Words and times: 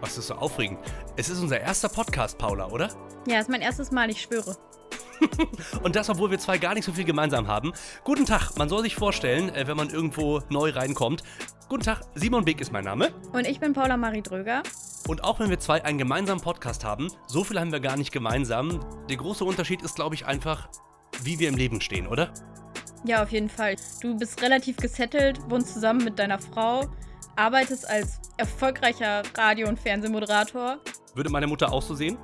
Was 0.00 0.16
ist 0.16 0.28
so 0.28 0.34
aufregend? 0.34 0.78
Es 1.16 1.28
ist 1.28 1.40
unser 1.40 1.60
erster 1.60 1.90
Podcast, 1.90 2.38
Paula, 2.38 2.68
oder? 2.68 2.88
Ja, 3.26 3.38
ist 3.38 3.50
mein 3.50 3.60
erstes 3.60 3.90
Mal, 3.90 4.08
ich 4.08 4.22
schwöre. 4.22 4.56
Und 5.82 5.94
das, 5.94 6.08
obwohl 6.08 6.30
wir 6.30 6.38
zwei 6.38 6.56
gar 6.56 6.72
nicht 6.72 6.86
so 6.86 6.92
viel 6.92 7.04
gemeinsam 7.04 7.48
haben. 7.48 7.72
Guten 8.04 8.24
Tag, 8.24 8.56
man 8.56 8.70
soll 8.70 8.82
sich 8.82 8.94
vorstellen, 8.94 9.54
äh, 9.54 9.66
wenn 9.66 9.76
man 9.76 9.90
irgendwo 9.90 10.40
neu 10.48 10.70
reinkommt. 10.70 11.22
Guten 11.68 11.84
Tag, 11.84 12.00
Simon 12.14 12.46
Beck 12.46 12.62
ist 12.62 12.72
mein 12.72 12.84
Name. 12.84 13.12
Und 13.32 13.46
ich 13.46 13.60
bin 13.60 13.74
Paula 13.74 13.98
Marie 13.98 14.22
Dröger. 14.22 14.62
Und 15.06 15.22
auch 15.22 15.38
wenn 15.38 15.50
wir 15.50 15.58
zwei 15.58 15.84
einen 15.84 15.98
gemeinsamen 15.98 16.40
Podcast 16.40 16.82
haben, 16.82 17.08
so 17.26 17.44
viel 17.44 17.60
haben 17.60 17.72
wir 17.72 17.80
gar 17.80 17.98
nicht 17.98 18.10
gemeinsam. 18.10 18.80
Der 19.10 19.18
große 19.18 19.44
Unterschied 19.44 19.82
ist, 19.82 19.96
glaube 19.96 20.14
ich, 20.14 20.24
einfach, 20.24 20.70
wie 21.22 21.38
wir 21.38 21.50
im 21.50 21.56
Leben 21.56 21.82
stehen, 21.82 22.06
oder? 22.06 22.32
Ja, 23.04 23.22
auf 23.22 23.32
jeden 23.32 23.50
Fall. 23.50 23.76
Du 24.00 24.16
bist 24.16 24.40
relativ 24.42 24.78
gesettelt, 24.78 25.38
wohnst 25.50 25.74
zusammen 25.74 26.04
mit 26.04 26.18
deiner 26.18 26.38
Frau, 26.38 26.86
arbeitest 27.40 27.88
als 27.88 28.20
erfolgreicher 28.36 29.22
Radio- 29.34 29.68
und 29.68 29.80
Fernsehmoderator. 29.80 30.78
Würde 31.14 31.30
meine 31.30 31.46
Mutter 31.46 31.72
auch 31.72 31.82
so 31.82 31.94
sehen? 31.94 32.18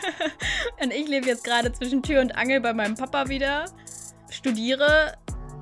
und 0.82 0.92
ich 0.92 1.08
lebe 1.08 1.26
jetzt 1.26 1.42
gerade 1.42 1.72
zwischen 1.72 2.02
Tür 2.02 2.20
und 2.20 2.36
Angel 2.36 2.60
bei 2.60 2.74
meinem 2.74 2.94
Papa 2.94 3.28
wieder. 3.28 3.64
Studiere. 4.30 5.14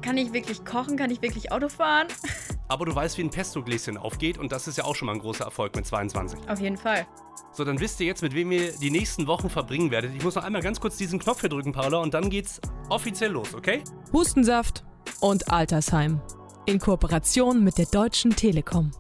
Kann 0.03 0.17
ich 0.17 0.33
wirklich 0.33 0.65
kochen? 0.65 0.97
Kann 0.97 1.11
ich 1.11 1.23
wirklich 1.23 1.53
Auto 1.53 1.69
fahren? 1.69 2.09
Aber 2.69 2.85
du 2.85 2.95
weißt, 2.95 3.17
wie 3.19 3.23
ein 3.23 3.31
Pesto-Gläschen 3.31 3.97
aufgeht 3.97 4.39
und 4.39 4.53
das 4.53 4.69
ist 4.69 4.79
ja 4.79 4.85
auch 4.85 4.95
schon 4.95 5.07
mal 5.07 5.15
ein 5.15 5.19
großer 5.21 5.45
Erfolg 5.45 5.75
mit 5.77 5.87
22. 5.87 6.49
Auf 6.49 6.61
jeden 6.61 6.77
Fall. 6.77 7.07
So, 7.53 7.65
dann 7.65 7.81
wisst 7.81 8.01
ihr 8.01 8.07
jetzt, 8.07 8.23
mit 8.23 8.35
wem 8.35 8.53
ihr 8.53 8.73
die 8.73 8.91
nächsten 8.91 9.27
Wochen 9.27 9.51
verbringen 9.51 9.91
werdet. 9.91 10.15
Ich 10.15 10.23
muss 10.23 10.37
noch 10.37 10.45
einmal 10.45 10.63
ganz 10.63 10.81
kurz 10.81 10.97
diesen 10.97 11.19
Knopf 11.19 11.41
hier 11.41 11.49
drücken, 11.49 11.73
Paula, 11.73 11.99
und 11.99 12.15
dann 12.15 12.31
geht's 12.31 12.61
offiziell 12.89 13.33
los, 13.33 13.55
okay? 13.55 13.83
Hustensaft 14.13 14.85
und 15.21 15.51
Altersheim. 15.51 16.21
In 16.67 16.79
Kooperation 16.79 17.65
mit 17.65 17.79
der 17.79 17.87
Deutschen 17.87 18.37
Telekom. 18.37 18.93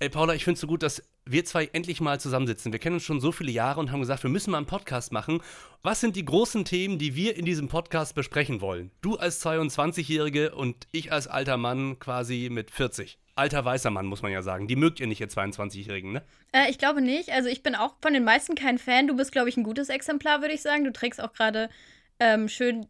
Ey, 0.00 0.08
Paula, 0.08 0.34
ich 0.34 0.44
finde 0.44 0.54
es 0.54 0.60
so 0.60 0.66
gut, 0.66 0.82
dass 0.82 1.02
wir 1.24 1.44
zwei 1.44 1.66
endlich 1.72 2.00
mal 2.00 2.20
zusammensitzen. 2.20 2.72
Wir 2.72 2.78
kennen 2.78 2.96
uns 2.96 3.04
schon 3.04 3.20
so 3.20 3.32
viele 3.32 3.50
Jahre 3.50 3.80
und 3.80 3.90
haben 3.90 4.00
gesagt, 4.00 4.22
wir 4.22 4.30
müssen 4.30 4.50
mal 4.50 4.58
einen 4.58 4.66
Podcast 4.66 5.12
machen. 5.12 5.40
Was 5.82 6.00
sind 6.00 6.16
die 6.16 6.24
großen 6.24 6.64
Themen, 6.64 6.98
die 6.98 7.14
wir 7.16 7.36
in 7.36 7.44
diesem 7.44 7.68
Podcast 7.68 8.14
besprechen 8.14 8.60
wollen? 8.60 8.90
Du 9.00 9.16
als 9.16 9.44
22-Jährige 9.44 10.54
und 10.54 10.86
ich 10.92 11.10
als 11.10 11.26
alter 11.26 11.56
Mann 11.56 11.98
quasi 11.98 12.48
mit 12.50 12.70
40. 12.70 13.18
Alter 13.34 13.64
weißer 13.64 13.90
Mann, 13.90 14.06
muss 14.06 14.22
man 14.22 14.32
ja 14.32 14.42
sagen. 14.42 14.68
Die 14.68 14.76
mögt 14.76 15.00
ihr 15.00 15.06
nicht, 15.06 15.20
ihr 15.20 15.28
22-Jährigen, 15.28 16.12
ne? 16.12 16.22
Äh, 16.52 16.70
ich 16.70 16.78
glaube 16.78 17.00
nicht. 17.00 17.30
Also 17.30 17.48
ich 17.48 17.62
bin 17.62 17.74
auch 17.74 17.94
von 18.02 18.12
den 18.12 18.24
meisten 18.24 18.54
kein 18.54 18.78
Fan. 18.78 19.06
Du 19.06 19.16
bist, 19.16 19.32
glaube 19.32 19.48
ich, 19.48 19.56
ein 19.56 19.64
gutes 19.64 19.88
Exemplar, 19.88 20.42
würde 20.42 20.54
ich 20.54 20.62
sagen. 20.62 20.84
Du 20.84 20.92
trägst 20.92 21.20
auch 21.22 21.32
gerade 21.32 21.70
ähm, 22.18 22.48
schön 22.48 22.86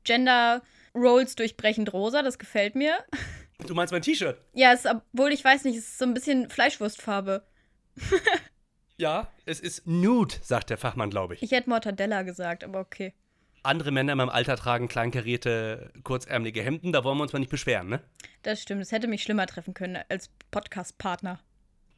Gender-Roles 0.94 1.36
durchbrechend 1.36 1.92
rosa. 1.92 2.22
Das 2.22 2.38
gefällt 2.38 2.74
mir. 2.74 2.98
Du 3.66 3.74
meinst 3.74 3.92
mein 3.92 4.02
T-Shirt? 4.02 4.40
Ja, 4.54 4.72
es, 4.72 4.86
obwohl 4.86 5.32
ich 5.32 5.44
weiß 5.44 5.64
nicht, 5.64 5.76
es 5.76 5.88
ist 5.88 5.98
so 5.98 6.04
ein 6.04 6.14
bisschen 6.14 6.48
Fleischwurstfarbe. 6.48 7.44
ja, 8.96 9.30
es 9.44 9.60
ist 9.60 9.86
nude, 9.86 10.34
sagt 10.42 10.70
der 10.70 10.78
Fachmann, 10.78 11.10
glaube 11.10 11.34
ich. 11.34 11.42
Ich 11.42 11.50
hätte 11.52 11.68
Mortadella 11.68 12.22
gesagt, 12.22 12.64
aber 12.64 12.80
okay. 12.80 13.12
Andere 13.62 13.90
Männer 13.90 14.12
in 14.12 14.18
meinem 14.18 14.30
Alter 14.30 14.56
tragen 14.56 14.88
kleinkarierte, 14.88 15.92
kurzärmelige 16.02 16.62
Hemden, 16.62 16.92
da 16.92 17.04
wollen 17.04 17.18
wir 17.18 17.24
uns 17.24 17.34
mal 17.34 17.40
nicht 17.40 17.50
beschweren, 17.50 17.90
ne? 17.90 18.00
Das 18.42 18.62
stimmt, 18.62 18.80
es 18.80 18.90
hätte 18.90 19.06
mich 19.06 19.22
schlimmer 19.22 19.46
treffen 19.46 19.74
können 19.74 19.98
als 20.08 20.30
Podcast-Partner. 20.50 21.40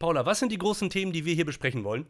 Paula, 0.00 0.26
was 0.26 0.40
sind 0.40 0.50
die 0.50 0.58
großen 0.58 0.90
Themen, 0.90 1.12
die 1.12 1.24
wir 1.24 1.34
hier 1.34 1.46
besprechen 1.46 1.84
wollen? 1.84 2.06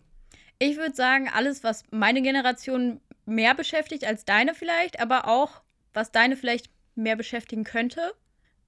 Ich 0.58 0.78
würde 0.78 0.94
sagen, 0.94 1.28
alles, 1.28 1.62
was 1.62 1.84
meine 1.90 2.22
Generation 2.22 3.02
mehr 3.26 3.54
beschäftigt 3.54 4.04
als 4.06 4.24
deine 4.24 4.54
vielleicht, 4.54 5.00
aber 5.00 5.28
auch, 5.28 5.61
was 5.94 6.12
deine 6.12 6.36
vielleicht 6.36 6.70
mehr 6.94 7.16
beschäftigen 7.16 7.64
könnte. 7.64 8.12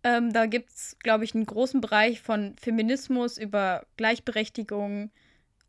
Ähm, 0.03 0.33
da 0.33 0.47
gibt 0.47 0.70
es, 0.70 0.97
glaube 1.00 1.25
ich, 1.25 1.34
einen 1.34 1.47
großen 1.47 1.80
Bereich 1.80 2.20
von 2.20 2.55
Feminismus 2.61 3.39
über 3.39 3.86
Gleichberechtigung, 3.97 5.11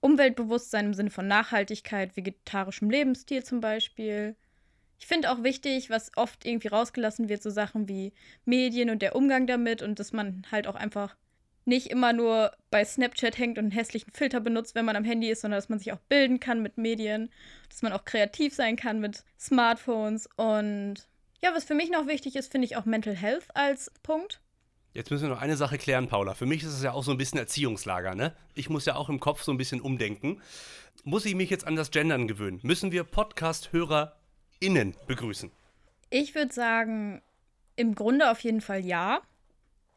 Umweltbewusstsein 0.01 0.87
im 0.87 0.93
Sinne 0.93 1.09
von 1.09 1.27
Nachhaltigkeit, 1.27 2.15
vegetarischem 2.17 2.89
Lebensstil 2.89 3.43
zum 3.43 3.61
Beispiel. 3.61 4.35
Ich 4.99 5.07
finde 5.07 5.31
auch 5.31 5.43
wichtig, 5.43 5.89
was 5.89 6.11
oft 6.15 6.45
irgendwie 6.45 6.67
rausgelassen 6.67 7.29
wird, 7.29 7.41
so 7.41 7.49
Sachen 7.49 7.87
wie 7.87 8.13
Medien 8.45 8.89
und 8.89 9.01
der 9.01 9.15
Umgang 9.15 9.47
damit 9.47 9.81
und 9.81 9.99
dass 9.99 10.13
man 10.13 10.45
halt 10.51 10.67
auch 10.67 10.75
einfach 10.75 11.15
nicht 11.65 11.87
immer 11.87 12.13
nur 12.13 12.51
bei 12.69 12.85
Snapchat 12.85 13.37
hängt 13.37 13.57
und 13.57 13.65
einen 13.65 13.71
hässlichen 13.71 14.11
Filter 14.11 14.39
benutzt, 14.39 14.75
wenn 14.75 14.85
man 14.85 14.95
am 14.95 15.03
Handy 15.03 15.29
ist, 15.29 15.41
sondern 15.41 15.57
dass 15.57 15.69
man 15.69 15.79
sich 15.79 15.91
auch 15.91 15.99
bilden 16.09 16.39
kann 16.39 16.61
mit 16.61 16.77
Medien, 16.77 17.29
dass 17.69 17.81
man 17.81 17.91
auch 17.91 18.05
kreativ 18.05 18.53
sein 18.53 18.75
kann 18.75 18.99
mit 18.99 19.23
Smartphones 19.39 20.29
und 20.35 21.07
ja, 21.45 21.53
was 21.53 21.63
für 21.63 21.75
mich 21.75 21.91
noch 21.91 22.07
wichtig 22.07 22.35
ist, 22.35 22.51
finde 22.51 22.65
ich 22.65 22.75
auch 22.75 22.85
Mental 22.85 23.15
Health 23.15 23.45
als 23.53 23.91
Punkt. 24.01 24.41
Jetzt 24.93 25.11
müssen 25.11 25.23
wir 25.23 25.29
noch 25.29 25.41
eine 25.41 25.57
Sache 25.57 25.77
klären, 25.77 26.07
Paula. 26.07 26.33
Für 26.33 26.47
mich 26.47 26.63
ist 26.63 26.73
es 26.73 26.81
ja 26.81 26.91
auch 26.91 27.03
so 27.03 27.11
ein 27.11 27.17
bisschen 27.17 27.37
Erziehungslager, 27.37 28.15
ne? 28.15 28.35
Ich 28.55 28.69
muss 28.69 28.85
ja 28.85 28.95
auch 28.95 29.09
im 29.09 29.19
Kopf 29.19 29.43
so 29.43 29.51
ein 29.51 29.57
bisschen 29.57 29.79
umdenken. 29.79 30.41
Muss 31.03 31.25
ich 31.25 31.35
mich 31.35 31.51
jetzt 31.51 31.67
an 31.67 31.75
das 31.75 31.91
Gendern 31.91 32.27
gewöhnen? 32.27 32.59
Müssen 32.63 32.91
wir 32.91 33.03
Podcast-HörerInnen 33.03 34.95
begrüßen? 35.05 35.51
Ich 36.09 36.33
würde 36.33 36.51
sagen, 36.51 37.21
im 37.75 37.93
Grunde 37.93 38.31
auf 38.31 38.39
jeden 38.39 38.61
Fall 38.61 38.83
ja. 38.83 39.21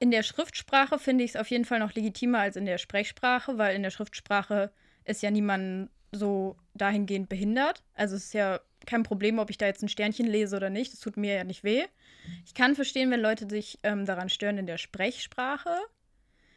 In 0.00 0.10
der 0.10 0.22
Schriftsprache 0.22 0.98
finde 0.98 1.24
ich 1.24 1.30
es 1.30 1.36
auf 1.36 1.48
jeden 1.48 1.64
Fall 1.64 1.78
noch 1.78 1.94
legitimer 1.94 2.40
als 2.40 2.56
in 2.56 2.66
der 2.66 2.76
Sprechsprache, 2.76 3.56
weil 3.56 3.74
in 3.74 3.82
der 3.82 3.90
Schriftsprache 3.90 4.70
ist 5.04 5.22
ja 5.22 5.30
niemand 5.30 5.88
so 6.12 6.56
dahingehend 6.74 7.30
behindert. 7.30 7.84
Also 7.94 8.16
es 8.16 8.26
ist 8.26 8.34
ja 8.34 8.60
kein 8.88 9.02
Problem, 9.02 9.38
ob 9.38 9.50
ich 9.50 9.58
da 9.58 9.66
jetzt 9.66 9.82
ein 9.82 9.88
Sternchen 9.88 10.26
lese 10.26 10.56
oder 10.56 10.70
nicht. 10.70 10.92
Das 10.92 11.00
tut 11.00 11.16
mir 11.16 11.34
ja 11.34 11.44
nicht 11.44 11.62
weh. 11.62 11.84
Ich 12.44 12.54
kann 12.54 12.74
verstehen, 12.74 13.10
wenn 13.10 13.20
Leute 13.20 13.48
sich 13.48 13.78
ähm, 13.82 14.06
daran 14.06 14.30
stören 14.30 14.58
in 14.58 14.66
der 14.66 14.78
Sprechsprache. 14.78 15.70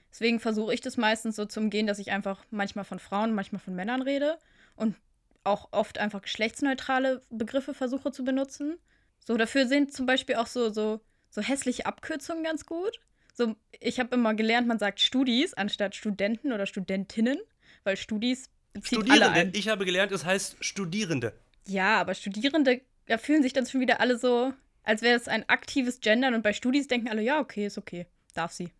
Deswegen 0.10 0.40
versuche 0.40 0.74
ich 0.74 0.82
das 0.82 0.98
meistens 0.98 1.36
so 1.36 1.46
zu 1.46 1.60
umgehen, 1.60 1.88
dass 1.88 2.00
ich 2.00 2.12
einfach 2.12 2.44
manchmal 2.50 2.86
von 2.86 3.00
Frauen, 3.00 3.34
manchmal 3.34 3.60
von 3.60 3.76
Männern 3.76 4.02
rede 4.02 4.38
und 4.76 4.96
auch 5.44 5.70
oft 5.72 5.98
einfach 5.98 6.22
geschlechtsneutrale 6.22 7.22
Begriffe 7.30 7.74
versuche 7.74 8.12
zu 8.12 8.24
benutzen. 8.24 8.78
So, 9.26 9.38
dafür 9.38 9.68
sind 9.68 9.94
zum 9.94 10.06
Beispiel 10.06 10.36
auch 10.36 10.48
so, 10.48 10.70
so, 10.70 11.02
so 11.30 11.42
hässliche 11.42 11.86
Abkürzungen 11.86 12.44
ganz 12.44 12.66
gut. 12.66 13.00
So, 13.34 13.56
ich 13.80 14.00
habe 14.00 14.16
immer 14.16 14.34
gelernt, 14.34 14.68
man 14.68 14.80
sagt 14.80 15.00
Studis 15.02 15.54
anstatt 15.54 15.96
Studenten 15.96 16.54
oder 16.54 16.66
Studentinnen, 16.66 17.40
weil 17.84 17.98
Studis 17.98 18.50
bezieht 18.74 19.00
Studierende. 19.00 19.26
alle 19.26 19.36
ein. 19.36 19.52
Ich 19.54 19.68
habe 19.68 19.86
gelernt, 19.86 20.12
es 20.12 20.26
heißt 20.26 20.58
Studierende. 20.64 21.34
Ja, 21.68 22.00
aber 22.00 22.14
Studierende, 22.14 22.82
da 23.08 23.18
fühlen 23.18 23.44
sich 23.44 23.54
dann 23.54 23.66
schon 23.66 23.82
wieder 23.82 24.00
alle 24.00 24.18
so, 24.18 24.54
als 24.84 25.02
wäre 25.02 25.18
es 25.18 25.28
ein 25.28 25.48
aktives 25.50 26.00
Gendern 26.00 26.34
und 26.34 26.42
bei 26.42 26.54
Studis 26.54 26.88
denken 26.88 27.08
alle, 27.08 27.22
ja, 27.22 27.40
okay, 27.40 27.66
ist 27.66 27.78
okay, 27.78 28.08
darf 28.34 28.52
sie. 28.52 28.72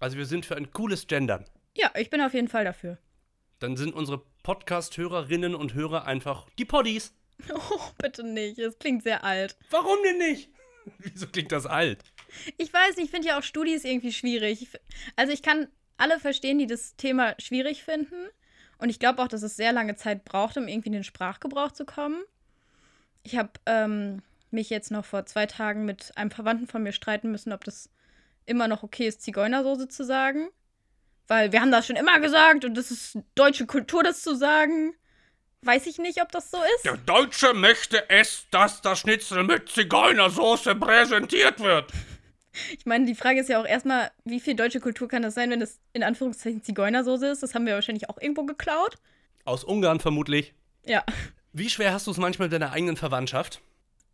Also 0.00 0.16
wir 0.16 0.26
sind 0.26 0.44
für 0.44 0.56
ein 0.56 0.72
cooles 0.72 1.06
Gendern. 1.06 1.44
Ja, 1.74 1.90
ich 1.94 2.10
bin 2.10 2.20
auf 2.20 2.34
jeden 2.34 2.48
Fall 2.48 2.64
dafür. 2.64 2.98
Dann 3.58 3.76
sind 3.76 3.94
unsere 3.94 4.22
Podcast-Hörerinnen 4.42 5.54
und 5.54 5.74
Hörer 5.74 6.06
einfach 6.06 6.46
die 6.58 6.64
Poddies. 6.64 7.14
Oh, 7.52 7.80
bitte 7.98 8.24
nicht, 8.24 8.58
es 8.58 8.78
klingt 8.78 9.02
sehr 9.02 9.22
alt. 9.22 9.56
Warum 9.68 9.98
denn 10.02 10.16
nicht? 10.16 10.48
Wieso 10.98 11.26
klingt 11.26 11.52
das 11.52 11.66
alt? 11.66 12.02
Ich 12.56 12.72
weiß 12.72 12.96
nicht, 12.96 13.06
ich 13.06 13.10
finde 13.10 13.28
ja 13.28 13.38
auch 13.38 13.42
Studis 13.42 13.84
irgendwie 13.84 14.12
schwierig. 14.12 14.68
Also 15.16 15.32
ich 15.32 15.42
kann 15.42 15.68
alle 15.98 16.18
verstehen, 16.18 16.58
die 16.58 16.66
das 16.66 16.96
Thema 16.96 17.34
schwierig 17.38 17.82
finden. 17.82 18.28
Und 18.78 18.90
ich 18.90 18.98
glaube 18.98 19.22
auch, 19.22 19.28
dass 19.28 19.42
es 19.42 19.56
sehr 19.56 19.72
lange 19.72 19.96
Zeit 19.96 20.24
braucht, 20.24 20.56
um 20.56 20.68
irgendwie 20.68 20.88
in 20.88 20.94
den 20.94 21.04
Sprachgebrauch 21.04 21.72
zu 21.72 21.84
kommen. 21.84 22.22
Ich 23.22 23.36
habe 23.36 23.50
ähm, 23.66 24.22
mich 24.50 24.70
jetzt 24.70 24.90
noch 24.90 25.04
vor 25.04 25.26
zwei 25.26 25.46
Tagen 25.46 25.84
mit 25.84 26.12
einem 26.16 26.30
Verwandten 26.30 26.66
von 26.66 26.82
mir 26.82 26.92
streiten 26.92 27.30
müssen, 27.30 27.52
ob 27.52 27.64
das 27.64 27.90
immer 28.44 28.68
noch 28.68 28.82
okay 28.82 29.06
ist, 29.06 29.22
Zigeunersoße 29.22 29.88
zu 29.88 30.04
sagen. 30.04 30.48
Weil 31.28 31.52
wir 31.52 31.60
haben 31.60 31.72
das 31.72 31.86
schon 31.86 31.96
immer 31.96 32.20
gesagt 32.20 32.64
und 32.64 32.74
das 32.74 32.90
ist 32.90 33.18
deutsche 33.34 33.66
Kultur, 33.66 34.02
das 34.02 34.22
zu 34.22 34.36
sagen. 34.36 34.94
Weiß 35.62 35.86
ich 35.86 35.98
nicht, 35.98 36.22
ob 36.22 36.30
das 36.30 36.50
so 36.50 36.58
ist. 36.76 36.84
Der 36.84 36.98
Deutsche 36.98 37.52
möchte 37.52 38.08
es, 38.08 38.46
dass 38.52 38.82
das 38.82 39.00
Schnitzel 39.00 39.42
mit 39.42 39.68
Zigeunersoße 39.68 40.76
präsentiert 40.76 41.58
wird. 41.58 41.90
Ich 42.78 42.86
meine, 42.86 43.06
die 43.06 43.14
Frage 43.14 43.40
ist 43.40 43.48
ja 43.48 43.60
auch 43.60 43.66
erstmal, 43.66 44.10
wie 44.24 44.40
viel 44.40 44.54
deutsche 44.54 44.80
Kultur 44.80 45.08
kann 45.08 45.22
das 45.22 45.34
sein, 45.34 45.50
wenn 45.50 45.60
es 45.62 45.80
in 45.92 46.02
Anführungszeichen 46.02 46.62
Zigeunersoße 46.62 47.26
ist? 47.28 47.42
Das 47.42 47.54
haben 47.54 47.66
wir 47.66 47.74
wahrscheinlich 47.74 48.08
auch 48.08 48.18
irgendwo 48.20 48.44
geklaut. 48.44 48.96
Aus 49.44 49.64
Ungarn 49.64 50.00
vermutlich. 50.00 50.54
Ja. 50.84 51.04
Wie 51.52 51.70
schwer 51.70 51.92
hast 51.92 52.06
du 52.06 52.10
es 52.10 52.18
manchmal 52.18 52.48
mit 52.48 52.52
deiner 52.52 52.72
eigenen 52.72 52.96
Verwandtschaft? 52.96 53.60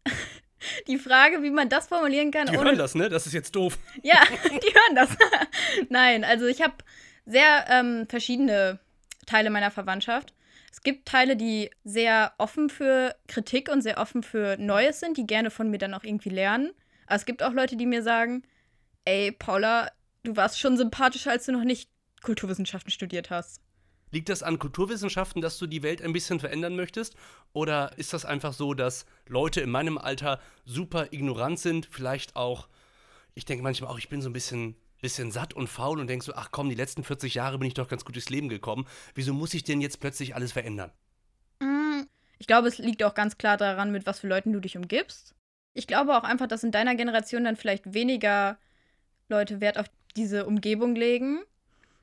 Die 0.87 0.99
Frage, 0.99 1.43
wie 1.43 1.51
man 1.51 1.69
das 1.69 1.89
formulieren 1.89 2.31
kann. 2.31 2.47
Die 2.47 2.57
hören 2.57 2.79
das, 2.79 2.95
ne? 2.95 3.09
Das 3.09 3.27
ist 3.27 3.33
jetzt 3.33 3.57
doof. 3.57 3.79
Ja, 4.03 4.21
die 4.45 4.75
hören 4.75 4.95
das. 4.95 5.11
Nein, 5.89 6.23
also 6.23 6.47
ich 6.47 6.63
habe 6.63 6.75
sehr 7.27 7.65
ähm, 7.69 8.07
verschiedene 8.09 8.79
Teile 9.27 9.51
meiner 9.51 9.73
Verwandtschaft. 9.73 10.35
Es 10.71 10.83
gibt 10.83 11.07
Teile, 11.07 11.37
die 11.37 11.71
sehr 11.85 12.33
offen 12.39 12.71
für 12.71 13.15
Kritik 13.27 13.71
und 13.71 13.83
sehr 13.83 13.99
offen 13.99 14.23
für 14.23 14.57
Neues 14.57 15.01
sind, 15.01 15.17
die 15.17 15.27
gerne 15.27 15.51
von 15.51 15.69
mir 15.69 15.79
dann 15.79 15.95
auch 15.95 16.05
irgendwie 16.05 16.31
lernen. 16.31 16.71
Aber 17.07 17.17
es 17.17 17.25
gibt 17.25 17.43
auch 17.43 17.53
Leute, 17.53 17.77
die 17.77 17.87
mir 17.87 18.03
sagen, 18.03 18.43
ey, 19.05 19.33
Paula, 19.33 19.91
du 20.23 20.37
warst 20.37 20.59
schon 20.59 20.77
sympathischer, 20.77 21.31
als 21.31 21.47
du 21.47 21.53
noch 21.53 21.65
nicht 21.65 21.91
Kulturwissenschaften 22.23 22.91
studiert 22.91 23.31
hast. 23.31 23.61
Liegt 24.11 24.29
das 24.29 24.43
an 24.43 24.59
Kulturwissenschaften, 24.59 25.41
dass 25.41 25.59
du 25.59 25.67
die 25.67 25.83
Welt 25.83 26.03
ein 26.03 26.13
bisschen 26.13 26.39
verändern 26.39 26.77
möchtest? 26.77 27.17
Oder 27.55 27.97
ist 27.97 28.13
das 28.13 28.25
einfach 28.25 28.53
so, 28.53 28.75
dass 28.75 29.07
Leute 29.27 29.63
in 29.63 29.71
meinem 29.71 29.97
Alter 29.97 30.39
super 30.65 31.13
ignorant 31.13 31.59
sind? 31.59 31.89
Vielleicht 31.91 32.37
auch, 32.37 32.69
ich 33.35 33.47
denke 33.47 33.63
manchmal 33.63 33.91
auch, 33.91 33.99
ich 33.99 34.11
bin 34.11 34.21
so 34.21 34.29
ein 34.29 34.35
bisschen 34.35 34.77
bisschen 35.03 35.33
satt 35.33 35.53
und 35.53 35.67
faul 35.67 36.01
und 36.01 36.07
denkst 36.07 36.27
so, 36.27 36.35
ach 36.35 36.51
komm, 36.53 36.71
die 36.71 36.75
letzten 36.75 37.05
40 37.05 37.35
Jahre 37.35 37.59
bin 37.59 37.69
ich 37.69 37.75
doch 37.75 37.89
ganz 37.89 38.05
gut 38.05 38.15
durchs 38.15 38.31
Leben 38.31 38.49
gekommen. 38.49 38.87
Wieso 39.15 39.35
muss 39.35 39.53
ich 39.53 39.65
denn 39.65 39.81
jetzt 39.83 40.01
plötzlich 40.01 40.35
alles 40.35 40.53
verändern? 40.53 40.93
Mm, 41.59 42.03
ich 42.39 42.47
glaube, 42.47 42.69
es 42.69 42.79
liegt 42.79 43.03
auch 43.03 43.15
ganz 43.15 43.37
klar 43.37 43.57
daran, 43.57 43.93
mit 43.93 44.07
was 44.07 44.21
für 44.21 44.29
Leuten 44.29 44.53
du 44.53 44.61
dich 44.61 44.77
umgibst. 44.77 45.35
Ich 45.75 45.87
glaube 45.87 46.17
auch 46.17 46.25
einfach, 46.25 46.47
dass 46.47 46.65
in 46.65 46.71
deiner 46.71 46.95
Generation 46.95 47.45
dann 47.45 47.57
vielleicht 47.57 47.95
weniger 47.95 48.59
Leute 49.29 49.61
Wert 49.61 49.79
auf 49.79 49.87
diese 50.17 50.47
Umgebung 50.47 50.95
legen 50.95 51.41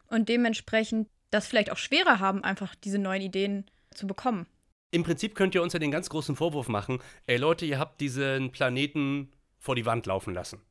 und 0.07 0.29
dementsprechend 0.29 1.07
das 1.29 1.47
vielleicht 1.47 1.71
auch 1.71 1.77
schwerer 1.77 2.19
haben, 2.19 2.43
einfach 2.43 2.73
diese 2.75 2.97
neuen 2.97 3.21
Ideen 3.21 3.65
zu 3.93 4.07
bekommen. 4.07 4.47
Im 4.91 5.03
Prinzip 5.03 5.35
könnt 5.35 5.53
ihr 5.53 5.61
uns 5.61 5.73
ja 5.73 5.79
den 5.79 5.91
ganz 5.91 6.09
großen 6.09 6.35
Vorwurf 6.35 6.67
machen, 6.67 6.99
ey 7.27 7.37
Leute, 7.37 7.65
ihr 7.65 7.77
habt 7.77 8.01
diesen 8.01 8.51
Planeten 8.51 9.31
vor 9.59 9.75
die 9.75 9.85
Wand 9.85 10.07
laufen 10.07 10.33
lassen. 10.33 10.61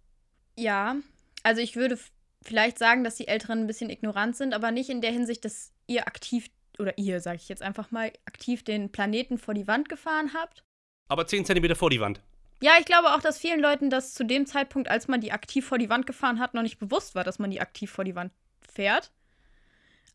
Ja, 0.56 0.96
also 1.44 1.62
ich 1.62 1.76
würde 1.76 1.96
vielleicht 2.42 2.78
sagen, 2.78 3.04
dass 3.04 3.14
die 3.14 3.28
Älteren 3.28 3.60
ein 3.60 3.66
bisschen 3.68 3.90
ignorant 3.90 4.36
sind, 4.36 4.54
aber 4.54 4.72
nicht 4.72 4.90
in 4.90 5.00
der 5.00 5.12
Hinsicht, 5.12 5.44
dass 5.44 5.72
ihr 5.86 6.08
aktiv, 6.08 6.48
oder 6.80 6.98
ihr, 6.98 7.20
sage 7.20 7.36
ich 7.36 7.48
jetzt 7.48 7.62
einfach 7.62 7.92
mal, 7.92 8.12
aktiv 8.24 8.64
den 8.64 8.90
Planeten 8.90 9.38
vor 9.38 9.54
die 9.54 9.68
Wand 9.68 9.88
gefahren 9.88 10.32
habt. 10.34 10.64
Aber 11.08 11.26
10 11.26 11.44
Zentimeter 11.44 11.76
vor 11.76 11.90
die 11.90 12.00
Wand. 12.00 12.20
Ja, 12.60 12.72
ich 12.78 12.86
glaube 12.86 13.14
auch, 13.14 13.20
dass 13.20 13.38
vielen 13.38 13.60
Leuten 13.60 13.88
das 13.88 14.14
zu 14.14 14.24
dem 14.24 14.46
Zeitpunkt, 14.46 14.88
als 14.88 15.06
man 15.06 15.20
die 15.20 15.32
aktiv 15.32 15.66
vor 15.66 15.78
die 15.78 15.90
Wand 15.90 16.06
gefahren 16.06 16.40
hat, 16.40 16.54
noch 16.54 16.62
nicht 16.62 16.78
bewusst 16.78 17.14
war, 17.14 17.24
dass 17.24 17.38
man 17.38 17.50
die 17.50 17.60
aktiv 17.60 17.90
vor 17.90 18.04
die 18.04 18.16
Wand 18.16 18.32
fährt. 18.60 19.12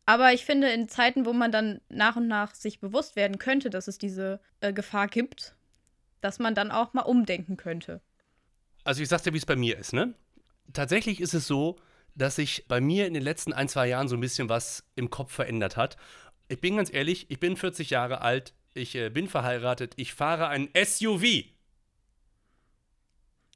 Aber 0.06 0.32
ich 0.32 0.44
finde, 0.44 0.70
in 0.70 0.88
Zeiten, 0.88 1.24
wo 1.24 1.32
man 1.32 1.50
dann 1.50 1.80
nach 1.88 2.16
und 2.16 2.28
nach 2.28 2.54
sich 2.54 2.80
bewusst 2.80 3.16
werden 3.16 3.38
könnte, 3.38 3.70
dass 3.70 3.88
es 3.88 3.96
diese 3.96 4.40
äh, 4.60 4.72
Gefahr 4.72 5.08
gibt, 5.08 5.56
dass 6.20 6.38
man 6.38 6.54
dann 6.54 6.70
auch 6.70 6.92
mal 6.92 7.02
umdenken 7.02 7.56
könnte. 7.56 8.02
Also 8.84 9.02
ich 9.02 9.08
sag's 9.08 9.22
dir, 9.22 9.32
wie 9.32 9.38
es 9.38 9.46
bei 9.46 9.56
mir 9.56 9.78
ist, 9.78 9.94
ne? 9.94 10.14
Tatsächlich 10.74 11.20
ist 11.20 11.32
es 11.32 11.46
so, 11.46 11.76
dass 12.14 12.36
sich 12.36 12.66
bei 12.68 12.80
mir 12.80 13.06
in 13.06 13.14
den 13.14 13.22
letzten 13.22 13.54
ein, 13.54 13.68
zwei 13.68 13.88
Jahren 13.88 14.08
so 14.08 14.16
ein 14.16 14.20
bisschen 14.20 14.50
was 14.50 14.84
im 14.94 15.08
Kopf 15.08 15.32
verändert 15.32 15.76
hat. 15.76 15.96
Ich 16.48 16.60
bin 16.60 16.76
ganz 16.76 16.92
ehrlich, 16.92 17.30
ich 17.30 17.40
bin 17.40 17.56
40 17.56 17.90
Jahre 17.90 18.20
alt, 18.20 18.52
ich 18.74 18.94
äh, 18.94 19.08
bin 19.08 19.28
verheiratet, 19.28 19.94
ich 19.96 20.12
fahre 20.12 20.48
ein 20.48 20.68
SUV. 20.76 21.53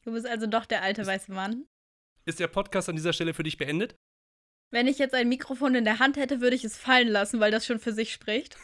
Du 0.09 0.15
bist 0.15 0.27
also 0.27 0.47
doch 0.47 0.65
der 0.65 0.81
alte 0.81 1.05
weiße 1.05 1.31
Mann. 1.31 1.67
Ist 2.25 2.41
der 2.41 2.47
Podcast 2.47 2.89
an 2.89 2.97
dieser 2.97 3.13
Stelle 3.13 3.35
für 3.35 3.43
dich 3.43 3.59
beendet? 3.59 3.95
Wenn 4.71 4.87
ich 4.87 4.97
jetzt 4.97 5.15
ein 5.15 5.29
Mikrofon 5.29 5.75
in 5.75 5.85
der 5.85 5.99
Hand 5.99 6.17
hätte, 6.17 6.41
würde 6.41 6.57
ich 6.57 6.65
es 6.65 6.79
fallen 6.79 7.09
lassen, 7.09 7.41
weil 7.41 7.51
das 7.51 7.67
schon 7.67 7.79
für 7.79 7.93
sich 7.93 8.11
spricht. 8.11 8.57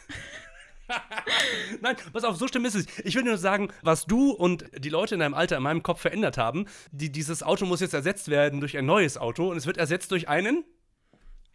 Nein, 1.81 1.97
pass 2.11 2.23
auf, 2.23 2.35
so 2.37 2.47
schlimm 2.47 2.65
ist 2.65 2.73
es. 2.73 2.87
Ich 3.03 3.13
will 3.13 3.21
nur 3.21 3.37
sagen, 3.37 3.71
was 3.83 4.05
du 4.05 4.31
und 4.31 4.65
die 4.75 4.89
Leute 4.89 5.13
in 5.13 5.19
deinem 5.19 5.35
Alter 5.35 5.57
in 5.57 5.61
meinem 5.61 5.83
Kopf 5.83 6.01
verändert 6.01 6.39
haben. 6.39 6.65
Die, 6.91 7.11
dieses 7.11 7.43
Auto 7.43 7.67
muss 7.67 7.79
jetzt 7.79 7.93
ersetzt 7.93 8.29
werden 8.29 8.59
durch 8.59 8.75
ein 8.75 8.87
neues 8.87 9.15
Auto 9.15 9.51
und 9.51 9.57
es 9.57 9.67
wird 9.67 9.77
ersetzt 9.77 10.09
durch 10.09 10.27
einen 10.27 10.65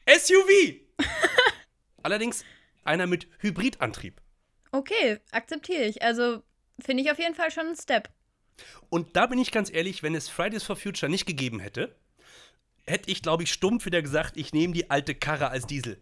SUV. 0.09 0.77
Allerdings 2.05 2.45
einer 2.85 3.09
mit 3.09 3.27
Hybridantrieb. 3.41 4.21
Okay, 4.71 5.19
akzeptiere 5.33 5.83
ich. 5.83 6.01
Also 6.01 6.45
finde 6.79 7.03
ich 7.03 7.11
auf 7.11 7.19
jeden 7.19 7.35
Fall 7.35 7.51
schon 7.51 7.67
einen 7.67 7.77
Step. 7.77 8.09
Und 8.89 9.17
da 9.17 9.27
bin 9.27 9.39
ich 9.39 9.53
ganz 9.53 9.73
ehrlich, 9.73 10.03
wenn 10.03 10.15
es 10.15 10.29
Fridays 10.29 10.65
for 10.65 10.77
Future 10.77 11.11
nicht 11.11 11.27
gegeben 11.27 11.61
hätte, 11.61 11.95
hätte 12.87 13.11
ich, 13.11 13.23
glaube 13.23 13.45
ich, 13.45 13.53
stumpf 13.53 13.87
wieder 13.87 14.03
gesagt, 14.03 14.37
ich 14.37 14.53
nehme 14.53 14.75
die 14.75 14.91
alte 14.91 15.15
Karre 15.15 15.49
als 15.49 15.67
Diesel. 15.67 16.01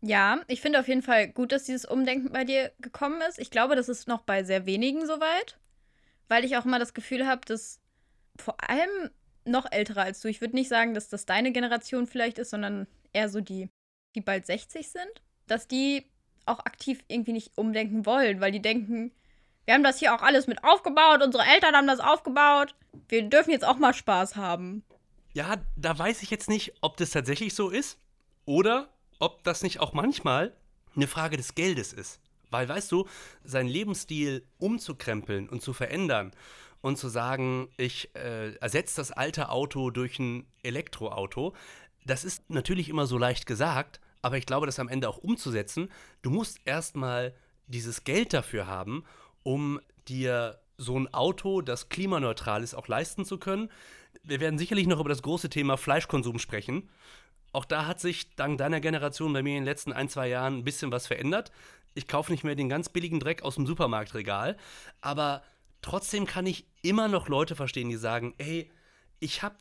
Ja, 0.00 0.40
ich 0.46 0.60
finde 0.60 0.78
auf 0.78 0.88
jeden 0.88 1.02
Fall 1.02 1.28
gut, 1.28 1.50
dass 1.52 1.64
dieses 1.64 1.84
Umdenken 1.84 2.32
bei 2.32 2.44
dir 2.44 2.72
gekommen 2.80 3.20
ist. 3.28 3.38
Ich 3.38 3.50
glaube, 3.50 3.74
das 3.74 3.88
ist 3.88 4.06
noch 4.06 4.22
bei 4.22 4.44
sehr 4.44 4.64
wenigen 4.64 5.06
soweit, 5.06 5.58
weil 6.28 6.44
ich 6.44 6.56
auch 6.56 6.64
immer 6.64 6.78
das 6.78 6.94
Gefühl 6.94 7.26
habe, 7.26 7.40
dass 7.46 7.80
vor 8.36 8.56
allem 8.68 9.10
noch 9.44 9.66
ältere 9.70 10.02
als 10.02 10.20
du, 10.20 10.28
ich 10.28 10.40
würde 10.40 10.54
nicht 10.54 10.68
sagen, 10.68 10.94
dass 10.94 11.08
das 11.08 11.26
deine 11.26 11.52
Generation 11.52 12.06
vielleicht 12.06 12.38
ist, 12.38 12.50
sondern 12.50 12.86
eher 13.12 13.28
so 13.28 13.40
die, 13.40 13.70
die 14.14 14.20
bald 14.20 14.46
60 14.46 14.88
sind, 14.88 15.22
dass 15.46 15.66
die 15.66 16.04
auch 16.46 16.60
aktiv 16.60 17.02
irgendwie 17.08 17.32
nicht 17.32 17.56
umdenken 17.56 18.06
wollen, 18.06 18.40
weil 18.40 18.52
die 18.52 18.62
denken, 18.62 19.12
wir 19.68 19.74
haben 19.74 19.84
das 19.84 19.98
hier 19.98 20.14
auch 20.14 20.22
alles 20.22 20.46
mit 20.46 20.64
aufgebaut, 20.64 21.20
unsere 21.22 21.44
Eltern 21.44 21.76
haben 21.76 21.86
das 21.86 22.00
aufgebaut. 22.00 22.74
Wir 23.06 23.28
dürfen 23.28 23.50
jetzt 23.50 23.66
auch 23.66 23.76
mal 23.76 23.92
Spaß 23.92 24.34
haben. 24.34 24.82
Ja, 25.34 25.56
da 25.76 25.98
weiß 25.98 26.22
ich 26.22 26.30
jetzt 26.30 26.48
nicht, 26.48 26.72
ob 26.80 26.96
das 26.96 27.10
tatsächlich 27.10 27.54
so 27.54 27.68
ist 27.68 27.98
oder 28.46 28.88
ob 29.18 29.44
das 29.44 29.62
nicht 29.62 29.80
auch 29.80 29.92
manchmal 29.92 30.56
eine 30.96 31.06
Frage 31.06 31.36
des 31.36 31.54
Geldes 31.54 31.92
ist. 31.92 32.18
Weil, 32.50 32.66
weißt 32.66 32.90
du, 32.90 33.06
seinen 33.44 33.68
Lebensstil 33.68 34.42
umzukrempeln 34.56 35.50
und 35.50 35.60
zu 35.60 35.74
verändern 35.74 36.32
und 36.80 36.96
zu 36.96 37.10
sagen, 37.10 37.68
ich 37.76 38.08
äh, 38.14 38.54
ersetze 38.54 38.96
das 38.96 39.12
alte 39.12 39.50
Auto 39.50 39.90
durch 39.90 40.18
ein 40.18 40.46
Elektroauto, 40.62 41.52
das 42.06 42.24
ist 42.24 42.48
natürlich 42.48 42.88
immer 42.88 43.04
so 43.04 43.18
leicht 43.18 43.44
gesagt, 43.44 44.00
aber 44.22 44.38
ich 44.38 44.46
glaube, 44.46 44.64
das 44.64 44.78
am 44.78 44.88
Ende 44.88 45.10
auch 45.10 45.18
umzusetzen, 45.18 45.90
du 46.22 46.30
musst 46.30 46.58
erstmal 46.64 47.34
dieses 47.66 48.04
Geld 48.04 48.32
dafür 48.32 48.66
haben 48.66 49.04
um 49.48 49.80
dir 50.08 50.60
so 50.76 50.98
ein 50.98 51.12
Auto, 51.14 51.62
das 51.62 51.88
klimaneutral 51.88 52.62
ist, 52.62 52.74
auch 52.74 52.86
leisten 52.86 53.24
zu 53.24 53.38
können. 53.38 53.70
Wir 54.22 54.40
werden 54.40 54.58
sicherlich 54.58 54.86
noch 54.86 55.00
über 55.00 55.08
das 55.08 55.22
große 55.22 55.48
Thema 55.48 55.78
Fleischkonsum 55.78 56.38
sprechen. 56.38 56.90
Auch 57.52 57.64
da 57.64 57.86
hat 57.86 57.98
sich 57.98 58.36
dank 58.36 58.58
deiner 58.58 58.80
Generation 58.80 59.32
bei 59.32 59.42
mir 59.42 59.56
in 59.56 59.62
den 59.62 59.64
letzten 59.64 59.94
ein, 59.94 60.10
zwei 60.10 60.28
Jahren 60.28 60.58
ein 60.58 60.64
bisschen 60.64 60.92
was 60.92 61.06
verändert. 61.06 61.50
Ich 61.94 62.06
kaufe 62.06 62.30
nicht 62.30 62.44
mehr 62.44 62.56
den 62.56 62.68
ganz 62.68 62.90
billigen 62.90 63.20
Dreck 63.20 63.40
aus 63.40 63.54
dem 63.54 63.66
Supermarktregal, 63.66 64.58
aber 65.00 65.42
trotzdem 65.80 66.26
kann 66.26 66.44
ich 66.44 66.66
immer 66.82 67.08
noch 67.08 67.28
Leute 67.28 67.56
verstehen, 67.56 67.88
die 67.88 67.96
sagen, 67.96 68.34
ey, 68.36 68.70
ich 69.18 69.42
habe 69.42 69.56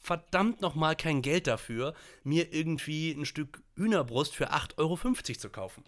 verdammt 0.00 0.60
nochmal 0.60 0.96
kein 0.96 1.22
Geld 1.22 1.46
dafür, 1.46 1.94
mir 2.24 2.52
irgendwie 2.52 3.12
ein 3.12 3.24
Stück 3.24 3.62
Hühnerbrust 3.76 4.36
für 4.36 4.52
8,50 4.52 4.78
Euro 4.78 4.98
zu 5.38 5.48
kaufen. 5.48 5.82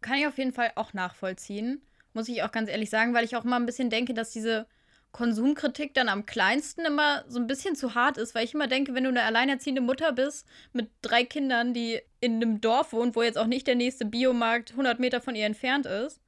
Kann 0.00 0.18
ich 0.18 0.26
auf 0.26 0.36
jeden 0.36 0.52
Fall 0.52 0.72
auch 0.74 0.94
nachvollziehen. 0.94 1.80
Muss 2.12 2.28
ich 2.28 2.42
auch 2.42 2.52
ganz 2.52 2.68
ehrlich 2.68 2.90
sagen, 2.90 3.14
weil 3.14 3.24
ich 3.24 3.36
auch 3.36 3.44
immer 3.44 3.56
ein 3.56 3.66
bisschen 3.66 3.90
denke, 3.90 4.14
dass 4.14 4.30
diese 4.30 4.66
Konsumkritik 5.12 5.92
dann 5.92 6.08
am 6.08 6.24
kleinsten 6.24 6.86
immer 6.86 7.24
so 7.28 7.38
ein 7.38 7.46
bisschen 7.46 7.76
zu 7.76 7.94
hart 7.94 8.16
ist, 8.16 8.34
weil 8.34 8.44
ich 8.44 8.54
immer 8.54 8.66
denke, 8.66 8.94
wenn 8.94 9.04
du 9.04 9.10
eine 9.10 9.22
alleinerziehende 9.22 9.82
Mutter 9.82 10.12
bist 10.12 10.46
mit 10.72 10.90
drei 11.02 11.24
Kindern, 11.24 11.74
die 11.74 12.00
in 12.20 12.36
einem 12.36 12.60
Dorf 12.60 12.92
wohnt, 12.92 13.14
wo 13.14 13.22
jetzt 13.22 13.36
auch 13.36 13.46
nicht 13.46 13.66
der 13.66 13.74
nächste 13.74 14.06
Biomarkt 14.06 14.70
100 14.70 14.98
Meter 14.98 15.20
von 15.20 15.34
ihr 15.34 15.44
entfernt 15.44 15.86
ist, 15.86 16.20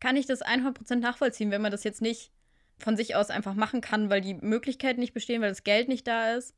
kann 0.00 0.16
ich 0.16 0.26
das 0.26 0.42
100% 0.42 0.96
nachvollziehen, 0.96 1.52
wenn 1.52 1.62
man 1.62 1.70
das 1.70 1.84
jetzt 1.84 2.02
nicht 2.02 2.32
von 2.78 2.96
sich 2.96 3.14
aus 3.14 3.30
einfach 3.30 3.54
machen 3.54 3.80
kann, 3.80 4.10
weil 4.10 4.20
die 4.20 4.34
Möglichkeiten 4.34 4.98
nicht 4.98 5.14
bestehen, 5.14 5.40
weil 5.40 5.50
das 5.50 5.62
Geld 5.62 5.88
nicht 5.88 6.08
da 6.08 6.34
ist 6.34 6.56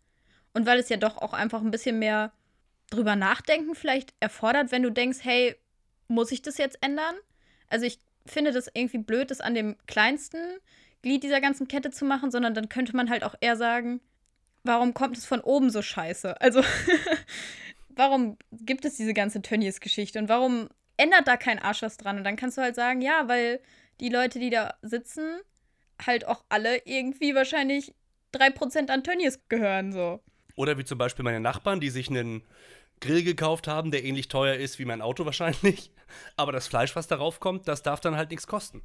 und 0.54 0.64
weil 0.64 0.78
es 0.78 0.88
ja 0.88 0.96
doch 0.96 1.18
auch 1.18 1.34
einfach 1.34 1.60
ein 1.60 1.70
bisschen 1.70 1.98
mehr 1.98 2.32
drüber 2.88 3.16
nachdenken 3.16 3.74
vielleicht 3.74 4.14
erfordert, 4.20 4.72
wenn 4.72 4.82
du 4.82 4.90
denkst, 4.90 5.18
hey, 5.22 5.56
muss 6.08 6.32
ich 6.32 6.40
das 6.40 6.56
jetzt 6.56 6.78
ändern? 6.80 7.14
Also 7.68 7.84
ich 7.84 7.98
finde 8.26 8.52
das 8.52 8.68
irgendwie 8.72 8.98
blöd, 8.98 9.30
das 9.30 9.40
an 9.40 9.54
dem 9.54 9.76
kleinsten 9.86 10.58
Glied 11.02 11.22
dieser 11.22 11.40
ganzen 11.40 11.68
Kette 11.68 11.90
zu 11.90 12.04
machen, 12.04 12.30
sondern 12.30 12.54
dann 12.54 12.68
könnte 12.68 12.96
man 12.96 13.10
halt 13.10 13.24
auch 13.24 13.34
eher 13.40 13.56
sagen, 13.56 14.00
warum 14.62 14.94
kommt 14.94 15.18
es 15.18 15.26
von 15.26 15.40
oben 15.40 15.70
so 15.70 15.82
scheiße? 15.82 16.40
Also, 16.40 16.62
warum 17.90 18.38
gibt 18.52 18.84
es 18.84 18.96
diese 18.96 19.14
ganze 19.14 19.42
Tönnies-Geschichte 19.42 20.18
und 20.18 20.28
warum 20.28 20.68
ändert 20.96 21.28
da 21.28 21.36
kein 21.36 21.58
Arsch 21.58 21.82
was 21.82 21.96
dran? 21.96 22.16
Und 22.16 22.24
dann 22.24 22.36
kannst 22.36 22.58
du 22.58 22.62
halt 22.62 22.74
sagen, 22.74 23.02
ja, 23.02 23.28
weil 23.28 23.60
die 24.00 24.08
Leute, 24.08 24.38
die 24.38 24.50
da 24.50 24.74
sitzen, 24.82 25.40
halt 26.04 26.26
auch 26.26 26.44
alle 26.48 26.78
irgendwie 26.86 27.34
wahrscheinlich 27.34 27.94
3% 28.32 28.90
an 28.90 29.04
Tönnies 29.04 29.40
gehören, 29.48 29.92
so. 29.92 30.20
Oder 30.56 30.78
wie 30.78 30.84
zum 30.84 30.98
Beispiel 30.98 31.24
meine 31.24 31.40
Nachbarn, 31.40 31.80
die 31.80 31.90
sich 31.90 32.08
einen 32.08 32.42
Grill 33.00 33.22
gekauft 33.22 33.68
haben, 33.68 33.90
der 33.90 34.04
ähnlich 34.04 34.28
teuer 34.28 34.54
ist 34.54 34.78
wie 34.78 34.84
mein 34.84 35.02
Auto 35.02 35.24
wahrscheinlich. 35.24 35.90
Aber 36.36 36.52
das 36.52 36.66
Fleisch, 36.66 36.94
was 36.96 37.06
darauf 37.06 37.40
kommt, 37.40 37.68
das 37.68 37.82
darf 37.82 38.00
dann 38.00 38.16
halt 38.16 38.30
nichts 38.30 38.46
kosten. 38.46 38.82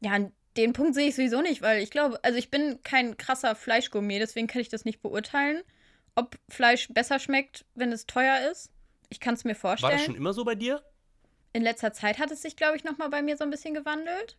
Ja, 0.00 0.12
an 0.12 0.32
den 0.56 0.72
Punkt 0.72 0.94
sehe 0.94 1.08
ich 1.08 1.14
sowieso 1.14 1.42
nicht, 1.42 1.62
weil 1.62 1.82
ich 1.82 1.90
glaube, 1.90 2.18
also 2.22 2.38
ich 2.38 2.50
bin 2.50 2.82
kein 2.82 3.16
krasser 3.16 3.54
Fleischgourmet, 3.54 4.20
deswegen 4.20 4.46
kann 4.46 4.60
ich 4.60 4.68
das 4.68 4.84
nicht 4.84 5.00
beurteilen, 5.02 5.62
ob 6.14 6.36
Fleisch 6.48 6.88
besser 6.88 7.18
schmeckt, 7.18 7.64
wenn 7.74 7.92
es 7.92 8.06
teuer 8.06 8.50
ist. 8.50 8.70
Ich 9.08 9.20
kann 9.20 9.34
es 9.34 9.44
mir 9.44 9.54
vorstellen. 9.54 9.92
War 9.92 9.98
das 9.98 10.06
schon 10.06 10.14
immer 10.14 10.32
so 10.32 10.44
bei 10.44 10.54
dir? 10.54 10.82
In 11.52 11.62
letzter 11.62 11.92
Zeit 11.92 12.18
hat 12.18 12.30
es 12.30 12.42
sich, 12.42 12.56
glaube 12.56 12.76
ich, 12.76 12.84
nochmal 12.84 13.10
bei 13.10 13.22
mir 13.22 13.36
so 13.36 13.44
ein 13.44 13.50
bisschen 13.50 13.74
gewandelt. 13.74 14.36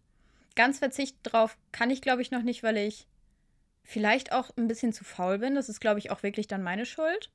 Ganz 0.55 0.79
Verzicht 0.79 1.17
drauf 1.23 1.57
kann 1.71 1.89
ich, 1.89 2.01
glaube 2.01 2.21
ich, 2.21 2.31
noch 2.31 2.41
nicht, 2.41 2.63
weil 2.63 2.77
ich 2.77 3.07
vielleicht 3.83 4.31
auch 4.31 4.49
ein 4.57 4.67
bisschen 4.67 4.93
zu 4.93 5.03
faul 5.03 5.39
bin. 5.39 5.55
Das 5.55 5.69
ist, 5.69 5.79
glaube 5.79 5.99
ich, 5.99 6.11
auch 6.11 6.23
wirklich 6.23 6.47
dann 6.47 6.63
meine 6.63 6.85
Schuld 6.85 7.31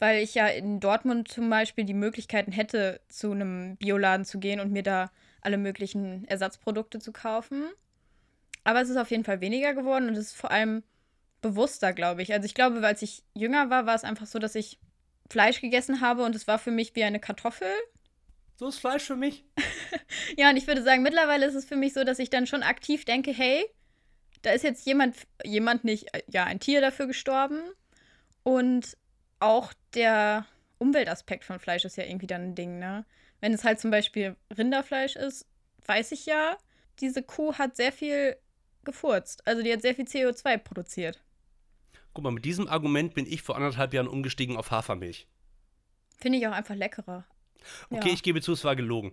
weil 0.00 0.22
ich 0.22 0.34
ja 0.34 0.48
in 0.48 0.80
Dortmund 0.80 1.28
zum 1.28 1.48
Beispiel 1.48 1.84
die 1.84 1.94
Möglichkeiten 1.94 2.50
hätte, 2.50 3.00
zu 3.08 3.30
einem 3.30 3.76
Bioladen 3.76 4.24
zu 4.24 4.40
gehen 4.40 4.58
und 4.58 4.72
mir 4.72 4.82
da 4.82 5.12
alle 5.42 5.58
möglichen 5.58 6.24
Ersatzprodukte 6.24 6.98
zu 6.98 7.12
kaufen. 7.12 7.64
Aber 8.64 8.80
es 8.80 8.88
ist 8.88 8.96
auf 8.96 9.10
jeden 9.10 9.24
Fall 9.24 9.40
weniger 9.40 9.74
geworden 9.74 10.08
und 10.08 10.14
es 10.14 10.28
ist 10.28 10.36
vor 10.36 10.50
allem 10.50 10.82
bewusster, 11.42 11.92
glaube 11.92 12.22
ich. 12.22 12.32
Also 12.32 12.46
ich 12.46 12.54
glaube, 12.54 12.84
als 12.84 13.02
ich 13.02 13.22
jünger 13.34 13.70
war, 13.70 13.86
war 13.86 13.94
es 13.94 14.04
einfach 14.04 14.26
so, 14.26 14.38
dass 14.38 14.54
ich 14.54 14.78
Fleisch 15.28 15.60
gegessen 15.60 16.00
habe 16.00 16.24
und 16.24 16.34
es 16.34 16.48
war 16.48 16.58
für 16.58 16.70
mich 16.70 16.96
wie 16.96 17.04
eine 17.04 17.20
Kartoffel. 17.20 17.70
So 18.56 18.68
ist 18.68 18.78
Fleisch 18.78 19.04
für 19.04 19.16
mich. 19.16 19.44
ja, 20.36 20.50
und 20.50 20.56
ich 20.56 20.66
würde 20.66 20.82
sagen, 20.82 21.02
mittlerweile 21.02 21.46
ist 21.46 21.54
es 21.54 21.64
für 21.66 21.76
mich 21.76 21.92
so, 21.92 22.04
dass 22.04 22.18
ich 22.18 22.30
dann 22.30 22.46
schon 22.46 22.62
aktiv 22.62 23.04
denke, 23.04 23.32
hey, 23.32 23.64
da 24.42 24.52
ist 24.52 24.64
jetzt 24.64 24.86
jemand, 24.86 25.14
jemand 25.44 25.84
nicht, 25.84 26.06
ja, 26.28 26.44
ein 26.44 26.60
Tier 26.60 26.80
dafür 26.80 27.06
gestorben. 27.06 27.60
Und 28.42 28.96
auch 29.40 29.72
der 29.94 30.46
Umweltaspekt 30.78 31.44
von 31.44 31.58
Fleisch 31.58 31.84
ist 31.84 31.96
ja 31.96 32.04
irgendwie 32.04 32.26
dann 32.26 32.42
ein 32.42 32.54
Ding, 32.54 32.78
ne? 32.78 33.04
Wenn 33.40 33.52
es 33.52 33.64
halt 33.64 33.80
zum 33.80 33.90
Beispiel 33.90 34.36
Rinderfleisch 34.56 35.16
ist, 35.16 35.46
weiß 35.86 36.12
ich 36.12 36.26
ja, 36.26 36.56
diese 37.00 37.22
Kuh 37.22 37.54
hat 37.54 37.76
sehr 37.76 37.92
viel 37.92 38.36
gefurzt. 38.84 39.46
Also 39.46 39.62
die 39.62 39.72
hat 39.72 39.82
sehr 39.82 39.94
viel 39.94 40.04
CO2 40.04 40.58
produziert. 40.58 41.22
Guck 42.12 42.24
mal, 42.24 42.32
mit 42.32 42.44
diesem 42.44 42.68
Argument 42.68 43.14
bin 43.14 43.26
ich 43.26 43.42
vor 43.42 43.56
anderthalb 43.56 43.94
Jahren 43.94 44.08
umgestiegen 44.08 44.56
auf 44.56 44.70
Hafermilch. 44.70 45.26
Finde 46.18 46.38
ich 46.38 46.46
auch 46.46 46.52
einfach 46.52 46.74
leckerer. 46.74 47.24
Okay, 47.90 48.08
Ja. 48.08 48.14
ich 48.14 48.22
gebe 48.22 48.40
zu, 48.40 48.52
es 48.52 48.64
war 48.64 48.76
gelogen. 48.76 49.12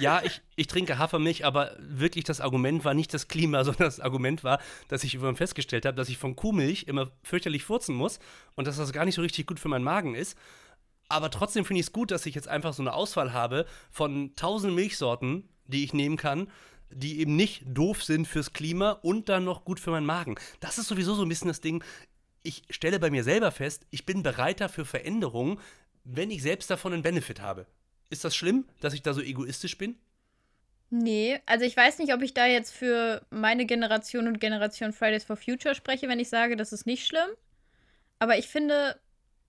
Ja, 0.00 0.22
ich, 0.24 0.40
ich 0.56 0.66
trinke 0.66 0.98
Hafermilch, 0.98 1.44
aber 1.44 1.76
wirklich 1.78 2.24
das 2.24 2.40
Argument 2.40 2.84
war 2.84 2.94
nicht 2.94 3.12
das 3.14 3.28
Klima, 3.28 3.64
sondern 3.64 3.84
das 3.84 4.00
Argument 4.00 4.44
war, 4.44 4.60
dass 4.88 5.04
ich 5.04 5.14
irgendwann 5.14 5.36
festgestellt 5.36 5.84
habe, 5.86 5.96
dass 5.96 6.08
ich 6.08 6.18
von 6.18 6.36
Kuhmilch 6.36 6.84
immer 6.84 7.10
fürchterlich 7.22 7.64
furzen 7.64 7.94
muss 7.94 8.18
und 8.54 8.66
dass 8.66 8.76
das 8.76 8.92
gar 8.92 9.04
nicht 9.04 9.14
so 9.14 9.22
richtig 9.22 9.46
gut 9.46 9.60
für 9.60 9.68
meinen 9.68 9.84
Magen 9.84 10.14
ist. 10.14 10.36
Aber 11.08 11.30
trotzdem 11.30 11.64
finde 11.64 11.80
ich 11.80 11.86
es 11.86 11.92
gut, 11.92 12.10
dass 12.10 12.24
ich 12.26 12.34
jetzt 12.34 12.48
einfach 12.48 12.72
so 12.72 12.82
eine 12.82 12.94
Auswahl 12.94 13.32
habe 13.32 13.66
von 13.90 14.34
tausend 14.34 14.74
Milchsorten, 14.74 15.48
die 15.66 15.84
ich 15.84 15.92
nehmen 15.92 16.16
kann, 16.16 16.50
die 16.90 17.20
eben 17.20 17.36
nicht 17.36 17.64
doof 17.66 18.02
sind 18.02 18.26
fürs 18.26 18.52
Klima 18.52 18.92
und 18.92 19.28
dann 19.28 19.44
noch 19.44 19.64
gut 19.64 19.80
für 19.80 19.90
meinen 19.90 20.06
Magen. 20.06 20.36
Das 20.60 20.78
ist 20.78 20.88
sowieso 20.88 21.14
so 21.14 21.22
ein 21.22 21.28
bisschen 21.28 21.48
das 21.48 21.60
Ding. 21.60 21.82
Ich 22.42 22.62
stelle 22.70 22.98
bei 22.98 23.10
mir 23.10 23.24
selber 23.24 23.50
fest, 23.50 23.86
ich 23.90 24.04
bin 24.06 24.22
bereiter 24.22 24.68
für 24.68 24.84
Veränderungen, 24.84 25.58
wenn 26.04 26.30
ich 26.30 26.42
selbst 26.42 26.70
davon 26.70 26.92
einen 26.92 27.02
Benefit 27.02 27.40
habe. 27.40 27.66
Ist 28.12 28.26
das 28.26 28.36
schlimm, 28.36 28.66
dass 28.80 28.92
ich 28.92 29.00
da 29.00 29.14
so 29.14 29.22
egoistisch 29.22 29.78
bin? 29.78 29.96
Nee, 30.90 31.40
also 31.46 31.64
ich 31.64 31.74
weiß 31.74 31.98
nicht, 31.98 32.12
ob 32.12 32.20
ich 32.20 32.34
da 32.34 32.44
jetzt 32.44 32.70
für 32.70 33.24
meine 33.30 33.64
Generation 33.64 34.28
und 34.28 34.38
Generation 34.38 34.92
Fridays 34.92 35.24
for 35.24 35.36
Future 35.36 35.74
spreche, 35.74 36.08
wenn 36.08 36.20
ich 36.20 36.28
sage, 36.28 36.54
das 36.54 36.74
ist 36.74 36.84
nicht 36.84 37.06
schlimm. 37.06 37.30
Aber 38.18 38.36
ich 38.36 38.48
finde 38.48 39.00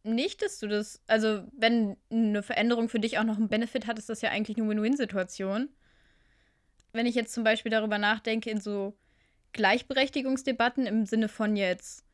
nicht, 0.03 0.41
dass 0.41 0.60
du 0.60 0.70
das, 0.70 1.01
also 1.08 1.43
wenn 1.51 1.98
eine 2.10 2.41
Veränderung 2.41 2.88
für 2.88 3.01
dich 3.01 3.20
auch 3.20 3.25
noch 3.25 3.36
einen 3.36 3.50
Benefit 3.50 3.86
hat, 3.86 4.00
ist 4.00 4.08
das 4.08 4.22
ja 4.22 4.29
eigentlich 4.29 4.55
eine 4.55 4.70
Win-Win-Situation. 4.70 5.67
Wenn 6.93 7.05
ich 7.05 7.15
jetzt 7.15 7.34
zum 7.34 7.43
Beispiel 7.43 7.70
darüber 7.72 7.98
nachdenke, 7.98 8.50
in 8.50 8.62
so 8.62 8.96
Gleichberechtigungsdebatten 9.51 10.86
im 10.86 11.05
Sinne 11.05 11.27
von 11.27 11.58
jetzt, 11.58 12.05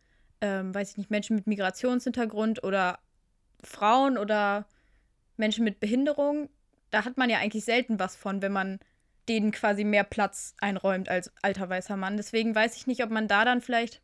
ähm, 0.42 0.74
weiß 0.74 0.90
ich 0.90 0.98
nicht, 0.98 1.12
Menschen 1.12 1.36
mit 1.36 1.46
Migrationshintergrund 1.46 2.64
oder 2.64 2.98
Frauen 3.64 4.18
oder 4.18 4.66
Menschen 5.40 5.64
mit 5.64 5.80
Behinderung, 5.80 6.50
da 6.92 7.06
hat 7.06 7.18
man 7.18 7.30
ja 7.30 7.40
eigentlich 7.40 7.66
selten 7.66 8.00
was 8.00 8.16
von, 8.16 8.42
wenn 8.42 8.52
man 8.52 8.80
denen 9.28 9.52
quasi 9.52 9.84
mehr 9.84 10.04
Platz 10.04 10.56
einräumt 10.60 11.10
als 11.10 11.32
alter 11.42 11.70
weißer 11.70 11.98
Mann. 11.98 12.18
Deswegen 12.18 12.56
weiß 12.56 12.76
ich 12.76 12.88
nicht, 12.88 13.04
ob 13.04 13.12
man 13.12 13.28
da 13.28 13.46
dann 13.46 13.62
vielleicht 13.62 14.02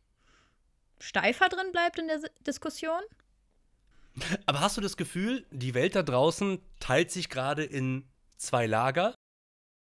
steifer 1.00 1.48
drin 1.48 1.72
bleibt 1.72 1.98
in 1.98 2.06
der 2.06 2.20
Diskussion. 2.46 3.00
Aber 4.46 4.60
hast 4.60 4.76
du 4.76 4.80
das 4.80 4.96
Gefühl, 4.96 5.44
die 5.50 5.74
Welt 5.74 5.94
da 5.94 6.02
draußen 6.02 6.60
teilt 6.80 7.10
sich 7.10 7.28
gerade 7.28 7.64
in 7.64 8.08
zwei 8.36 8.66
Lager? 8.66 9.14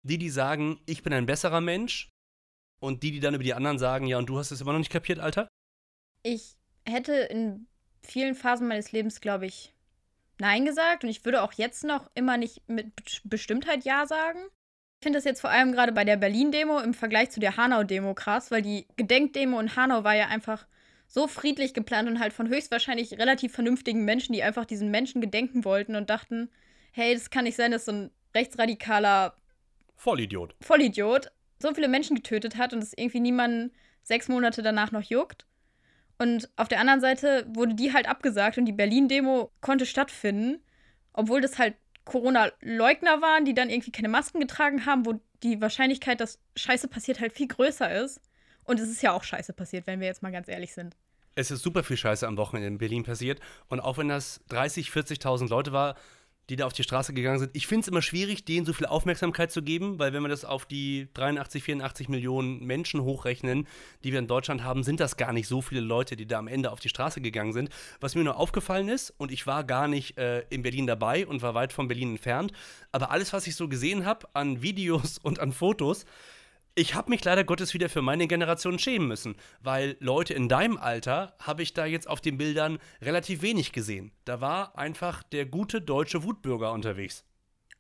Die, 0.02 0.19
die 0.19 0.30
sagen, 0.30 0.80
ich 0.87 1.02
bin 1.02 1.12
ein 1.12 1.26
besserer 1.26 1.61
Mensch 1.61 2.11
und 2.80 3.02
die, 3.02 3.11
die 3.11 3.21
dann 3.21 3.35
über 3.35 3.45
die 3.45 3.54
anderen 3.54 3.78
sagen, 3.78 4.07
ja, 4.07 4.19
und 4.19 4.26
du 4.26 4.38
hast 4.38 4.50
es 4.50 4.61
immer 4.61 4.73
noch 4.73 4.78
nicht 4.78 4.92
kapiert, 4.92 5.19
Alter? 5.19 5.49
Ich 6.23 6.57
hätte 6.87 7.12
in 7.14 7.66
vielen 8.02 8.35
Phasen 8.35 8.69
meines 8.69 8.92
Lebens, 8.92 9.21
glaube 9.21 9.47
ich, 9.47 9.75
Nein 10.40 10.64
gesagt 10.64 11.04
und 11.04 11.11
ich 11.11 11.25
würde 11.25 11.42
auch 11.42 11.52
jetzt 11.52 11.85
noch 11.85 12.11
immer 12.14 12.37
nicht 12.37 12.68
mit 12.68 12.97
Be- 12.97 13.02
Bestimmtheit 13.25 13.85
Ja 13.85 14.06
sagen. 14.06 14.40
Ich 15.00 15.04
finde 15.04 15.18
das 15.18 15.25
jetzt 15.25 15.40
vor 15.40 15.50
allem 15.50 15.73
gerade 15.73 15.92
bei 15.92 16.04
der 16.04 16.16
Berlin-Demo 16.16 16.80
im 16.80 16.94
Vergleich 16.94 17.30
zu 17.30 17.40
der 17.40 17.56
Hanau-Demo 17.56 18.14
krass, 18.14 18.50
weil 18.50 18.62
die 18.62 18.87
Gedenkdemo 18.97 19.59
in 19.61 19.76
Hanau 19.76 20.04
war 20.04 20.14
ja 20.14 20.26
einfach 20.28 20.66
so 21.06 21.26
friedlich 21.26 21.75
geplant 21.75 22.09
und 22.09 22.20
halt 22.20 22.32
von 22.32 22.49
höchstwahrscheinlich 22.49 23.18
relativ 23.18 23.52
vernünftigen 23.52 24.04
Menschen, 24.04 24.32
die 24.32 24.42
einfach 24.42 24.64
diesen 24.64 24.90
Menschen 24.90 25.20
gedenken 25.20 25.64
wollten 25.64 25.97
und 25.97 26.11
dachten, 26.11 26.50
hey, 26.92 27.14
das 27.14 27.30
kann 27.30 27.44
nicht 27.44 27.56
sein, 27.56 27.73
dass 27.73 27.87
so 27.87 27.92
ein 27.92 28.11
rechtsradikaler 28.35 29.35
Vollidiot. 29.97 30.54
Vollidiot 30.61 31.32
so 31.59 31.75
viele 31.75 31.88
Menschen 31.88 32.16
getötet 32.16 32.56
hat 32.56 32.73
und 32.73 32.82
es 32.82 32.92
irgendwie 32.97 33.20
niemanden 33.20 33.73
sechs 34.02 34.28
Monate 34.28 34.62
danach 34.62 34.92
noch 34.92 35.02
juckt. 35.02 35.47
Und 36.20 36.50
auf 36.56 36.68
der 36.68 36.80
anderen 36.80 37.00
Seite 37.00 37.46
wurde 37.48 37.74
die 37.74 37.94
halt 37.94 38.06
abgesagt 38.06 38.58
und 38.58 38.66
die 38.66 38.72
Berlin-Demo 38.72 39.50
konnte 39.62 39.86
stattfinden, 39.86 40.62
obwohl 41.14 41.40
das 41.40 41.58
halt 41.58 41.76
Corona-Leugner 42.04 43.22
waren, 43.22 43.46
die 43.46 43.54
dann 43.54 43.70
irgendwie 43.70 43.90
keine 43.90 44.10
Masken 44.10 44.38
getragen 44.38 44.84
haben, 44.84 45.06
wo 45.06 45.18
die 45.42 45.62
Wahrscheinlichkeit, 45.62 46.20
dass 46.20 46.38
Scheiße 46.56 46.88
passiert, 46.88 47.20
halt 47.20 47.32
viel 47.32 47.48
größer 47.48 48.02
ist. 48.02 48.20
Und 48.64 48.78
es 48.80 48.90
ist 48.90 49.00
ja 49.00 49.12
auch 49.12 49.24
Scheiße 49.24 49.54
passiert, 49.54 49.86
wenn 49.86 50.00
wir 50.00 50.08
jetzt 50.08 50.22
mal 50.22 50.30
ganz 50.30 50.48
ehrlich 50.48 50.74
sind. 50.74 50.94
Es 51.36 51.50
ist 51.50 51.62
super 51.62 51.82
viel 51.82 51.96
Scheiße 51.96 52.26
am 52.26 52.36
Wochenende 52.36 52.68
in 52.68 52.76
Berlin 52.76 53.02
passiert. 53.02 53.40
Und 53.68 53.80
auch 53.80 53.96
wenn 53.96 54.08
das 54.08 54.42
30, 54.50 54.90
40.000 54.90 55.48
Leute 55.48 55.72
war, 55.72 55.94
die 56.50 56.57
da 56.57 56.66
auf 56.66 56.73
die 56.73 56.83
Straße 56.83 57.14
gegangen 57.14 57.38
sind, 57.38 57.52
ich 57.54 57.66
finde 57.69 57.83
es 57.83 57.88
immer 57.88 58.02
schwierig, 58.02 58.45
denen 58.45 58.66
so 58.66 58.73
viel 58.73 58.87
Aufmerksamkeit 58.87 59.52
zu 59.52 59.62
geben, 59.62 60.00
weil 60.00 60.12
wenn 60.12 60.23
wir 60.23 60.28
das 60.28 60.45
auf 60.45 60.66
die 60.66 61.09
83, 61.14 61.62
84 61.62 62.09
Millionen 62.09 62.66
Menschen 62.66 63.02
hochrechnen, 63.02 63.69
die 64.02 64.11
wir 64.11 64.19
in 64.19 64.26
Deutschland 64.26 64.64
haben, 64.64 64.83
sind 64.83 64.99
das 64.99 65.16
gar 65.16 65.33
nicht 65.33 65.47
so 65.47 65.62
viele 65.62 65.80
Leute, 65.80 66.16
die 66.16 66.26
da 66.26 66.38
am 66.38 66.49
Ende 66.49 66.73
auf 66.73 66.80
die 66.80 66.88
Straße 66.88 67.21
gegangen 67.21 67.52
sind. 67.52 67.71
Was 68.00 68.16
mir 68.16 68.25
nur 68.25 68.37
aufgefallen 68.37 68.88
ist, 68.88 69.14
und 69.16 69.30
ich 69.30 69.47
war 69.47 69.62
gar 69.62 69.87
nicht 69.87 70.19
äh, 70.19 70.40
in 70.50 70.62
Berlin 70.62 70.88
dabei 70.88 71.26
und 71.26 71.40
war 71.40 71.54
weit 71.54 71.73
von 71.73 71.87
Berlin 71.87 72.11
entfernt, 72.11 72.52
aber 72.90 73.12
alles, 73.12 73.33
was 73.33 73.47
ich 73.47 73.54
so 73.54 73.69
gesehen 73.69 74.04
habe 74.04 74.26
an 74.35 74.61
Videos 74.61 75.19
und 75.23 75.38
an 75.38 75.52
Fotos, 75.52 76.04
ich 76.80 76.94
habe 76.94 77.10
mich 77.10 77.22
leider 77.22 77.44
Gottes 77.44 77.75
wieder 77.75 77.90
für 77.90 78.00
meine 78.00 78.26
Generation 78.26 78.78
schämen 78.78 79.06
müssen, 79.06 79.37
weil 79.60 79.99
Leute 80.00 80.32
in 80.32 80.49
deinem 80.49 80.78
Alter 80.78 81.34
habe 81.38 81.62
ich 81.62 81.75
da 81.75 81.84
jetzt 81.84 82.08
auf 82.08 82.22
den 82.22 82.38
Bildern 82.38 82.78
relativ 83.02 83.42
wenig 83.42 83.72
gesehen. 83.72 84.12
Da 84.25 84.40
war 84.40 84.78
einfach 84.78 85.22
der 85.22 85.44
gute 85.44 85.82
deutsche 85.82 86.25
Wutbürger 86.25 86.72
unterwegs. 86.72 87.22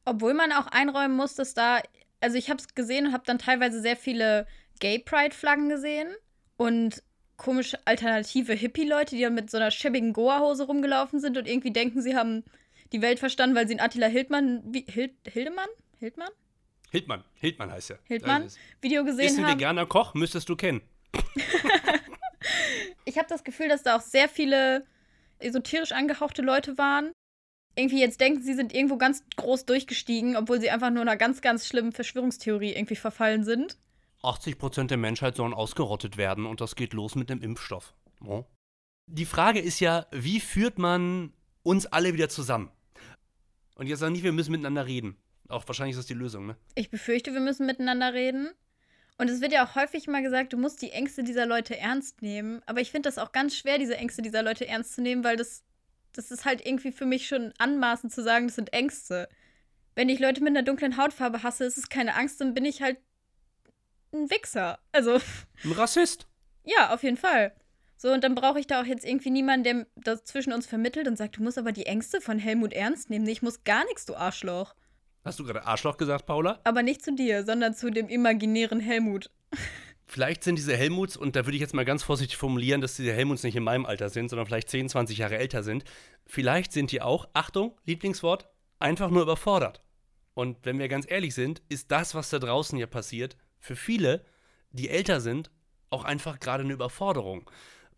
Obwohl 0.04 0.34
man 0.34 0.52
auch 0.52 0.66
einräumen 0.66 1.16
muss, 1.16 1.34
dass 1.34 1.54
da, 1.54 1.80
also 2.20 2.36
ich 2.36 2.50
habe 2.50 2.60
es 2.60 2.74
gesehen 2.74 3.06
und 3.06 3.12
habe 3.14 3.24
dann 3.24 3.38
teilweise 3.38 3.80
sehr 3.80 3.96
viele 3.96 4.46
Gay-Pride-Flaggen 4.80 5.70
gesehen 5.70 6.08
und 6.58 7.02
komische 7.38 7.78
alternative 7.86 8.52
Hippie-Leute, 8.52 9.16
die 9.16 9.22
dann 9.22 9.34
mit 9.34 9.50
so 9.50 9.56
einer 9.56 9.70
schäbigen 9.70 10.12
Goa-Hose 10.12 10.64
rumgelaufen 10.64 11.20
sind 11.20 11.38
und 11.38 11.48
irgendwie 11.48 11.72
denken, 11.72 12.02
sie 12.02 12.16
haben 12.16 12.44
die 12.92 13.00
Welt 13.00 13.18
verstanden, 13.18 13.56
weil 13.56 13.66
sie 13.66 13.76
ein 13.76 13.80
Attila 13.80 14.08
Hildmann, 14.08 14.62
wie, 14.66 14.84
Hild, 14.86 15.14
Hildemann? 15.26 15.68
Hildmann? 15.98 16.28
Hildmann, 16.90 17.24
Hildmann 17.34 17.70
heißt 17.70 17.90
er. 17.90 17.98
Hildmann? 18.04 18.44
Ist- 18.44 18.58
Video 18.80 19.02
Ist 19.02 19.06
gesehen 19.16 19.38
ein 19.38 19.46
haben. 19.50 19.58
veganer 19.58 19.86
Koch, 19.86 20.14
müsstest 20.14 20.48
du 20.48 20.56
kennen. 20.56 20.82
Ich 23.04 23.18
habe 23.18 23.28
das 23.28 23.44
Gefühl, 23.44 23.68
dass 23.68 23.82
da 23.82 23.96
auch 23.96 24.00
sehr 24.00 24.28
viele 24.28 24.86
esoterisch 25.38 25.92
angehauchte 25.92 26.42
Leute 26.42 26.78
waren. 26.78 27.12
Irgendwie 27.76 28.00
jetzt 28.00 28.20
denken, 28.20 28.42
sie 28.42 28.54
sind 28.54 28.72
irgendwo 28.74 28.98
ganz 28.98 29.24
groß 29.36 29.64
durchgestiegen, 29.66 30.36
obwohl 30.36 30.60
sie 30.60 30.70
einfach 30.70 30.90
nur 30.90 31.02
einer 31.02 31.16
ganz, 31.16 31.40
ganz 31.40 31.66
schlimmen 31.66 31.92
Verschwörungstheorie 31.92 32.72
irgendwie 32.72 32.96
verfallen 32.96 33.44
sind. 33.44 33.78
80% 34.22 34.86
der 34.88 34.96
Menschheit 34.96 35.36
sollen 35.36 35.54
ausgerottet 35.54 36.16
werden 36.16 36.46
und 36.46 36.60
das 36.60 36.76
geht 36.76 36.92
los 36.92 37.14
mit 37.14 37.30
einem 37.30 37.42
Impfstoff. 37.42 37.94
Ja. 38.24 38.44
Die 39.06 39.24
Frage 39.24 39.60
ist 39.60 39.80
ja, 39.80 40.06
wie 40.12 40.40
führt 40.40 40.78
man 40.78 41.32
uns 41.62 41.86
alle 41.86 42.12
wieder 42.14 42.28
zusammen? 42.28 42.70
Und 43.76 43.86
jetzt 43.86 44.00
sag 44.00 44.10
nicht, 44.10 44.24
wir 44.24 44.32
müssen 44.32 44.52
miteinander 44.52 44.86
reden. 44.86 45.16
Auch 45.50 45.66
wahrscheinlich 45.66 45.94
ist 45.94 45.98
das 45.98 46.06
die 46.06 46.14
Lösung, 46.14 46.46
ne? 46.46 46.56
Ich 46.74 46.90
befürchte, 46.90 47.32
wir 47.32 47.40
müssen 47.40 47.66
miteinander 47.66 48.14
reden. 48.14 48.50
Und 49.18 49.28
es 49.28 49.40
wird 49.42 49.52
ja 49.52 49.66
auch 49.66 49.74
häufig 49.74 50.06
mal 50.06 50.22
gesagt, 50.22 50.52
du 50.52 50.56
musst 50.56 50.80
die 50.80 50.92
Ängste 50.92 51.22
dieser 51.22 51.44
Leute 51.44 51.76
ernst 51.76 52.22
nehmen. 52.22 52.62
Aber 52.66 52.80
ich 52.80 52.90
finde 52.90 53.08
das 53.08 53.18
auch 53.18 53.32
ganz 53.32 53.54
schwer, 53.54 53.76
diese 53.76 53.96
Ängste 53.96 54.22
dieser 54.22 54.42
Leute 54.42 54.66
ernst 54.66 54.94
zu 54.94 55.02
nehmen, 55.02 55.24
weil 55.24 55.36
das, 55.36 55.62
das 56.12 56.30
ist 56.30 56.46
halt 56.46 56.64
irgendwie 56.64 56.92
für 56.92 57.04
mich 57.04 57.26
schon 57.28 57.52
anmaßend 57.58 58.12
zu 58.12 58.22
sagen, 58.22 58.46
das 58.46 58.56
sind 58.56 58.72
Ängste. 58.72 59.28
Wenn 59.94 60.08
ich 60.08 60.20
Leute 60.20 60.42
mit 60.42 60.50
einer 60.50 60.62
dunklen 60.62 60.96
Hautfarbe 60.96 61.42
hasse, 61.42 61.64
ist 61.64 61.76
es 61.76 61.90
keine 61.90 62.14
Angst, 62.14 62.40
dann 62.40 62.54
bin 62.54 62.64
ich 62.64 62.80
halt 62.80 62.96
ein 64.12 64.30
Wichser. 64.30 64.78
Also, 64.92 65.20
Ein 65.64 65.72
Rassist. 65.72 66.26
ja, 66.64 66.94
auf 66.94 67.02
jeden 67.02 67.18
Fall. 67.18 67.54
So, 67.96 68.10
und 68.10 68.24
dann 68.24 68.34
brauche 68.34 68.58
ich 68.58 68.66
da 68.66 68.80
auch 68.80 68.86
jetzt 68.86 69.04
irgendwie 69.04 69.30
niemanden, 69.30 69.64
der 69.64 69.86
das 69.96 70.24
zwischen 70.24 70.54
uns 70.54 70.66
vermittelt 70.66 71.06
und 71.06 71.16
sagt, 71.16 71.36
du 71.36 71.42
musst 71.42 71.58
aber 71.58 71.72
die 71.72 71.84
Ängste 71.84 72.22
von 72.22 72.38
Helmut 72.38 72.72
ernst 72.72 73.10
nehmen. 73.10 73.26
Nee, 73.26 73.32
ich 73.32 73.42
muss 73.42 73.64
gar 73.64 73.84
nichts, 73.84 74.06
du 74.06 74.14
Arschloch. 74.14 74.74
Hast 75.22 75.38
du 75.38 75.44
gerade 75.44 75.66
Arschloch 75.66 75.98
gesagt, 75.98 76.26
Paula? 76.26 76.60
Aber 76.64 76.82
nicht 76.82 77.04
zu 77.04 77.14
dir, 77.14 77.44
sondern 77.44 77.74
zu 77.74 77.90
dem 77.90 78.08
imaginären 78.08 78.80
Helmut. 78.80 79.30
Vielleicht 80.06 80.42
sind 80.42 80.56
diese 80.56 80.76
Helmuts, 80.76 81.16
und 81.16 81.36
da 81.36 81.46
würde 81.46 81.54
ich 81.56 81.60
jetzt 81.60 81.74
mal 81.74 81.84
ganz 81.84 82.02
vorsichtig 82.02 82.36
formulieren, 82.36 82.80
dass 82.80 82.96
diese 82.96 83.12
Helmuts 83.12 83.42
nicht 83.42 83.54
in 83.54 83.62
meinem 83.62 83.86
Alter 83.86 84.08
sind, 84.08 84.28
sondern 84.28 84.46
vielleicht 84.46 84.70
10, 84.70 84.88
20 84.88 85.18
Jahre 85.18 85.38
älter 85.38 85.62
sind. 85.62 85.84
Vielleicht 86.26 86.72
sind 86.72 86.90
die 86.90 87.02
auch, 87.02 87.28
Achtung, 87.32 87.76
Lieblingswort, 87.84 88.48
einfach 88.78 89.10
nur 89.10 89.22
überfordert. 89.22 89.82
Und 90.34 90.56
wenn 90.64 90.78
wir 90.78 90.88
ganz 90.88 91.08
ehrlich 91.08 91.34
sind, 91.34 91.62
ist 91.68 91.92
das, 91.92 92.14
was 92.14 92.30
da 92.30 92.38
draußen 92.38 92.76
hier 92.76 92.86
passiert, 92.86 93.36
für 93.58 93.76
viele, 93.76 94.24
die 94.72 94.88
älter 94.88 95.20
sind, 95.20 95.50
auch 95.90 96.04
einfach 96.04 96.40
gerade 96.40 96.64
eine 96.64 96.72
Überforderung. 96.72 97.48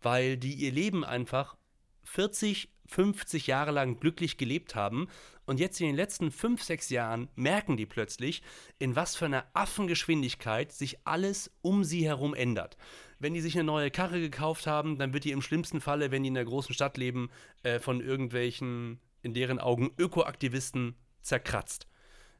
Weil 0.01 0.37
die 0.37 0.53
ihr 0.53 0.71
Leben 0.71 1.05
einfach 1.05 1.55
40, 2.03 2.69
50 2.87 3.47
Jahre 3.47 3.71
lang 3.71 3.99
glücklich 3.99 4.37
gelebt 4.37 4.75
haben 4.75 5.07
und 5.45 5.59
jetzt 5.59 5.79
in 5.81 5.87
den 5.87 5.95
letzten 5.95 6.31
5, 6.31 6.61
6 6.61 6.89
Jahren 6.89 7.29
merken 7.35 7.77
die 7.77 7.85
plötzlich, 7.85 8.43
in 8.79 8.95
was 8.95 9.15
für 9.15 9.25
einer 9.25 9.45
Affengeschwindigkeit 9.53 10.71
sich 10.71 10.99
alles 11.05 11.51
um 11.61 11.83
sie 11.83 12.05
herum 12.05 12.33
ändert. 12.33 12.77
wenn 13.19 13.33
die 13.33 13.41
sich 13.41 13.55
eine 13.55 13.63
neue 13.63 13.89
Karre 13.89 14.19
gekauft 14.19 14.67
haben, 14.67 14.97
dann 14.97 15.13
wird 15.13 15.23
die 15.23 15.31
im 15.31 15.41
schlimmsten 15.41 15.79
Falle, 15.79 16.11
wenn 16.11 16.23
die 16.23 16.27
in 16.27 16.33
der 16.33 16.43
großen 16.43 16.75
Stadt 16.75 16.97
leben, 16.97 17.29
äh, 17.63 17.79
von 17.79 18.01
irgendwelchen, 18.01 18.99
in 19.21 19.33
deren 19.33 19.59
Augen, 19.59 19.91
Ökoaktivisten 19.97 20.95
zerkratzt. 21.21 21.87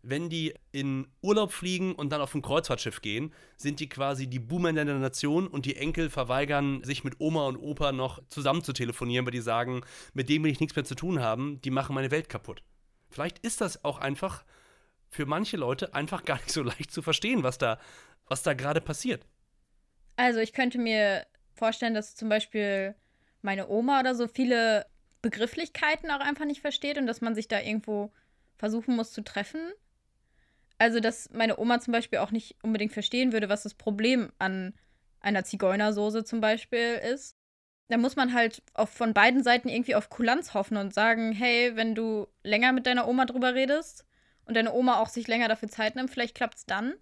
Wenn 0.06 0.30
die 0.30 0.54
in 0.74 1.08
Urlaub 1.22 1.54
fliegen 1.54 1.96
und 1.96 2.10
dann 2.10 2.20
auf 2.20 2.36
ein 2.36 2.42
Kreuzfahrtschiff 2.42 3.02
gehen, 3.02 3.34
sind 3.56 3.80
die 3.80 3.88
quasi 3.88 4.28
die 4.28 4.40
Boomer 4.40 4.74
der 4.74 4.84
Nation 4.84 5.48
und 5.48 5.66
die 5.66 5.78
Enkel 5.78 6.10
verweigern, 6.10 6.84
sich 6.84 7.06
mit 7.06 7.22
Oma 7.22 7.48
und 7.48 7.56
Opa 7.56 7.94
noch 7.94 8.22
zusammen 8.28 8.64
zu 8.64 8.74
telefonieren, 8.74 9.26
weil 9.26 9.32
die 9.32 9.40
sagen, 9.40 9.82
mit 10.14 10.28
denen 10.28 10.44
will 10.44 10.52
ich 10.52 10.60
nichts 10.60 10.76
mehr 10.76 10.84
zu 10.84 10.96
tun 10.96 11.22
haben, 11.22 11.62
die 11.62 11.72
machen 11.72 11.96
meine 11.96 12.12
Welt 12.12 12.28
kaputt. 12.28 12.64
Vielleicht 13.10 13.40
ist 13.40 13.62
das 13.62 13.86
auch 13.86 13.98
einfach 13.98 14.44
für 15.10 15.26
manche 15.26 15.56
Leute 15.56 15.94
einfach 15.94 16.26
gar 16.26 16.36
nicht 16.38 16.52
so 16.52 16.64
leicht 16.64 16.92
zu 16.92 17.02
verstehen, 17.02 17.44
was 17.44 17.58
da, 17.58 17.80
was 18.28 18.44
da 18.44 18.54
gerade 18.54 18.82
passiert. 18.82 19.26
Also 20.16 20.40
ich 20.40 20.54
könnte 20.54 20.80
mir 20.80 21.26
vorstellen, 21.54 21.94
dass 21.94 22.16
zum 22.16 22.30
Beispiel 22.30 22.96
meine 23.42 23.70
Oma 23.70 24.02
oder 24.02 24.16
so 24.16 24.28
viele 24.28 24.86
Begrifflichkeiten 25.22 26.12
auch 26.12 26.20
einfach 26.20 26.46
nicht 26.46 26.62
versteht 26.62 26.98
und 26.98 27.08
dass 27.08 27.22
man 27.22 27.36
sich 27.36 27.48
da 27.48 27.62
irgendwo 27.62 28.12
versuchen 28.58 28.96
muss 28.96 29.12
zu 29.12 29.24
treffen. 29.24 29.72
Also, 30.84 31.00
dass 31.00 31.30
meine 31.32 31.58
Oma 31.60 31.80
zum 31.80 31.94
Beispiel 31.94 32.20
auch 32.20 32.32
nicht 32.32 32.58
unbedingt 32.62 32.92
verstehen 32.92 33.32
würde, 33.32 33.48
was 33.48 33.64
das 33.64 33.74
Problem 33.74 34.34
an 34.38 34.74
einer 35.22 35.46
Zigeunersoße 35.46 36.26
zum 36.26 36.42
Beispiel 36.42 37.00
ist. 37.14 37.38
Da 37.88 37.96
muss 37.96 38.18
man 38.18 38.34
halt 38.34 38.62
auf, 38.74 38.90
von 38.90 39.14
beiden 39.14 39.44
Seiten 39.44 39.70
irgendwie 39.70 39.96
auf 39.96 40.10
Kulanz 40.10 40.54
hoffen 40.54 40.76
und 40.76 40.94
sagen, 40.94 41.32
hey, 41.32 41.78
wenn 41.78 41.96
du 41.96 42.28
länger 42.44 42.74
mit 42.74 42.86
deiner 42.86 43.08
Oma 43.08 43.24
drüber 43.24 43.56
redest 43.56 44.06
und 44.44 44.58
deine 44.58 44.74
Oma 44.74 45.00
auch 45.00 45.08
sich 45.08 45.26
länger 45.26 45.48
dafür 45.48 45.70
Zeit 45.70 45.96
nimmt, 45.96 46.12
vielleicht 46.12 46.36
klappt 46.36 46.58
es 46.58 46.66
dann. 46.66 46.96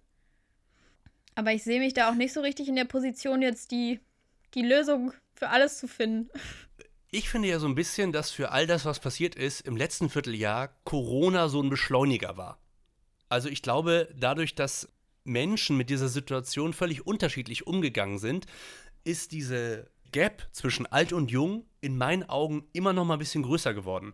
Aber 1.34 1.50
ich 1.50 1.64
sehe 1.64 1.80
mich 1.80 1.92
da 1.92 2.08
auch 2.08 2.14
nicht 2.14 2.32
so 2.32 2.40
richtig 2.40 2.68
in 2.68 2.76
der 2.76 2.84
Position, 2.84 3.42
jetzt 3.42 3.72
die, 3.72 3.98
die 4.54 4.62
Lösung 4.62 5.12
für 5.34 5.48
alles 5.48 5.78
zu 5.78 5.88
finden. 5.88 6.30
Ich 7.10 7.28
finde 7.28 7.48
ja 7.48 7.58
so 7.58 7.66
ein 7.66 7.74
bisschen, 7.74 8.12
dass 8.12 8.30
für 8.30 8.52
all 8.52 8.68
das, 8.68 8.84
was 8.84 9.00
passiert 9.00 9.34
ist, 9.34 9.62
im 9.62 9.76
letzten 9.76 10.08
Vierteljahr 10.08 10.68
Corona 10.84 11.48
so 11.48 11.60
ein 11.60 11.68
Beschleuniger 11.68 12.36
war. 12.36 12.60
Also 13.32 13.48
ich 13.48 13.62
glaube, 13.62 14.08
dadurch, 14.14 14.54
dass 14.54 14.88
Menschen 15.24 15.78
mit 15.78 15.88
dieser 15.88 16.08
Situation 16.08 16.74
völlig 16.74 17.06
unterschiedlich 17.06 17.66
umgegangen 17.66 18.18
sind, 18.18 18.46
ist 19.04 19.32
diese 19.32 19.90
Gap 20.12 20.46
zwischen 20.52 20.84
alt 20.84 21.14
und 21.14 21.30
jung 21.30 21.64
in 21.80 21.96
meinen 21.96 22.28
Augen 22.28 22.64
immer 22.74 22.92
noch 22.92 23.06
mal 23.06 23.14
ein 23.14 23.18
bisschen 23.18 23.42
größer 23.42 23.72
geworden 23.72 24.12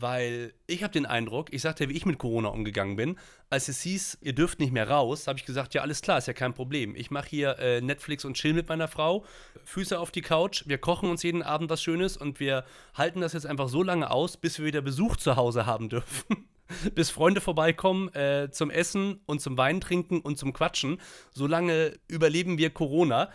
weil 0.00 0.54
ich 0.66 0.82
habe 0.82 0.92
den 0.92 1.04
Eindruck, 1.04 1.52
ich 1.52 1.60
sagte, 1.60 1.88
wie 1.88 1.92
ich 1.92 2.06
mit 2.06 2.18
Corona 2.18 2.48
umgegangen 2.48 2.96
bin, 2.96 3.18
als 3.50 3.68
es 3.68 3.82
hieß, 3.82 4.18
ihr 4.22 4.32
dürft 4.32 4.58
nicht 4.58 4.72
mehr 4.72 4.88
raus, 4.88 5.26
habe 5.26 5.38
ich 5.38 5.44
gesagt, 5.44 5.74
ja, 5.74 5.82
alles 5.82 6.00
klar, 6.00 6.18
ist 6.18 6.26
ja 6.26 6.32
kein 6.32 6.54
Problem. 6.54 6.96
Ich 6.96 7.10
mache 7.10 7.28
hier 7.28 7.58
äh, 7.58 7.80
Netflix 7.82 8.24
und 8.24 8.34
chill 8.34 8.54
mit 8.54 8.68
meiner 8.68 8.88
Frau, 8.88 9.24
Füße 9.64 9.98
auf 9.98 10.10
die 10.10 10.22
Couch, 10.22 10.64
wir 10.66 10.78
kochen 10.78 11.10
uns 11.10 11.22
jeden 11.22 11.42
Abend 11.42 11.68
was 11.68 11.82
Schönes 11.82 12.16
und 12.16 12.40
wir 12.40 12.64
halten 12.94 13.20
das 13.20 13.34
jetzt 13.34 13.46
einfach 13.46 13.68
so 13.68 13.82
lange 13.82 14.10
aus, 14.10 14.38
bis 14.38 14.58
wir 14.58 14.64
wieder 14.64 14.80
Besuch 14.80 15.16
zu 15.16 15.36
Hause 15.36 15.66
haben 15.66 15.88
dürfen. 15.88 16.48
bis 16.94 17.10
Freunde 17.10 17.40
vorbeikommen 17.40 18.12
äh, 18.14 18.50
zum 18.50 18.70
Essen 18.70 19.20
und 19.26 19.40
zum 19.40 19.56
Wein 19.56 19.80
trinken 19.80 20.20
und 20.20 20.38
zum 20.38 20.52
Quatschen. 20.52 21.00
Solange 21.32 21.98
überleben 22.08 22.58
wir 22.58 22.70
Corona. 22.70 23.30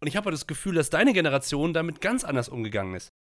Und 0.00 0.08
ich 0.08 0.16
habe 0.16 0.30
das 0.30 0.46
Gefühl, 0.46 0.74
dass 0.74 0.90
deine 0.90 1.12
Generation 1.12 1.72
damit 1.72 2.00
ganz 2.00 2.24
anders 2.24 2.48
umgegangen 2.48 2.94
ist 2.94 3.12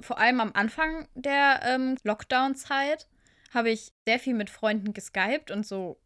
vor 0.00 0.18
allem 0.18 0.40
am 0.40 0.52
Anfang 0.54 1.08
der 1.14 1.60
ähm, 1.64 1.96
Lockdown-Zeit 2.04 3.08
habe 3.52 3.70
ich 3.70 3.92
sehr 4.06 4.18
viel 4.18 4.34
mit 4.34 4.50
Freunden 4.50 4.92
geskypt 4.92 5.50
und 5.50 5.66
so 5.66 5.98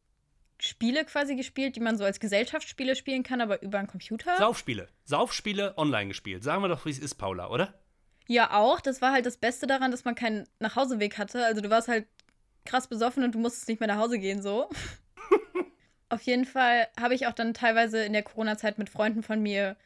Spiele 0.61 1.05
quasi 1.05 1.37
gespielt, 1.37 1.77
die 1.77 1.81
man 1.81 1.97
so 1.97 2.05
als 2.05 2.21
Gesellschaftsspiele 2.21 2.95
spielen 2.95 3.23
kann, 3.23 3.41
aber 3.41 3.63
über 3.63 3.79
einen 3.79 3.89
Computer. 3.89 4.37
Saufspiele. 4.37 4.89
Saufspiele 5.05 5.77
online 5.79 6.09
gespielt. 6.09 6.45
Sagen 6.45 6.63
wir 6.63 6.69
doch, 6.69 6.85
wie 6.85 6.91
es 6.91 6.99
ist, 6.99 7.15
Paula, 7.15 7.49
oder? 7.49 7.75
Ja, 8.29 8.53
auch. 8.53 8.81
Das 8.81 9.01
war 9.01 9.13
halt 9.13 9.25
das 9.25 9.39
Beste 9.39 9.67
daran, 9.67 9.91
dass 9.91 10.05
man 10.05 10.15
keinen 10.15 10.47
Nachhauseweg 10.59 11.17
hatte. 11.17 11.45
Also 11.47 11.63
du 11.63 11.71
warst 11.71 11.89
halt 11.89 12.07
krass 12.65 12.89
besoffen 12.89 13.25
und 13.25 13.35
du 13.35 13.39
musstest 13.39 13.69
nicht 13.69 13.81
mehr 13.81 13.89
nach 13.89 13.99
Hause 13.99 14.19
gehen, 14.19 14.43
so. 14.43 14.69
Auf 16.09 16.23
jeden 16.23 16.45
Fall 16.45 16.89
habe 16.99 17.15
ich 17.15 17.27
auch 17.27 17.33
dann 17.33 17.55
teilweise 17.55 18.03
in 18.05 18.13
der 18.13 18.23
Corona-Zeit 18.23 18.79
mit 18.79 18.91
Freunden 18.91 19.23
von 19.23 19.43
mir 19.43 19.77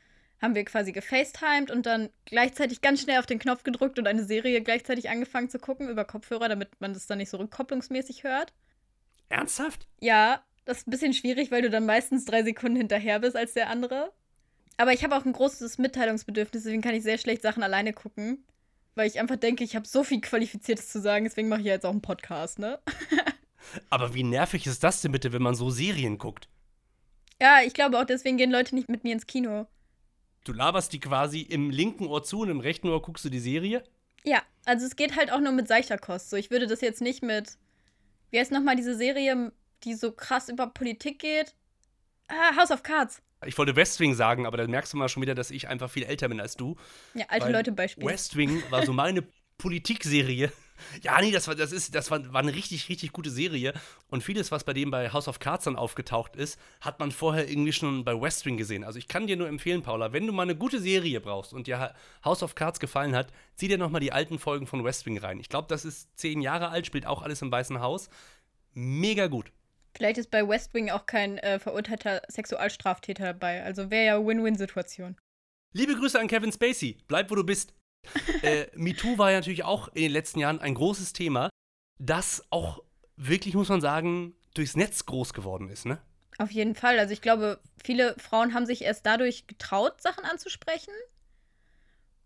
haben 0.44 0.54
wir 0.54 0.64
quasi 0.64 0.92
gefacetimed 0.92 1.70
und 1.70 1.86
dann 1.86 2.10
gleichzeitig 2.26 2.82
ganz 2.82 3.00
schnell 3.00 3.18
auf 3.18 3.26
den 3.26 3.38
Knopf 3.38 3.62
gedrückt 3.62 3.98
und 3.98 4.06
eine 4.06 4.24
Serie 4.24 4.60
gleichzeitig 4.60 5.08
angefangen 5.08 5.48
zu 5.48 5.58
gucken 5.58 5.88
über 5.88 6.04
Kopfhörer, 6.04 6.48
damit 6.48 6.68
man 6.80 6.92
das 6.92 7.06
dann 7.06 7.18
nicht 7.18 7.30
so 7.30 7.38
rückkopplungsmäßig 7.38 8.24
hört. 8.24 8.52
Ernsthaft? 9.30 9.86
Ja, 10.00 10.44
das 10.64 10.78
ist 10.78 10.86
ein 10.86 10.90
bisschen 10.90 11.14
schwierig, 11.14 11.50
weil 11.50 11.62
du 11.62 11.70
dann 11.70 11.86
meistens 11.86 12.26
drei 12.26 12.42
Sekunden 12.42 12.76
hinterher 12.76 13.20
bist 13.20 13.36
als 13.36 13.54
der 13.54 13.70
andere. 13.70 14.12
Aber 14.76 14.92
ich 14.92 15.02
habe 15.04 15.16
auch 15.16 15.24
ein 15.24 15.32
großes 15.32 15.78
Mitteilungsbedürfnis, 15.78 16.64
deswegen 16.64 16.82
kann 16.82 16.94
ich 16.94 17.02
sehr 17.02 17.18
schlecht 17.18 17.42
Sachen 17.42 17.62
alleine 17.62 17.92
gucken. 17.92 18.44
Weil 18.94 19.08
ich 19.08 19.18
einfach 19.18 19.36
denke, 19.36 19.64
ich 19.64 19.74
habe 19.74 19.86
so 19.86 20.04
viel 20.04 20.20
Qualifiziertes 20.20 20.88
zu 20.88 21.00
sagen, 21.00 21.24
deswegen 21.24 21.48
mache 21.48 21.60
ich 21.60 21.66
jetzt 21.66 21.84
auch 21.84 21.90
einen 21.90 22.02
Podcast, 22.02 22.58
ne? 22.58 22.78
Aber 23.90 24.14
wie 24.14 24.22
nervig 24.22 24.66
ist 24.66 24.84
das 24.84 25.02
denn 25.02 25.12
bitte, 25.12 25.32
wenn 25.32 25.42
man 25.42 25.54
so 25.54 25.70
Serien 25.70 26.18
guckt? 26.18 26.48
Ja, 27.40 27.60
ich 27.64 27.74
glaube 27.74 27.98
auch, 27.98 28.04
deswegen 28.04 28.36
gehen 28.36 28.50
Leute 28.50 28.74
nicht 28.74 28.88
mit 28.88 29.04
mir 29.04 29.12
ins 29.12 29.26
Kino. 29.26 29.66
Du 30.44 30.52
laberst 30.52 30.92
die 30.92 31.00
quasi 31.00 31.40
im 31.40 31.70
linken 31.70 32.06
Ohr 32.06 32.22
zu 32.22 32.40
und 32.40 32.50
im 32.50 32.60
rechten 32.60 32.88
Ohr 32.88 33.02
guckst 33.02 33.24
du 33.24 33.30
die 33.30 33.40
Serie? 33.40 33.82
Ja, 34.24 34.42
also 34.64 34.86
es 34.86 34.96
geht 34.96 35.16
halt 35.16 35.32
auch 35.32 35.40
nur 35.40 35.52
mit 35.52 35.66
seichter 35.66 35.98
Kost. 35.98 36.30
So, 36.30 36.36
ich 36.36 36.50
würde 36.50 36.66
das 36.66 36.80
jetzt 36.80 37.00
nicht 37.00 37.22
mit. 37.22 37.58
Wie 38.30 38.38
heißt 38.38 38.52
nochmal 38.52 38.76
diese 38.76 38.96
Serie, 38.96 39.52
die 39.82 39.94
so 39.94 40.12
krass 40.12 40.48
über 40.48 40.66
Politik 40.66 41.18
geht? 41.18 41.54
Ah, 42.28 42.56
House 42.56 42.70
of 42.70 42.82
Cards. 42.82 43.22
Ich 43.46 43.56
wollte 43.58 43.76
West 43.76 44.00
Wing 44.00 44.14
sagen, 44.14 44.46
aber 44.46 44.56
dann 44.56 44.70
merkst 44.70 44.92
du 44.92 44.96
mal 44.96 45.08
schon 45.08 45.22
wieder, 45.22 45.34
dass 45.34 45.50
ich 45.50 45.68
einfach 45.68 45.90
viel 45.90 46.04
älter 46.04 46.28
bin 46.28 46.40
als 46.40 46.56
du. 46.56 46.76
Ja, 47.14 47.26
alte 47.28 47.50
Leute 47.50 47.72
Beispiel. 47.72 48.06
West 48.06 48.36
Wing 48.36 48.62
war 48.70 48.84
so 48.84 48.92
meine 48.92 49.24
Politikserie. 49.58 50.52
Ja, 51.02 51.20
nee, 51.20 51.30
das 51.30 51.46
war, 51.46 51.54
das 51.54 51.72
ist, 51.72 51.94
das 51.94 52.10
war, 52.10 52.32
war 52.32 52.40
eine 52.40 52.54
richtig, 52.54 52.88
richtig 52.88 53.12
gute 53.12 53.30
Serie. 53.30 53.72
Und 54.08 54.22
vieles, 54.22 54.50
was 54.50 54.64
bei 54.64 54.72
dem 54.72 54.90
bei 54.90 55.12
House 55.12 55.28
of 55.28 55.38
Cards 55.38 55.64
dann 55.64 55.76
aufgetaucht 55.76 56.36
ist, 56.36 56.58
hat 56.80 56.98
man 56.98 57.12
vorher 57.12 57.48
irgendwie 57.48 57.72
schon 57.72 58.04
bei 58.04 58.20
West 58.20 58.44
Wing 58.44 58.56
gesehen. 58.56 58.84
Also 58.84 58.98
ich 58.98 59.08
kann 59.08 59.26
dir 59.26 59.36
nur 59.36 59.48
empfehlen, 59.48 59.82
Paula, 59.82 60.12
wenn 60.12 60.26
du 60.26 60.32
mal 60.32 60.42
eine 60.42 60.56
gute 60.56 60.80
Serie 60.80 61.20
brauchst 61.20 61.52
und 61.52 61.66
dir 61.66 61.94
House 62.24 62.42
of 62.42 62.54
Cards 62.54 62.80
gefallen 62.80 63.14
hat, 63.14 63.28
zieh 63.54 63.68
dir 63.68 63.78
nochmal 63.78 64.00
die 64.00 64.12
alten 64.12 64.38
Folgen 64.38 64.66
von 64.66 64.84
West 64.84 65.06
Wing 65.06 65.18
rein. 65.18 65.38
Ich 65.38 65.48
glaube, 65.48 65.68
das 65.68 65.84
ist 65.84 66.18
zehn 66.18 66.40
Jahre 66.40 66.68
alt, 66.68 66.86
spielt 66.86 67.06
auch 67.06 67.22
alles 67.22 67.40
im 67.42 67.52
Weißen 67.52 67.80
Haus. 67.80 68.08
Mega 68.72 69.28
gut. 69.28 69.52
Vielleicht 69.96 70.18
ist 70.18 70.30
bei 70.30 70.46
West 70.46 70.74
Wing 70.74 70.90
auch 70.90 71.06
kein 71.06 71.38
äh, 71.38 71.58
verurteilter 71.58 72.22
Sexualstraftäter 72.28 73.24
dabei. 73.24 73.62
Also 73.62 73.90
wäre 73.90 74.06
ja 74.06 74.26
Win-Win-Situation. 74.26 75.16
Liebe 75.72 75.94
Grüße 75.94 76.18
an 76.18 76.28
Kevin 76.28 76.52
Spacey. 76.52 76.98
Bleib, 77.06 77.30
wo 77.30 77.34
du 77.34 77.44
bist 77.44 77.74
äh, 78.42 78.66
MeToo 78.74 79.18
war 79.18 79.30
ja 79.30 79.38
natürlich 79.38 79.64
auch 79.64 79.88
in 79.88 80.02
den 80.02 80.12
letzten 80.12 80.40
Jahren 80.40 80.60
ein 80.60 80.74
großes 80.74 81.12
Thema, 81.12 81.50
das 81.98 82.44
auch 82.50 82.82
wirklich, 83.16 83.54
muss 83.54 83.68
man 83.68 83.80
sagen, 83.80 84.34
durchs 84.54 84.76
Netz 84.76 85.06
groß 85.06 85.32
geworden 85.32 85.68
ist, 85.68 85.86
ne? 85.86 86.00
Auf 86.38 86.50
jeden 86.50 86.74
Fall. 86.74 86.98
Also 86.98 87.12
ich 87.12 87.22
glaube, 87.22 87.60
viele 87.82 88.16
Frauen 88.18 88.54
haben 88.54 88.66
sich 88.66 88.82
erst 88.82 89.06
dadurch 89.06 89.46
getraut, 89.46 90.00
Sachen 90.00 90.24
anzusprechen. 90.24 90.92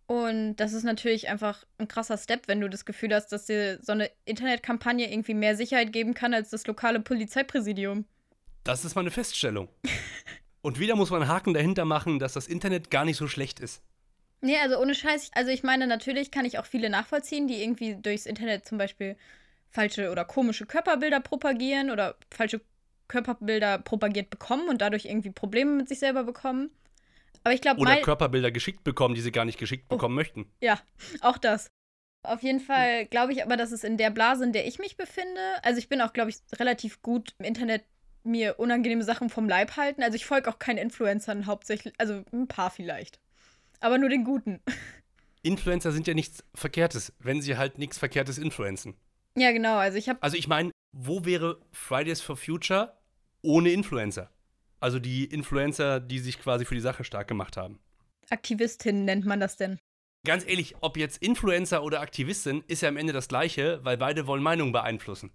Und 0.08 0.56
das 0.56 0.72
ist 0.72 0.84
natürlich 0.84 1.28
einfach 1.28 1.66
ein 1.76 1.86
krasser 1.86 2.16
Step, 2.16 2.48
wenn 2.48 2.62
du 2.62 2.70
das 2.70 2.86
Gefühl 2.86 3.14
hast, 3.14 3.28
dass 3.28 3.44
dir 3.44 3.78
so 3.82 3.92
eine 3.92 4.10
Internetkampagne 4.24 5.12
irgendwie 5.12 5.34
mehr 5.34 5.54
Sicherheit 5.54 5.92
geben 5.92 6.14
kann 6.14 6.32
als 6.32 6.48
das 6.48 6.66
lokale 6.66 7.00
Polizeipräsidium. 7.00 8.06
Das 8.64 8.86
ist 8.86 8.94
mal 8.94 9.02
eine 9.02 9.10
Feststellung. 9.10 9.68
Und 10.62 10.80
wieder 10.80 10.96
muss 10.96 11.10
man 11.10 11.20
einen 11.20 11.30
Haken 11.30 11.52
dahinter 11.52 11.84
machen, 11.84 12.18
dass 12.18 12.32
das 12.32 12.46
Internet 12.46 12.90
gar 12.90 13.04
nicht 13.04 13.18
so 13.18 13.28
schlecht 13.28 13.60
ist. 13.60 13.82
Nee, 14.40 14.56
also 14.56 14.80
ohne 14.80 14.94
Scheiß. 14.94 15.30
Also 15.34 15.50
ich 15.50 15.62
meine, 15.62 15.86
natürlich 15.86 16.30
kann 16.30 16.46
ich 16.46 16.58
auch 16.58 16.66
viele 16.66 16.88
nachvollziehen, 16.88 17.46
die 17.46 17.62
irgendwie 17.62 17.96
durchs 17.96 18.24
Internet 18.24 18.66
zum 18.66 18.78
Beispiel 18.78 19.14
falsche 19.70 20.10
oder 20.10 20.24
komische 20.24 20.64
Körperbilder 20.64 21.20
propagieren 21.20 21.90
oder 21.90 22.16
falsche 22.30 22.62
Körperbilder 23.08 23.78
propagiert 23.78 24.30
bekommen 24.30 24.70
und 24.70 24.80
dadurch 24.80 25.04
irgendwie 25.04 25.30
Probleme 25.30 25.72
mit 25.72 25.88
sich 25.90 25.98
selber 25.98 26.24
bekommen. 26.24 26.70
Aber 27.48 27.54
ich 27.54 27.61
glaube. 27.61 27.80
Oder 27.80 27.96
Körperbilder 27.96 28.50
geschickt 28.50 28.84
bekommen, 28.84 29.14
die 29.14 29.20
sie 29.20 29.32
gar 29.32 29.44
nicht 29.44 29.58
geschickt 29.58 29.87
oh. 29.88 29.96
bekommen 29.96 30.14
möchten. 30.14 30.46
Ja, 30.61 30.78
auch 31.20 31.38
das. 31.38 31.70
Auf 32.22 32.42
jeden 32.42 32.61
Fall 32.61 33.06
glaube 33.06 33.32
ich 33.32 33.42
aber, 33.42 33.56
dass 33.56 33.72
es 33.72 33.84
in 33.84 33.96
der 33.96 34.11
Blase, 34.11 34.44
in 34.44 34.52
der 34.52 34.66
ich 34.66 34.78
mich 34.78 34.96
befinde, 34.96 35.40
also 35.62 35.78
ich 35.78 35.88
bin 35.88 36.00
auch, 36.00 36.12
glaube 36.12 36.30
ich, 36.30 36.37
relativ 36.58 37.00
gut 37.00 37.32
im 37.38 37.44
Internet 37.44 37.84
mir 38.24 38.58
unangenehme 38.58 39.04
Sachen 39.04 39.30
vom 39.30 39.48
Leib 39.48 39.76
halten. 39.76 40.02
Also 40.02 40.16
ich 40.16 40.26
folge 40.26 40.50
auch 40.50 40.58
keinen 40.58 40.78
Influencern 40.78 41.46
hauptsächlich, 41.46 41.94
also 41.98 42.24
ein 42.32 42.48
paar 42.48 42.70
vielleicht 42.70 43.20
aber 43.80 43.98
nur 43.98 44.08
den 44.08 44.24
guten. 44.24 44.61
Influencer 45.42 45.92
sind 45.92 46.06
ja 46.06 46.14
nichts 46.14 46.44
Verkehrtes, 46.54 47.12
wenn 47.20 47.40
sie 47.40 47.56
halt 47.56 47.78
nichts 47.78 47.98
Verkehrtes 47.98 48.38
influenzen. 48.38 48.96
Ja, 49.37 49.52
genau. 49.52 49.76
Also 49.76 49.98
ich 49.98 50.08
habe. 50.08 50.22
Also 50.22 50.37
ich 50.37 50.48
meine, 50.48 50.72
wo 50.92 51.24
wäre 51.24 51.61
Fridays 51.72 52.20
for 52.20 52.37
Future 52.37 52.98
ohne 53.42 53.70
Influencer? 53.70 54.30
Also 54.80 54.98
die 54.98 55.24
Influencer, 55.24 56.00
die 56.00 56.18
sich 56.18 56.40
quasi 56.40 56.64
für 56.64 56.74
die 56.74 56.80
Sache 56.80 57.04
stark 57.04 57.28
gemacht 57.28 57.56
haben. 57.56 57.80
Aktivistinnen 58.30 59.04
nennt 59.04 59.26
man 59.26 59.40
das 59.40 59.56
denn? 59.56 59.78
Ganz 60.24 60.44
ehrlich, 60.46 60.74
ob 60.80 60.96
jetzt 60.96 61.22
Influencer 61.22 61.82
oder 61.82 62.00
Aktivistin, 62.00 62.62
ist 62.66 62.82
ja 62.82 62.88
am 62.88 62.96
Ende 62.96 63.12
das 63.12 63.28
Gleiche, 63.28 63.80
weil 63.84 63.96
beide 63.96 64.26
wollen 64.26 64.42
Meinungen 64.42 64.72
beeinflussen. 64.72 65.30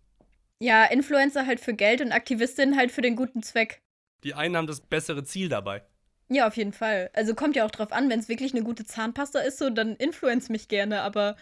Ja, 0.60 0.86
Influencer 0.86 1.45
halt 1.45 1.60
für 1.60 1.73
Geld 1.73 2.01
und 2.01 2.12
Aktivistin 2.12 2.77
halt 2.77 2.91
für 2.91 3.01
den 3.01 3.15
guten 3.15 3.43
Zweck. 3.43 3.82
Die 4.23 4.34
einen 4.34 4.56
haben 4.56 4.67
das 4.67 4.82
bessere 4.82 5.23
Ziel 5.23 5.49
dabei. 5.49 5.84
Ja, 6.29 6.47
auf 6.47 6.56
jeden 6.56 6.73
Fall. 6.73 7.10
Also 7.13 7.36
kommt 7.36 7.56
ja 7.56 7.65
auch 7.65 7.71
drauf 7.71 7.91
an, 7.91 8.10
wenn 8.10 8.19
es 8.19 8.29
wirklich 8.29 8.53
eine 8.53 8.63
gute 8.63 8.86
Zahnpasta 8.86 9.39
ist, 9.39 9.58
so 9.58 9.69
dann 9.69 9.95
influence 9.95 10.49
mich 10.49 10.67
gerne, 10.67 11.01
aber 11.01 11.36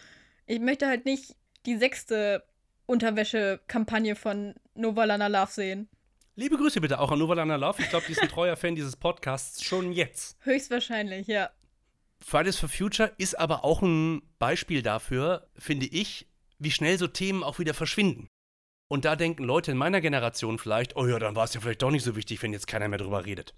ich 0.46 0.60
möchte 0.60 0.88
halt 0.88 1.04
nicht 1.04 1.36
die 1.66 1.76
sechste 1.76 2.44
Unterwäsche-Kampagne 2.86 4.16
von 4.16 4.54
Novalana 4.74 5.28
Love 5.28 5.52
sehen. 5.52 5.88
Liebe 6.34 6.56
Grüße 6.56 6.80
bitte 6.80 6.98
auch 6.98 7.10
an 7.10 7.18
Novalana 7.18 7.56
Love. 7.56 7.82
Ich 7.82 7.90
glaube, 7.90 8.06
die 8.06 8.12
ist 8.12 8.22
ein 8.22 8.28
treuer 8.30 8.56
Fan 8.56 8.74
dieses 8.74 8.96
Podcasts 8.96 9.62
schon 9.62 9.92
jetzt. 9.92 10.38
Höchstwahrscheinlich, 10.40 11.26
ja. 11.26 11.50
Fridays 12.24 12.56
for 12.56 12.70
Future 12.70 13.12
ist 13.18 13.38
aber 13.38 13.64
auch 13.64 13.82
ein 13.82 14.22
Beispiel 14.38 14.80
dafür, 14.80 15.50
finde 15.58 15.84
ich, 15.84 16.26
wie 16.58 16.70
schnell 16.70 16.98
so 16.98 17.06
Themen 17.06 17.42
auch 17.42 17.58
wieder 17.58 17.74
verschwinden. 17.74 18.28
Und 18.88 19.04
da 19.04 19.14
denken 19.14 19.44
Leute 19.44 19.72
in 19.72 19.76
meiner 19.76 20.00
Generation 20.00 20.58
vielleicht, 20.58 20.96
oh 20.96 21.06
ja, 21.06 21.18
dann 21.18 21.36
war 21.36 21.44
es 21.44 21.52
ja 21.52 21.60
vielleicht 21.60 21.82
doch 21.82 21.90
nicht 21.90 22.04
so 22.04 22.16
wichtig, 22.16 22.42
wenn 22.42 22.54
jetzt 22.54 22.66
keiner 22.66 22.88
mehr 22.88 22.98
drüber 22.98 23.26
redet. 23.26 23.54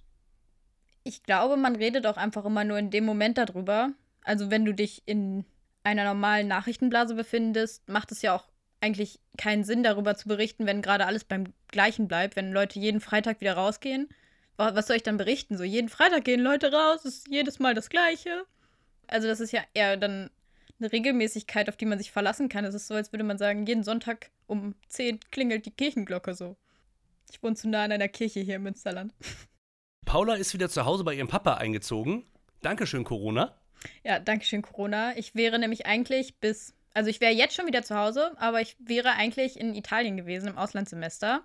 Ich 1.04 1.22
glaube, 1.22 1.56
man 1.56 1.76
redet 1.76 2.06
auch 2.08 2.16
einfach 2.16 2.44
immer 2.44 2.64
nur 2.64 2.78
in 2.78 2.90
dem 2.90 3.04
Moment 3.04 3.38
darüber. 3.38 3.92
Also 4.24 4.50
wenn 4.50 4.64
du 4.64 4.74
dich 4.74 5.02
in 5.06 5.44
einer 5.84 6.04
normalen 6.04 6.48
Nachrichtenblase 6.48 7.14
befindest, 7.14 7.88
macht 7.88 8.10
es 8.10 8.22
ja 8.22 8.34
auch 8.34 8.48
eigentlich 8.85 9.18
keinen 9.38 9.64
Sinn, 9.64 9.83
darüber 9.83 10.14
zu 10.14 10.29
berichten, 10.29 10.66
wenn 10.66 10.83
gerade 10.83 11.07
alles 11.07 11.25
beim 11.25 11.55
Gleichen 11.68 12.07
bleibt, 12.07 12.37
wenn 12.37 12.53
Leute 12.53 12.79
jeden 12.79 13.01
Freitag 13.01 13.40
wieder 13.40 13.55
rausgehen. 13.55 14.09
Was 14.57 14.87
soll 14.87 14.97
ich 14.97 15.03
dann 15.03 15.16
berichten? 15.16 15.57
So, 15.57 15.64
jeden 15.64 15.88
Freitag 15.88 16.25
gehen 16.25 16.40
Leute 16.40 16.70
raus, 16.70 17.05
ist 17.05 17.29
jedes 17.29 17.59
Mal 17.59 17.75
das 17.75 17.88
Gleiche. 17.88 18.44
Also, 19.09 19.27
das 19.27 19.40
ist 19.40 19.53
ja 19.53 19.62
eher 19.73 19.97
dann 19.97 20.31
eine 20.79 20.92
Regelmäßigkeit, 20.92 21.68
auf 21.68 21.77
die 21.77 21.87
man 21.87 21.99
sich 21.99 22.12
verlassen 22.12 22.49
kann. 22.49 22.64
Es 22.64 22.75
ist 22.75 22.87
so, 22.87 22.94
als 22.94 23.12
würde 23.12 23.25
man 23.25 23.38
sagen, 23.38 23.66
jeden 23.66 23.83
Sonntag 23.83 24.31
um 24.47 24.75
10 24.88 25.20
klingelt 25.31 25.66
die 25.66 25.70
Kirchenglocke 25.70 26.35
so. 26.35 26.57
Ich 27.31 27.42
wohne 27.42 27.57
zu 27.57 27.68
nah 27.68 27.85
an 27.85 27.92
einer 27.92 28.09
Kirche 28.09 28.40
hier 28.40 28.57
im 28.57 28.64
Münsterland. 28.64 29.12
Paula 30.05 30.35
ist 30.35 30.53
wieder 30.53 30.68
zu 30.68 30.85
Hause 30.85 31.05
bei 31.05 31.14
ihrem 31.14 31.29
Papa 31.29 31.55
eingezogen. 31.55 32.25
Dankeschön, 32.61 33.05
Corona. 33.05 33.55
Ja, 34.05 34.18
Dankeschön, 34.18 34.62
Corona. 34.62 35.16
Ich 35.16 35.35
wäre 35.35 35.59
nämlich 35.59 35.87
eigentlich 35.87 36.38
bis, 36.38 36.75
also 36.94 37.11
ich 37.11 37.20
wäre 37.20 37.33
jetzt 37.33 37.54
schon 37.54 37.66
wieder 37.66 37.83
zu 37.83 37.96
Hause, 37.96 38.33
aber 38.37 38.61
ich 38.61 38.76
wäre 38.78 39.11
eigentlich 39.11 39.59
in 39.59 39.74
Italien 39.74 40.16
gewesen 40.16 40.48
im 40.48 40.59
Auslandssemester. 40.59 41.44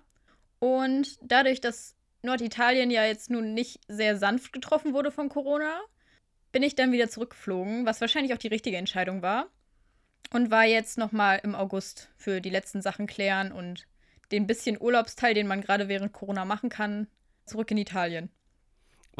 Und 0.60 1.18
dadurch, 1.22 1.60
dass 1.60 1.96
Norditalien 2.22 2.90
ja 2.90 3.04
jetzt 3.04 3.30
nun 3.30 3.52
nicht 3.52 3.80
sehr 3.88 4.16
sanft 4.16 4.52
getroffen 4.52 4.94
wurde 4.94 5.10
von 5.10 5.28
Corona, 5.28 5.80
bin 6.52 6.62
ich 6.62 6.76
dann 6.76 6.92
wieder 6.92 7.08
zurückgeflogen, 7.08 7.84
was 7.84 8.00
wahrscheinlich 8.00 8.32
auch 8.32 8.38
die 8.38 8.48
richtige 8.48 8.76
Entscheidung 8.76 9.22
war. 9.22 9.48
Und 10.32 10.52
war 10.52 10.64
jetzt 10.64 10.98
nochmal 10.98 11.40
im 11.42 11.56
August 11.56 12.08
für 12.16 12.40
die 12.40 12.50
letzten 12.50 12.82
Sachen 12.82 13.08
klären 13.08 13.50
und 13.50 13.88
den 14.30 14.46
bisschen 14.46 14.80
Urlaubsteil, 14.80 15.34
den 15.34 15.48
man 15.48 15.60
gerade 15.60 15.88
während 15.88 16.12
Corona 16.12 16.44
machen 16.44 16.70
kann, 16.70 17.08
zurück 17.46 17.70
in 17.72 17.78
Italien. 17.78 18.30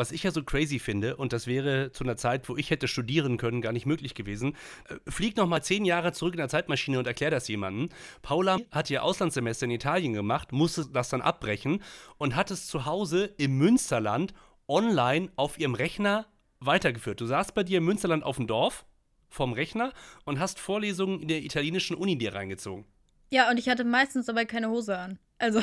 Was 0.01 0.13
ich 0.13 0.23
ja 0.23 0.31
so 0.31 0.43
crazy 0.43 0.79
finde, 0.79 1.17
und 1.17 1.35
das 1.35 1.47
wäre 1.47 1.93
zu 1.93 2.05
einer 2.05 2.17
Zeit, 2.17 2.49
wo 2.49 2.57
ich 2.57 2.71
hätte 2.71 2.89
studieren 2.89 3.37
können, 3.37 3.61
gar 3.61 3.75
nicht 3.75 3.85
möglich 3.85 4.15
gewesen, 4.15 4.57
äh, 4.89 4.95
flieg 5.11 5.37
noch 5.37 5.47
mal 5.47 5.61
zehn 5.61 5.85
Jahre 5.85 6.15
zurück 6.15 6.33
in 6.33 6.39
der 6.39 6.49
Zeitmaschine 6.49 6.99
und 6.99 7.07
erklär 7.07 7.31
das 7.31 7.49
jemandem. 7.49 7.91
Paula 8.23 8.61
hat 8.71 8.89
ihr 8.89 9.05
Auslandssemester 9.05 9.67
in 9.67 9.73
Italien 9.73 10.15
gemacht, 10.15 10.53
musste 10.53 10.87
das 10.91 11.11
dann 11.11 11.21
abbrechen 11.21 11.83
und 12.17 12.35
hat 12.35 12.51
es 12.51 12.67
zu 12.67 12.87
Hause 12.87 13.27
im 13.37 13.59
Münsterland 13.59 14.33
online 14.69 15.31
auf 15.37 15.59
ihrem 15.59 15.75
Rechner 15.75 16.25
weitergeführt. 16.61 17.21
Du 17.21 17.27
saßt 17.27 17.53
bei 17.53 17.63
dir 17.63 17.77
im 17.77 17.85
Münsterland 17.85 18.25
auf 18.25 18.37
dem 18.37 18.47
Dorf 18.47 18.87
vom 19.29 19.53
Rechner 19.53 19.93
und 20.25 20.41
hast 20.41 20.61
Vorlesungen 20.61 21.21
in 21.21 21.29
der 21.29 21.43
italienischen 21.43 21.95
Uni 21.95 22.17
dir 22.17 22.35
reingezogen. 22.35 22.87
Ja, 23.29 23.51
und 23.51 23.59
ich 23.59 23.69
hatte 23.69 23.85
meistens 23.85 24.25
dabei 24.25 24.47
keine 24.47 24.71
Hose 24.71 24.97
an. 24.97 25.19
Also. 25.37 25.63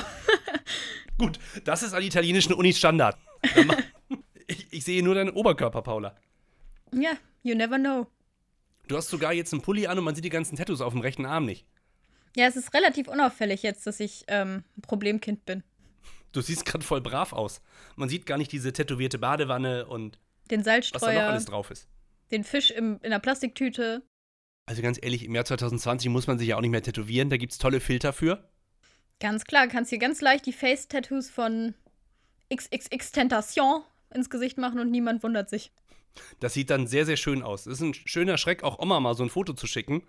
Gut, 1.17 1.39
das 1.63 1.81
ist 1.81 1.95
an 1.95 2.03
italienischen 2.03 2.53
Unis 2.53 2.77
Standard. 2.77 3.17
ich 4.77 4.83
sehe 4.83 5.03
nur 5.03 5.15
deinen 5.15 5.31
Oberkörper, 5.31 5.81
Paula. 5.81 6.15
Ja, 6.93 7.17
you 7.41 7.55
never 7.55 7.79
know. 7.79 8.05
Du 8.87 8.95
hast 8.95 9.09
sogar 9.09 9.33
jetzt 9.33 9.51
einen 9.51 9.63
Pulli 9.63 9.87
an 9.87 9.97
und 9.97 10.03
man 10.03 10.13
sieht 10.13 10.23
die 10.23 10.29
ganzen 10.29 10.55
Tattoos 10.55 10.81
auf 10.81 10.93
dem 10.93 11.01
rechten 11.01 11.25
Arm 11.25 11.45
nicht. 11.45 11.65
Ja, 12.35 12.45
es 12.45 12.55
ist 12.55 12.73
relativ 12.75 13.07
unauffällig 13.07 13.63
jetzt, 13.63 13.87
dass 13.87 13.99
ich 13.99 14.23
ähm, 14.27 14.63
ein 14.77 14.81
Problemkind 14.83 15.45
bin. 15.45 15.63
Du 16.31 16.41
siehst 16.41 16.65
gerade 16.65 16.85
voll 16.85 17.01
brav 17.01 17.33
aus. 17.33 17.61
Man 17.95 18.07
sieht 18.07 18.27
gar 18.27 18.37
nicht 18.37 18.51
diese 18.51 18.71
tätowierte 18.71 19.17
Badewanne 19.17 19.87
und 19.87 20.19
den 20.51 20.63
Salzstreuer, 20.63 21.01
was 21.01 21.15
da 21.15 21.21
noch 21.21 21.31
alles 21.31 21.45
drauf 21.45 21.71
ist. 21.71 21.87
Den 22.29 22.43
Fisch 22.43 22.69
im, 22.69 22.99
in 23.01 23.09
der 23.09 23.19
Plastiktüte. 23.19 24.03
Also 24.67 24.83
ganz 24.83 24.99
ehrlich, 25.01 25.25
im 25.25 25.33
Jahr 25.33 25.45
2020 25.45 26.11
muss 26.11 26.27
man 26.27 26.37
sich 26.37 26.49
ja 26.49 26.57
auch 26.57 26.61
nicht 26.61 26.69
mehr 26.69 26.83
tätowieren. 26.83 27.31
Da 27.31 27.37
gibt 27.37 27.53
es 27.53 27.57
tolle 27.57 27.79
Filter 27.79 28.13
für. 28.13 28.47
Ganz 29.19 29.45
klar, 29.45 29.67
kannst 29.67 29.89
hier 29.89 29.97
ganz 29.97 30.21
leicht 30.21 30.45
die 30.45 30.53
Face-Tattoos 30.53 31.31
von 31.31 31.73
XXX 32.53 33.11
Tentation 33.11 33.81
ins 34.13 34.29
Gesicht 34.29 34.57
machen 34.57 34.79
und 34.79 34.91
niemand 34.91 35.23
wundert 35.23 35.49
sich. 35.49 35.71
Das 36.39 36.53
sieht 36.53 36.69
dann 36.69 36.87
sehr, 36.87 37.05
sehr 37.05 37.17
schön 37.17 37.43
aus. 37.43 37.65
Es 37.65 37.75
ist 37.75 37.81
ein 37.81 37.93
schöner 37.93 38.37
Schreck, 38.37 38.63
auch 38.63 38.79
Oma 38.79 38.99
mal 38.99 39.15
so 39.15 39.23
ein 39.23 39.29
Foto 39.29 39.53
zu 39.53 39.67
schicken 39.67 40.03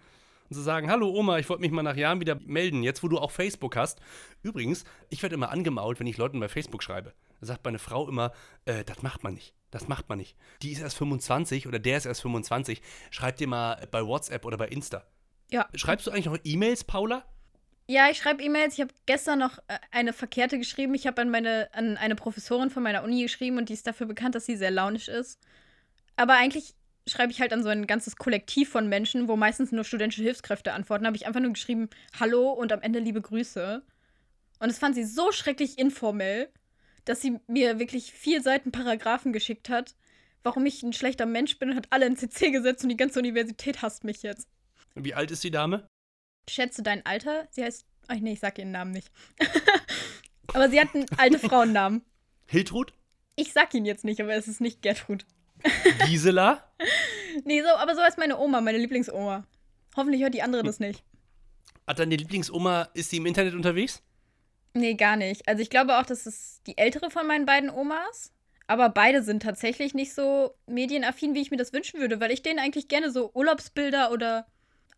und 0.49 0.55
zu 0.55 0.61
sagen: 0.61 0.91
Hallo 0.91 1.11
Oma, 1.11 1.39
ich 1.39 1.49
wollte 1.49 1.61
mich 1.61 1.71
mal 1.71 1.83
nach 1.83 1.97
Jahren 1.97 2.21
wieder 2.21 2.37
melden, 2.37 2.83
jetzt 2.83 3.03
wo 3.03 3.09
du 3.09 3.19
auch 3.19 3.31
Facebook 3.31 3.77
hast. 3.77 4.01
Übrigens, 4.43 4.85
ich 5.11 5.23
werde 5.23 5.35
immer 5.35 5.51
angemault, 5.51 6.01
wenn 6.01 6.07
ich 6.07 6.17
Leuten 6.17 6.41
bei 6.41 6.49
Facebook 6.49 6.83
schreibe. 6.83 7.13
Da 7.41 7.47
sagt 7.47 7.65
meine 7.65 7.79
Frau 7.79 8.09
immer: 8.09 8.33
äh, 8.65 8.85
Das 8.85 9.03
macht 9.03 9.23
man 9.23 9.35
nicht. 9.35 9.55
Das 9.71 9.87
macht 9.87 10.09
man 10.09 10.19
nicht. 10.19 10.37
Die 10.63 10.73
ist 10.73 10.81
erst 10.81 10.97
25 10.97 11.67
oder 11.67 11.79
der 11.79 11.99
ist 11.99 12.07
erst 12.07 12.23
25. 12.23 12.81
Schreib 13.11 13.37
dir 13.37 13.49
mal 13.49 13.87
bei 13.91 14.05
WhatsApp 14.05 14.47
oder 14.47 14.57
bei 14.57 14.69
Insta. 14.69 15.05
Ja. 15.51 15.69
Schreibst 15.75 16.07
du 16.07 16.11
eigentlich 16.11 16.27
noch 16.27 16.39
E-Mails, 16.43 16.85
Paula? 16.85 17.25
Ja, 17.91 18.11
ich 18.11 18.19
schreibe 18.19 18.43
E-Mails. 18.43 18.75
Ich 18.75 18.81
habe 18.83 18.93
gestern 19.07 19.39
noch 19.39 19.59
äh, 19.67 19.79
eine 19.91 20.13
verkehrte 20.13 20.59
geschrieben. 20.59 20.95
Ich 20.95 21.07
habe 21.07 21.23
an, 21.23 21.31
meine, 21.31 21.71
an 21.73 21.97
eine 21.97 22.17
Professorin 22.17 22.69
von 22.69 22.83
meiner 22.83 23.03
Uni 23.03 23.23
geschrieben 23.23 23.57
und 23.57 23.71
die 23.71 23.73
ist 23.73 23.87
dafür 23.87 24.07
bekannt, 24.07 24.35
dass 24.35 24.45
sie 24.45 24.57
sehr 24.57 24.71
launisch 24.71 25.09
ist. 25.09 25.41
Aber 26.15 26.35
eigentlich 26.35 26.75
schreibe 27.07 27.33
ich 27.33 27.41
halt 27.41 27.55
an 27.55 27.63
so 27.63 27.71
ein 27.71 27.87
ganzes 27.87 28.17
Kollektiv 28.17 28.69
von 28.69 28.91
Menschen, 28.91 29.27
wo 29.27 29.37
meistens 29.37 29.73
nur 29.73 29.85
studentische 29.85 30.23
Hilfskräfte 30.23 30.75
antworten. 30.75 31.07
Habe 31.07 31.17
ich 31.17 31.27
einfach 31.27 31.41
nur 31.41 31.55
geschrieben, 31.55 31.89
Hallo 32.21 32.53
und 32.53 32.73
am 32.73 32.83
Ende 32.83 32.99
liebe 32.99 33.23
Grüße. 33.23 33.83
Und 34.61 34.69
das 34.69 34.79
fand 34.79 34.95
sie 34.95 35.05
so 35.05 35.33
schrecklich 35.33 35.79
informell, 35.79 36.51
dass 37.07 37.23
sie 37.23 37.41
mir 37.47 37.79
wirklich 37.79 38.13
vier 38.13 38.43
Seiten 38.43 38.71
Paragraphen 38.71 39.33
geschickt 39.33 39.71
hat, 39.71 39.95
warum 40.43 40.67
ich 40.67 40.83
ein 40.83 40.93
schlechter 40.93 41.25
Mensch 41.25 41.59
bin 41.59 41.71
und 41.71 41.77
hat 41.77 41.87
alle 41.89 42.05
in 42.05 42.19
CC 42.19 42.51
gesetzt 42.51 42.83
und 42.83 42.91
die 42.91 42.99
ganze 42.99 43.19
Universität 43.19 43.81
hasst 43.81 44.05
mich 44.05 44.23
jetzt. 44.23 44.47
Wie 44.95 45.15
alt 45.15 45.31
ist 45.31 45.43
die 45.43 45.51
Dame? 45.51 45.89
Schätze 46.49 46.83
dein 46.83 47.05
Alter. 47.07 47.49
Sie 47.51 47.63
heißt. 47.63 47.87
Ach 48.09 48.17
nee, 48.17 48.33
ich 48.33 48.41
sag 48.41 48.59
ihren 48.59 48.71
Namen 48.71 48.93
nicht. 48.93 49.11
aber 50.55 50.71
sie 50.71 50.81
hat 50.81 50.95
einen 50.95 51.07
alte 51.19 51.39
Frauennamen. 51.39 52.03
Hiltrud? 52.47 52.93
Ich 53.37 53.53
sag 53.53 53.75
ihn 53.75 53.85
jetzt 53.85 54.05
nicht, 54.05 54.21
aber 54.21 54.35
es 54.35 54.49
ist 54.49 54.61
nicht 54.61 54.83
Gertrud. 54.83 55.27
Gisela? 56.07 56.65
nee, 57.45 57.63
so, 57.63 57.69
aber 57.69 57.95
so 57.95 58.03
ist 58.03 58.19
meine 58.19 58.39
Oma, 58.39 58.61
meine 58.61 58.79
Lieblingsoma. 58.79 59.47
Hoffentlich 59.97 60.23
hört 60.23 60.35
die 60.35 60.43
andere 60.43 60.63
das 60.63 60.81
nicht. 60.81 61.03
Hat 61.87 61.99
deine 61.99 62.17
Lieblingsoma, 62.17 62.89
ist 62.95 63.11
sie 63.11 63.19
im 63.19 63.27
Internet 63.27 63.55
unterwegs? 63.55 64.03
Nee, 64.75 64.95
gar 64.95 65.17
nicht. 65.17 65.47
Also 65.49 65.63
ich 65.63 65.71
glaube 65.71 65.99
auch, 65.99 66.07
das 66.07 66.27
ist 66.27 66.67
die 66.67 66.79
ältere 66.79 67.11
von 67.11 67.27
meinen 67.27 67.47
beiden 67.47 67.71
Omas. 67.71 68.33
Aber 68.67 68.91
beide 68.91 69.23
sind 69.23 69.43
tatsächlich 69.43 69.95
nicht 69.95 70.13
so 70.15 70.55
medienaffin, 70.67 71.35
wie 71.35 71.41
ich 71.41 71.51
mir 71.51 71.57
das 71.57 71.73
wünschen 71.73 72.01
würde, 72.01 72.21
weil 72.21 72.31
ich 72.31 72.43
denen 72.43 72.59
eigentlich 72.59 72.89
gerne 72.89 73.11
so 73.11 73.31
Urlaubsbilder 73.33 74.13
oder 74.13 74.47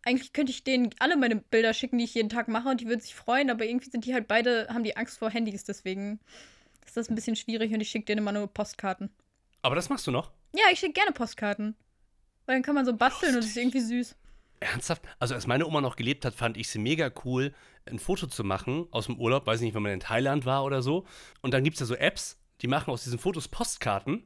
eigentlich 0.03 0.33
könnte 0.33 0.51
ich 0.51 0.63
denen 0.63 0.89
alle 0.99 1.17
meine 1.17 1.35
Bilder 1.35 1.73
schicken, 1.73 1.97
die 1.97 2.05
ich 2.05 2.13
jeden 2.13 2.29
Tag 2.29 2.47
mache 2.47 2.69
und 2.69 2.81
die 2.81 2.87
würden 2.87 3.01
sich 3.01 3.15
freuen, 3.15 3.49
aber 3.49 3.65
irgendwie 3.65 3.89
sind 3.89 4.05
die 4.05 4.13
halt 4.13 4.27
beide, 4.27 4.67
haben 4.69 4.83
die 4.83 4.97
Angst 4.97 5.19
vor 5.19 5.29
Handys, 5.29 5.63
deswegen 5.63 6.19
ist 6.85 6.97
das 6.97 7.09
ein 7.09 7.15
bisschen 7.15 7.35
schwierig 7.35 7.73
und 7.73 7.81
ich 7.81 7.89
schicke 7.89 8.05
denen 8.05 8.19
immer 8.19 8.31
nur 8.31 8.47
Postkarten. 8.47 9.11
Aber 9.61 9.75
das 9.75 9.89
machst 9.89 10.07
du 10.07 10.11
noch? 10.11 10.31
Ja, 10.53 10.65
ich 10.71 10.79
schicke 10.79 10.93
gerne 10.93 11.11
Postkarten. 11.11 11.75
Weil 12.45 12.55
dann 12.55 12.63
kann 12.63 12.75
man 12.75 12.85
so 12.85 12.93
basteln 12.93 13.35
und 13.35 13.39
es 13.39 13.47
ist 13.47 13.57
irgendwie 13.57 13.81
süß. 13.81 14.15
Ernsthaft? 14.59 15.03
Also 15.19 15.35
als 15.35 15.47
meine 15.47 15.65
Oma 15.65 15.81
noch 15.81 15.95
gelebt 15.95 16.25
hat, 16.25 16.33
fand 16.33 16.57
ich 16.57 16.69
sie 16.69 16.79
mega 16.79 17.11
cool, 17.25 17.53
ein 17.85 17.99
Foto 17.99 18.27
zu 18.27 18.43
machen 18.43 18.87
aus 18.91 19.05
dem 19.05 19.19
Urlaub, 19.19 19.45
weiß 19.45 19.59
ich 19.59 19.65
nicht, 19.65 19.75
wenn 19.75 19.83
man 19.83 19.93
in 19.93 19.99
Thailand 19.99 20.45
war 20.45 20.63
oder 20.63 20.81
so. 20.81 21.05
Und 21.41 21.53
dann 21.53 21.63
gibt 21.63 21.75
es 21.75 21.79
ja 21.79 21.85
so 21.85 21.95
Apps, 21.95 22.39
die 22.61 22.67
machen 22.67 22.91
aus 22.91 23.03
diesen 23.03 23.19
Fotos 23.19 23.47
Postkarten 23.47 24.25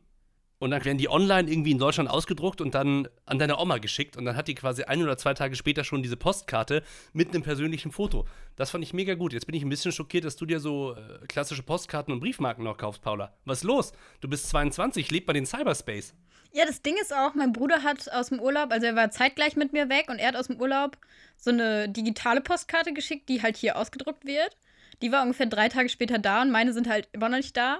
und 0.59 0.71
dann 0.71 0.83
werden 0.85 0.97
die 0.97 1.09
online 1.09 1.49
irgendwie 1.49 1.71
in 1.71 1.79
Deutschland 1.79 2.09
ausgedruckt 2.09 2.61
und 2.61 2.75
dann 2.75 3.07
an 3.25 3.39
deine 3.39 3.59
Oma 3.59 3.77
geschickt. 3.77 4.15
Und 4.15 4.25
dann 4.25 4.35
hat 4.35 4.47
die 4.47 4.55
quasi 4.55 4.83
ein 4.83 5.01
oder 5.03 5.17
zwei 5.17 5.33
Tage 5.33 5.55
später 5.55 5.83
schon 5.83 6.01
diese 6.01 6.17
Postkarte 6.17 6.83
mit 7.13 7.29
einem 7.29 7.43
persönlichen 7.43 7.91
Foto. 7.91 8.25
Das 8.55 8.71
fand 8.71 8.83
ich 8.83 8.93
mega 8.93 9.15
gut. 9.15 9.33
Jetzt 9.33 9.45
bin 9.45 9.55
ich 9.55 9.63
ein 9.63 9.69
bisschen 9.69 9.91
schockiert, 9.91 10.23
dass 10.23 10.37
du 10.37 10.45
dir 10.45 10.59
so 10.59 10.95
äh, 10.95 11.25
klassische 11.27 11.63
Postkarten 11.63 12.13
und 12.13 12.19
Briefmarken 12.19 12.63
noch 12.63 12.77
kaufst, 12.77 13.01
Paula. 13.01 13.33
Was 13.43 13.59
ist 13.59 13.63
los? 13.65 13.91
Du 14.21 14.29
bist 14.29 14.49
22, 14.49 15.11
lebt 15.11 15.25
bei 15.25 15.33
den 15.33 15.45
Cyberspace. 15.45 16.13
Ja, 16.53 16.65
das 16.65 16.81
Ding 16.81 16.95
ist 17.01 17.13
auch, 17.13 17.35
mein 17.35 17.51
Bruder 17.51 17.83
hat 17.83 18.09
aus 18.13 18.29
dem 18.29 18.39
Urlaub, 18.39 18.71
also 18.71 18.85
er 18.85 18.95
war 18.95 19.11
zeitgleich 19.11 19.57
mit 19.57 19.73
mir 19.73 19.89
weg 19.89 20.05
und 20.09 20.19
er 20.19 20.29
hat 20.29 20.37
aus 20.37 20.47
dem 20.47 20.61
Urlaub 20.61 20.97
so 21.35 21.49
eine 21.49 21.89
digitale 21.89 22.39
Postkarte 22.39 22.93
geschickt, 22.93 23.27
die 23.27 23.41
halt 23.41 23.57
hier 23.57 23.75
ausgedruckt 23.75 24.23
wird. 24.25 24.55
Die 25.01 25.11
war 25.11 25.23
ungefähr 25.23 25.47
drei 25.47 25.67
Tage 25.67 25.89
später 25.89 26.17
da 26.17 26.41
und 26.41 26.51
meine 26.51 26.71
sind 26.71 26.87
halt 26.87 27.09
immer 27.11 27.27
noch 27.27 27.35
nicht 27.35 27.57
da. 27.57 27.79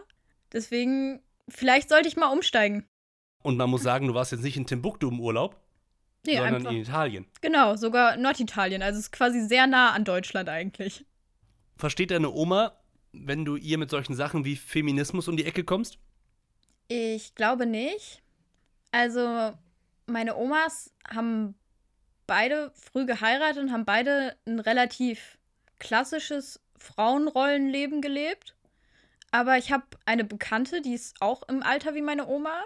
Deswegen 0.51 1.21
Vielleicht 1.49 1.89
sollte 1.89 2.07
ich 2.07 2.17
mal 2.17 2.31
umsteigen. 2.31 2.87
Und 3.43 3.57
man 3.57 3.69
muss 3.69 3.83
sagen, 3.83 4.07
du 4.07 4.13
warst 4.13 4.31
jetzt 4.31 4.43
nicht 4.43 4.57
in 4.57 4.65
Timbuktu 4.65 5.07
im 5.07 5.19
Urlaub, 5.19 5.55
nee, 6.25 6.35
sondern 6.35 6.55
einfach. 6.55 6.71
in 6.71 6.77
Italien. 6.77 7.25
Genau, 7.41 7.75
sogar 7.75 8.17
Norditalien. 8.17 8.81
Also 8.81 8.99
es 8.99 9.05
ist 9.05 9.11
quasi 9.11 9.41
sehr 9.41 9.67
nah 9.67 9.91
an 9.91 10.03
Deutschland 10.03 10.49
eigentlich. 10.49 11.05
Versteht 11.77 12.11
deine 12.11 12.31
Oma, 12.31 12.75
wenn 13.11 13.45
du 13.45 13.55
ihr 13.55 13.77
mit 13.77 13.89
solchen 13.89 14.15
Sachen 14.15 14.45
wie 14.45 14.55
Feminismus 14.55 15.27
um 15.27 15.37
die 15.37 15.45
Ecke 15.45 15.63
kommst? 15.63 15.99
Ich 16.87 17.35
glaube 17.35 17.65
nicht. 17.65 18.21
Also, 18.91 19.53
meine 20.05 20.35
Omas 20.35 20.93
haben 21.07 21.55
beide 22.27 22.71
früh 22.73 23.05
geheiratet 23.05 23.63
und 23.63 23.71
haben 23.71 23.85
beide 23.85 24.35
ein 24.45 24.59
relativ 24.59 25.37
klassisches 25.79 26.61
Frauenrollenleben 26.77 28.01
gelebt. 28.01 28.54
Aber 29.31 29.57
ich 29.57 29.71
habe 29.71 29.85
eine 30.05 30.23
Bekannte, 30.23 30.81
die 30.81 30.93
ist 30.93 31.21
auch 31.21 31.43
im 31.49 31.63
Alter 31.63 31.95
wie 31.95 32.01
meine 32.01 32.27
Oma. 32.27 32.63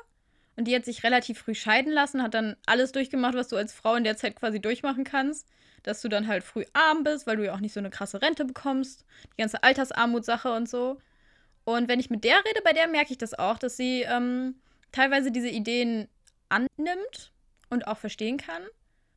Und 0.55 0.65
die 0.65 0.75
hat 0.75 0.85
sich 0.85 1.03
relativ 1.03 1.39
früh 1.39 1.55
scheiden 1.55 1.91
lassen, 1.93 2.21
hat 2.21 2.33
dann 2.33 2.57
alles 2.65 2.91
durchgemacht, 2.91 3.33
was 3.33 3.47
du 3.47 3.55
als 3.55 3.71
Frau 3.71 3.95
in 3.95 4.03
der 4.03 4.17
Zeit 4.17 4.35
quasi 4.35 4.59
durchmachen 4.59 5.05
kannst. 5.05 5.47
Dass 5.83 6.01
du 6.01 6.09
dann 6.09 6.27
halt 6.27 6.43
früh 6.43 6.65
arm 6.73 7.03
bist, 7.03 7.25
weil 7.25 7.37
du 7.37 7.45
ja 7.45 7.53
auch 7.53 7.61
nicht 7.61 7.73
so 7.73 7.79
eine 7.79 7.89
krasse 7.89 8.21
Rente 8.21 8.43
bekommst. 8.43 9.05
Die 9.33 9.41
ganze 9.41 9.63
Altersarmutsache 9.63 10.51
und 10.51 10.67
so. 10.67 10.97
Und 11.63 11.87
wenn 11.87 11.99
ich 11.99 12.09
mit 12.09 12.23
der 12.23 12.37
rede, 12.37 12.61
bei 12.63 12.73
der 12.73 12.87
merke 12.87 13.11
ich 13.11 13.17
das 13.17 13.37
auch, 13.37 13.57
dass 13.57 13.77
sie 13.77 14.01
ähm, 14.01 14.55
teilweise 14.91 15.31
diese 15.31 15.49
Ideen 15.49 16.09
annimmt 16.49 17.31
und 17.69 17.87
auch 17.87 17.97
verstehen 17.97 18.37
kann. 18.37 18.63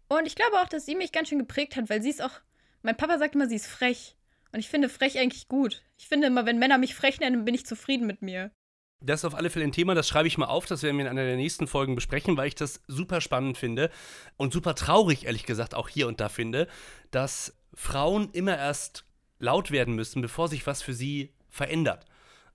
Und 0.08 0.26
ich 0.26 0.36
glaube 0.36 0.60
auch, 0.60 0.68
dass 0.68 0.84
sie 0.84 0.94
mich 0.94 1.12
ganz 1.12 1.28
schön 1.28 1.38
geprägt 1.38 1.76
hat, 1.76 1.88
weil 1.88 2.02
sie 2.02 2.10
ist 2.10 2.22
auch. 2.22 2.40
Mein 2.82 2.96
Papa 2.96 3.18
sagt 3.18 3.34
immer, 3.34 3.48
sie 3.48 3.56
ist 3.56 3.66
frech. 3.66 4.16
Und 4.52 4.60
ich 4.60 4.68
finde 4.68 4.88
frech 4.88 5.18
eigentlich 5.18 5.48
gut. 5.48 5.82
Ich 5.98 6.08
finde 6.08 6.26
immer, 6.26 6.46
wenn 6.46 6.58
Männer 6.58 6.78
mich 6.78 6.94
frech 6.94 7.20
nennen, 7.20 7.44
bin 7.44 7.54
ich 7.54 7.66
zufrieden 7.66 8.06
mit 8.06 8.22
mir. 8.22 8.52
Das 9.00 9.20
ist 9.20 9.24
auf 9.24 9.34
alle 9.34 9.50
Fälle 9.50 9.64
ein 9.64 9.72
Thema, 9.72 9.94
das 9.94 10.06
schreibe 10.06 10.28
ich 10.28 10.38
mal 10.38 10.46
auf, 10.46 10.66
das 10.66 10.82
werden 10.84 10.96
wir 10.96 11.04
in 11.04 11.10
einer 11.10 11.24
der 11.24 11.36
nächsten 11.36 11.66
Folgen 11.66 11.96
besprechen, 11.96 12.36
weil 12.36 12.46
ich 12.46 12.54
das 12.54 12.82
super 12.86 13.20
spannend 13.20 13.58
finde 13.58 13.90
und 14.36 14.52
super 14.52 14.76
traurig, 14.76 15.26
ehrlich 15.26 15.44
gesagt, 15.44 15.74
auch 15.74 15.88
hier 15.88 16.06
und 16.06 16.20
da 16.20 16.28
finde, 16.28 16.68
dass 17.10 17.56
Frauen 17.74 18.30
immer 18.32 18.56
erst 18.56 19.04
laut 19.40 19.72
werden 19.72 19.94
müssen, 19.94 20.22
bevor 20.22 20.46
sich 20.46 20.66
was 20.68 20.82
für 20.82 20.94
sie 20.94 21.32
verändert. 21.48 22.06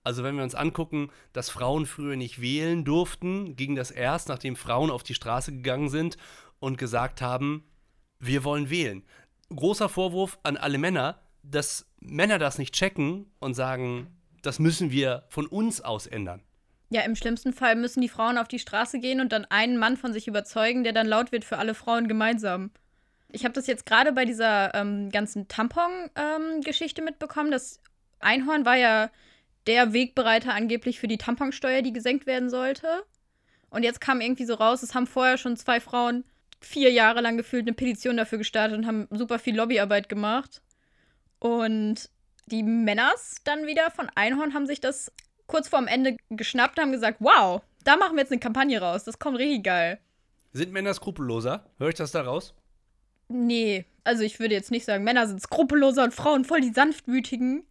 Also 0.04 0.24
wenn 0.24 0.36
wir 0.36 0.42
uns 0.42 0.54
angucken, 0.54 1.10
dass 1.34 1.50
Frauen 1.50 1.84
früher 1.84 2.16
nicht 2.16 2.40
wählen 2.40 2.82
durften, 2.84 3.56
ging 3.56 3.74
das 3.74 3.90
erst, 3.90 4.28
nachdem 4.28 4.56
Frauen 4.56 4.90
auf 4.90 5.02
die 5.02 5.14
Straße 5.14 5.52
gegangen 5.52 5.90
sind 5.90 6.16
und 6.60 6.78
gesagt 6.78 7.20
haben, 7.20 7.64
wir 8.18 8.42
wollen 8.42 8.70
wählen. 8.70 9.04
Großer 9.50 9.90
Vorwurf 9.90 10.38
an 10.44 10.56
alle 10.56 10.78
Männer, 10.78 11.20
dass 11.42 11.87
Männer 12.00 12.38
das 12.38 12.58
nicht 12.58 12.74
checken 12.74 13.26
und 13.40 13.54
sagen, 13.54 14.08
das 14.42 14.58
müssen 14.58 14.90
wir 14.90 15.24
von 15.28 15.46
uns 15.46 15.80
aus 15.80 16.06
ändern. 16.06 16.42
Ja, 16.90 17.02
im 17.02 17.16
schlimmsten 17.16 17.52
Fall 17.52 17.76
müssen 17.76 18.00
die 18.00 18.08
Frauen 18.08 18.38
auf 18.38 18.48
die 18.48 18.58
Straße 18.58 18.98
gehen 18.98 19.20
und 19.20 19.32
dann 19.32 19.44
einen 19.44 19.76
Mann 19.76 19.96
von 19.96 20.12
sich 20.12 20.26
überzeugen, 20.26 20.84
der 20.84 20.92
dann 20.92 21.06
laut 21.06 21.32
wird 21.32 21.44
für 21.44 21.58
alle 21.58 21.74
Frauen 21.74 22.08
gemeinsam. 22.08 22.70
Ich 23.30 23.44
habe 23.44 23.52
das 23.52 23.66
jetzt 23.66 23.84
gerade 23.84 24.12
bei 24.12 24.24
dieser 24.24 24.74
ähm, 24.74 25.10
ganzen 25.10 25.48
Tampon-Geschichte 25.48 27.02
ähm, 27.02 27.04
mitbekommen. 27.04 27.50
Das 27.50 27.80
Einhorn 28.20 28.64
war 28.64 28.76
ja 28.76 29.10
der 29.66 29.92
Wegbereiter 29.92 30.54
angeblich 30.54 30.98
für 30.98 31.08
die 31.08 31.18
Tamponsteuer, 31.18 31.82
die 31.82 31.92
gesenkt 31.92 32.26
werden 32.26 32.48
sollte. 32.48 32.86
Und 33.68 33.82
jetzt 33.82 34.00
kam 34.00 34.22
irgendwie 34.22 34.46
so 34.46 34.54
raus, 34.54 34.82
es 34.82 34.94
haben 34.94 35.06
vorher 35.06 35.36
schon 35.36 35.58
zwei 35.58 35.80
Frauen 35.80 36.24
vier 36.60 36.90
Jahre 36.90 37.20
lang 37.20 37.36
gefühlt 37.36 37.66
eine 37.66 37.74
Petition 37.74 38.16
dafür 38.16 38.38
gestartet 38.38 38.78
und 38.78 38.86
haben 38.86 39.06
super 39.10 39.38
viel 39.38 39.56
Lobbyarbeit 39.56 40.08
gemacht. 40.08 40.62
Und 41.38 42.10
die 42.46 42.62
Männers 42.62 43.36
dann 43.44 43.66
wieder 43.66 43.90
von 43.90 44.10
Einhorn 44.14 44.54
haben 44.54 44.66
sich 44.66 44.80
das 44.80 45.12
kurz 45.46 45.68
vorm 45.68 45.86
Ende 45.86 46.16
geschnappt 46.30 46.78
und 46.78 46.84
haben 46.84 46.92
gesagt, 46.92 47.18
wow, 47.20 47.62
da 47.84 47.96
machen 47.96 48.16
wir 48.16 48.22
jetzt 48.22 48.32
eine 48.32 48.40
Kampagne 48.40 48.80
raus. 48.80 49.04
Das 49.04 49.18
kommt 49.18 49.38
richtig 49.38 49.64
geil. 49.64 49.98
Sind 50.52 50.72
Männer 50.72 50.94
skrupelloser? 50.94 51.64
Höre 51.78 51.90
ich 51.90 51.94
das 51.94 52.12
da 52.12 52.22
raus? 52.22 52.54
Nee, 53.28 53.84
also 54.04 54.22
ich 54.22 54.40
würde 54.40 54.54
jetzt 54.54 54.70
nicht 54.70 54.84
sagen, 54.84 55.04
Männer 55.04 55.26
sind 55.26 55.40
skrupelloser 55.40 56.04
und 56.04 56.14
Frauen 56.14 56.44
voll 56.44 56.60
die 56.60 56.72
sanftmütigen. 56.72 57.66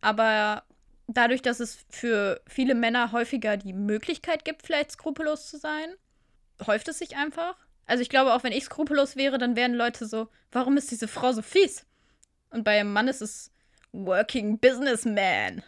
Aber 0.00 0.64
dadurch, 1.06 1.42
dass 1.42 1.60
es 1.60 1.84
für 1.88 2.40
viele 2.46 2.74
Männer 2.74 3.12
häufiger 3.12 3.56
die 3.56 3.72
Möglichkeit 3.72 4.44
gibt, 4.44 4.62
vielleicht 4.66 4.92
skrupellos 4.92 5.48
zu 5.48 5.58
sein, 5.58 5.94
häuft 6.66 6.88
es 6.88 6.98
sich 6.98 7.16
einfach. 7.16 7.56
Also 7.86 8.02
ich 8.02 8.08
glaube, 8.08 8.34
auch 8.34 8.42
wenn 8.42 8.52
ich 8.52 8.64
skrupellos 8.64 9.16
wäre, 9.16 9.38
dann 9.38 9.56
wären 9.56 9.74
Leute 9.74 10.06
so, 10.06 10.28
warum 10.52 10.76
ist 10.76 10.90
diese 10.90 11.08
Frau 11.08 11.32
so 11.32 11.42
fies? 11.42 11.86
Und 12.54 12.62
bei 12.62 12.78
einem 12.78 12.92
Mann 12.92 13.08
ist 13.08 13.20
es 13.20 13.50
Working 13.90 14.60
Businessman. 14.60 15.64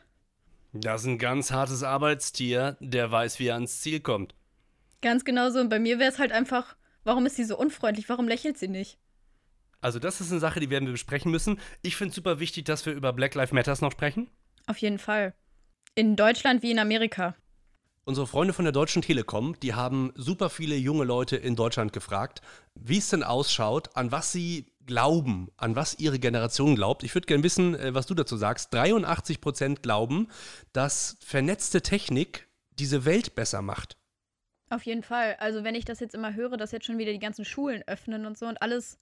Das 0.73 1.01
ist 1.01 1.09
ein 1.09 1.19
ganz 1.19 1.51
hartes 1.51 1.83
Arbeitstier, 1.83 2.77
der 2.79 3.11
weiß, 3.11 3.41
wie 3.41 3.49
er 3.49 3.55
ans 3.55 3.81
Ziel 3.81 3.99
kommt. 3.99 4.37
Ganz 5.03 5.25
genau 5.25 5.51
so. 5.51 5.59
Und 5.59 5.69
bei 5.69 5.81
mir 5.81 5.99
wäre 5.99 6.13
es 6.13 6.21
halt 6.21 6.31
einfach, 6.31 6.77
warum 7.03 7.27
ist 7.27 7.35
sie 7.35 7.45
so 7.45 7.59
unfreundlich? 7.59 8.09
Warum 8.09 8.29
lächelt 8.29 8.57
sie 8.57 8.69
nicht? 8.69 8.99
Also, 9.81 9.99
das 9.99 10.21
ist 10.21 10.31
eine 10.31 10.39
Sache, 10.39 10.61
die 10.61 10.71
werden 10.71 10.87
wir 10.87 10.93
besprechen 10.93 11.33
müssen. 11.33 11.59
Ich 11.83 11.97
finde 11.97 12.11
es 12.11 12.15
super 12.15 12.39
wichtig, 12.39 12.67
dass 12.67 12.87
wir 12.87 12.93
über 12.93 13.13
Black 13.13 13.35
Lives 13.35 13.53
Matters 13.53 13.81
noch 13.81 13.91
sprechen. 13.91 14.31
Auf 14.69 14.79
jeden 14.79 15.01
Fall. 15.01 15.35
In 15.97 16.15
Deutschland 16.15 16.63
wie 16.63 16.71
in 16.71 16.79
Amerika. 16.79 17.35
Unsere 18.05 18.29
Freunde 18.29 18.55
von 18.55 18.65
der 18.65 18.71
Deutschen 18.71 19.03
Telekom, 19.03 19.59
die 19.59 19.75
haben 19.75 20.13
super 20.15 20.51
viele 20.51 20.77
junge 20.77 21.03
Leute 21.03 21.35
in 21.35 21.57
Deutschland 21.57 21.93
gefragt, 21.93 22.43
wie 22.77 22.99
es 22.99 23.09
denn 23.09 23.25
ausschaut, 23.25 23.97
an 23.97 24.13
was 24.13 24.31
sie 24.31 24.67
glauben, 24.87 25.51
an 25.57 25.77
was 25.77 25.99
ihre 25.99 26.19
Generation 26.19 26.77
glaubt. 26.77 27.03
Ich 27.03 27.15
würde 27.15 27.27
gerne 27.27 27.43
wissen, 27.43 27.75
äh, 27.75 27.95
was 27.95 28.07
du 28.07 28.15
dazu 28.15 28.37
sagst. 28.37 28.73
83 28.73 29.41
Prozent 29.41 29.83
glauben, 29.83 30.29
dass 30.73 31.17
vernetzte 31.21 31.83
Technik 31.83 32.49
diese 32.79 33.05
Welt 33.05 33.35
besser 33.35 33.63
macht. 33.63 33.97
Auf 34.69 34.83
jeden 34.83 35.03
Fall. 35.03 35.37
Also 35.39 35.65
wenn 35.65 35.75
ich 35.75 35.85
das 35.85 36.01
jetzt 36.01 36.15
immer 36.15 36.35
höre, 36.35 36.57
dass 36.57 36.73
jetzt 36.73 36.87
schon 36.87 36.99
wieder 36.99 37.13
die 37.13 37.19
ganzen 37.19 37.45
Schulen 37.45 37.83
öffnen 37.87 38.27
und 38.27 38.37
so 38.37 38.47
und 38.47 38.61
alles 38.63 38.99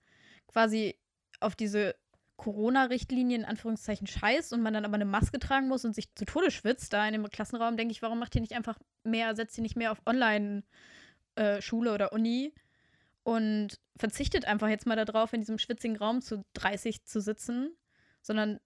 quasi 0.47 0.97
auf 1.41 1.57
diese 1.57 1.95
Corona-Richtlinien 2.37 3.43
in 3.43 3.47
Anführungszeichen 3.47 4.07
scheißt 4.07 4.53
und 4.53 4.63
man 4.63 4.75
dann 4.75 4.85
aber 4.85 4.95
eine 4.95 5.05
Maske 5.05 5.39
tragen 5.39 5.69
muss 5.69 5.85
und 5.85 5.95
sich 5.95 6.15
zu 6.15 6.25
Tode 6.25 6.51
schwitzt 6.51 6.93
da 6.93 7.07
in 7.07 7.13
dem 7.13 7.31
Klassenraum, 7.31 7.77
denke 7.77 7.93
ich, 7.93 8.03
warum 8.03 8.19
macht 8.19 8.35
ihr 8.35 8.41
nicht 8.41 8.55
einfach 8.55 8.79
mehr, 9.05 9.35
setzt 9.37 9.57
ihr 9.57 9.63
nicht 9.63 9.77
mehr 9.77 9.93
auf 9.93 10.03
Online-Schule 10.05 11.91
äh, 11.91 11.95
oder 11.95 12.13
Uni 12.13 12.53
und 13.25 13.81
verzichtet 13.97 14.45
einfach 14.45 14.69
jetzt 14.69 14.87
mal 14.87 15.03
darauf, 15.03 15.33
in 15.33 15.41
diesem 15.41 15.59
schwitzigen 15.59 15.97
Raum 15.97 16.21
zu 16.21 16.45
30 16.55 17.05
zu 17.05 17.21
sitzen, 17.21 17.77
sondern 18.23 18.61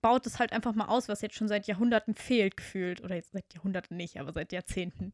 baut 0.00 0.26
es 0.26 0.38
halt 0.38 0.52
einfach 0.52 0.74
mal 0.74 0.86
aus, 0.86 1.08
was 1.08 1.22
jetzt 1.22 1.34
schon 1.34 1.48
seit 1.48 1.66
Jahrhunderten 1.66 2.14
fehlt, 2.14 2.56
gefühlt. 2.56 3.02
Oder 3.02 3.16
jetzt 3.16 3.32
seit 3.32 3.52
Jahrhunderten 3.54 3.96
nicht, 3.96 4.20
aber 4.20 4.32
seit 4.32 4.52
Jahrzehnten. 4.52 5.12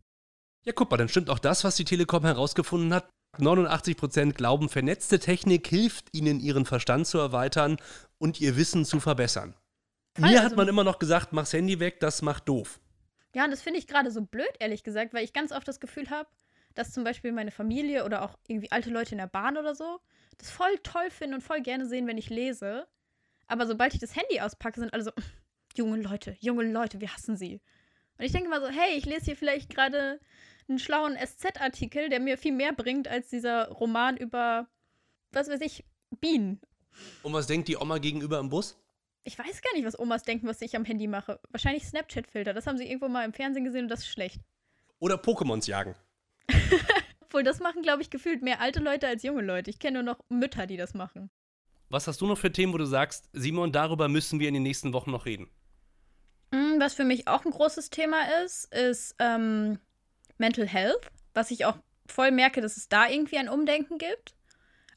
Ja, 0.65 0.73
guck 0.73 0.91
mal, 0.91 0.97
dann 0.97 1.09
stimmt 1.09 1.31
auch 1.31 1.39
das, 1.39 1.65
was 1.65 1.77
die 1.77 1.85
Telekom 1.85 2.25
herausgefunden 2.25 2.93
hat. 2.93 3.09
89% 3.39 4.33
glauben, 4.33 4.69
vernetzte 4.69 5.19
Technik 5.19 5.67
hilft 5.67 6.15
ihnen, 6.15 6.39
ihren 6.39 6.67
Verstand 6.67 7.07
zu 7.07 7.19
erweitern 7.19 7.79
und 8.19 8.41
ihr 8.41 8.57
Wissen 8.57 8.85
zu 8.85 9.01
verbessern. 9.01 9.55
Voll, 10.15 10.29
Mir 10.29 10.41
also, 10.41 10.51
hat 10.51 10.57
man 10.57 10.69
immer 10.69 10.85
noch 10.85 10.99
gesagt, 10.99 11.33
mach's 11.33 11.55
Handy 11.55 11.81
weg, 11.81 11.99
das 12.01 12.21
macht 12.21 12.49
doof. 12.49 12.79
Ja, 13.35 13.45
und 13.45 13.51
das 13.51 13.63
finde 13.63 13.79
ich 13.79 13.87
gerade 13.87 14.11
so 14.11 14.21
blöd, 14.21 14.53
ehrlich 14.61 14.83
gesagt, 14.83 15.15
weil 15.15 15.25
ich 15.25 15.33
ganz 15.33 15.53
oft 15.53 15.67
das 15.67 15.81
Gefühl 15.81 16.11
habe, 16.11 16.29
dass 16.75 16.93
zum 16.93 17.05
Beispiel 17.05 17.33
meine 17.33 17.51
Familie 17.51 18.05
oder 18.05 18.23
auch 18.23 18.39
irgendwie 18.49 18.71
alte 18.71 18.91
Leute 18.91 19.13
in 19.13 19.19
der 19.19 19.27
Bahn 19.27 19.57
oder 19.57 19.75
so 19.75 20.01
das 20.39 20.51
voll 20.51 20.77
toll 20.83 21.11
finden 21.11 21.35
und 21.35 21.41
voll 21.41 21.61
gerne 21.61 21.87
sehen, 21.87 22.07
wenn 22.07 22.19
ich 22.19 22.31
lese. 22.31 22.87
Aber 23.47 23.67
sobald 23.67 23.95
ich 23.95 24.01
das 24.01 24.17
Handy 24.17 24.41
auspacke, 24.41 24.81
sind 24.81 24.93
alle 24.93 25.05
so, 25.05 25.13
junge 25.77 26.01
Leute, 26.01 26.37
junge 26.41 26.65
Leute, 26.65 27.01
wir 27.01 27.13
hassen 27.13 27.37
sie. 27.37 27.61
Und 28.19 28.25
ich 28.25 28.33
denke 28.33 28.49
mal 28.49 28.61
so, 28.61 28.69
hey, 28.69 28.97
ich 28.97 29.07
lese 29.07 29.27
hier 29.27 29.37
vielleicht 29.37 29.71
gerade 29.71 30.21
einen 30.69 30.79
schlauen 30.79 31.17
SZ-Artikel, 31.17 32.09
der 32.09 32.21
mir 32.21 32.39
viel 32.39 32.53
mehr 32.53 32.73
bringt 32.73 33.09
als 33.09 33.29
dieser 33.29 33.69
Roman 33.69 34.17
über, 34.17 34.69
was 35.33 35.49
weiß 35.49 35.61
ich, 35.61 35.85
Bienen. 36.21 36.61
Und 37.23 37.33
was 37.33 37.47
denkt 37.47 37.69
die 37.69 37.77
Oma 37.77 37.99
gegenüber 37.99 38.39
im 38.39 38.49
Bus? 38.49 38.79
Ich 39.25 39.39
weiß 39.39 39.63
gar 39.63 39.73
nicht, 39.75 39.87
was 39.87 39.99
Omas 39.99 40.25
denken, 40.25 40.47
was 40.47 40.61
ich 40.61 40.77
am 40.77 40.85
Handy 40.85 41.07
mache. 41.07 41.41
Wahrscheinlich 41.51 41.87
Snapchat-Filter. 41.87 42.53
Das 42.53 42.67
haben 42.67 42.77
sie 42.77 42.87
irgendwo 42.87 43.09
mal 43.09 43.25
im 43.25 43.33
Fernsehen 43.33 43.65
gesehen 43.65 43.85
und 43.85 43.89
das 43.89 44.01
ist 44.01 44.09
schlecht. 44.09 44.41
Oder 44.99 45.15
Pokémons 45.15 45.69
jagen. 45.69 45.95
Obwohl, 47.21 47.43
das 47.43 47.61
machen, 47.61 47.83
glaube 47.83 48.03
ich, 48.03 48.11
gefühlt 48.11 48.43
mehr 48.43 48.61
alte 48.61 48.81
Leute 48.81 49.09
als 49.09 49.23
junge 49.23 49.43
Leute. 49.43 49.71
Ich 49.71 49.79
kenne 49.79 50.03
nur 50.03 50.15
noch 50.15 50.25
Mütter, 50.29 50.67
die 50.67 50.77
das 50.77 50.95
machen. 50.95 51.31
Was 51.89 52.07
hast 52.07 52.21
du 52.21 52.27
noch 52.27 52.39
für 52.39 52.53
Themen, 52.53 52.73
wo 52.73 52.79
du 52.79 52.87
sagst, 52.87 53.29
Simon, 53.33 53.73
darüber 53.73 54.09
müssen 54.09 54.41
wir 54.41 54.49
in 54.49 54.55
den 54.55 54.63
nächsten 54.63 54.93
Wochen 54.93 55.11
noch 55.11 55.27
reden? 55.27 55.51
Mm, 56.51 56.79
was 56.79 56.95
für 56.95 57.05
mich 57.05 57.29
auch 57.29 57.45
ein 57.45 57.51
großes 57.51 57.91
Thema 57.91 58.43
ist, 58.45 58.73
ist 58.75 59.15
ähm, 59.19 59.79
Mental 60.39 60.67
Health, 60.67 61.11
was 61.35 61.51
ich 61.51 61.65
auch 61.65 61.77
voll 62.07 62.31
merke, 62.31 62.61
dass 62.61 62.77
es 62.77 62.89
da 62.89 63.09
irgendwie 63.09 63.39
ein 63.39 63.49
Umdenken 63.49 63.99
gibt. 63.99 64.35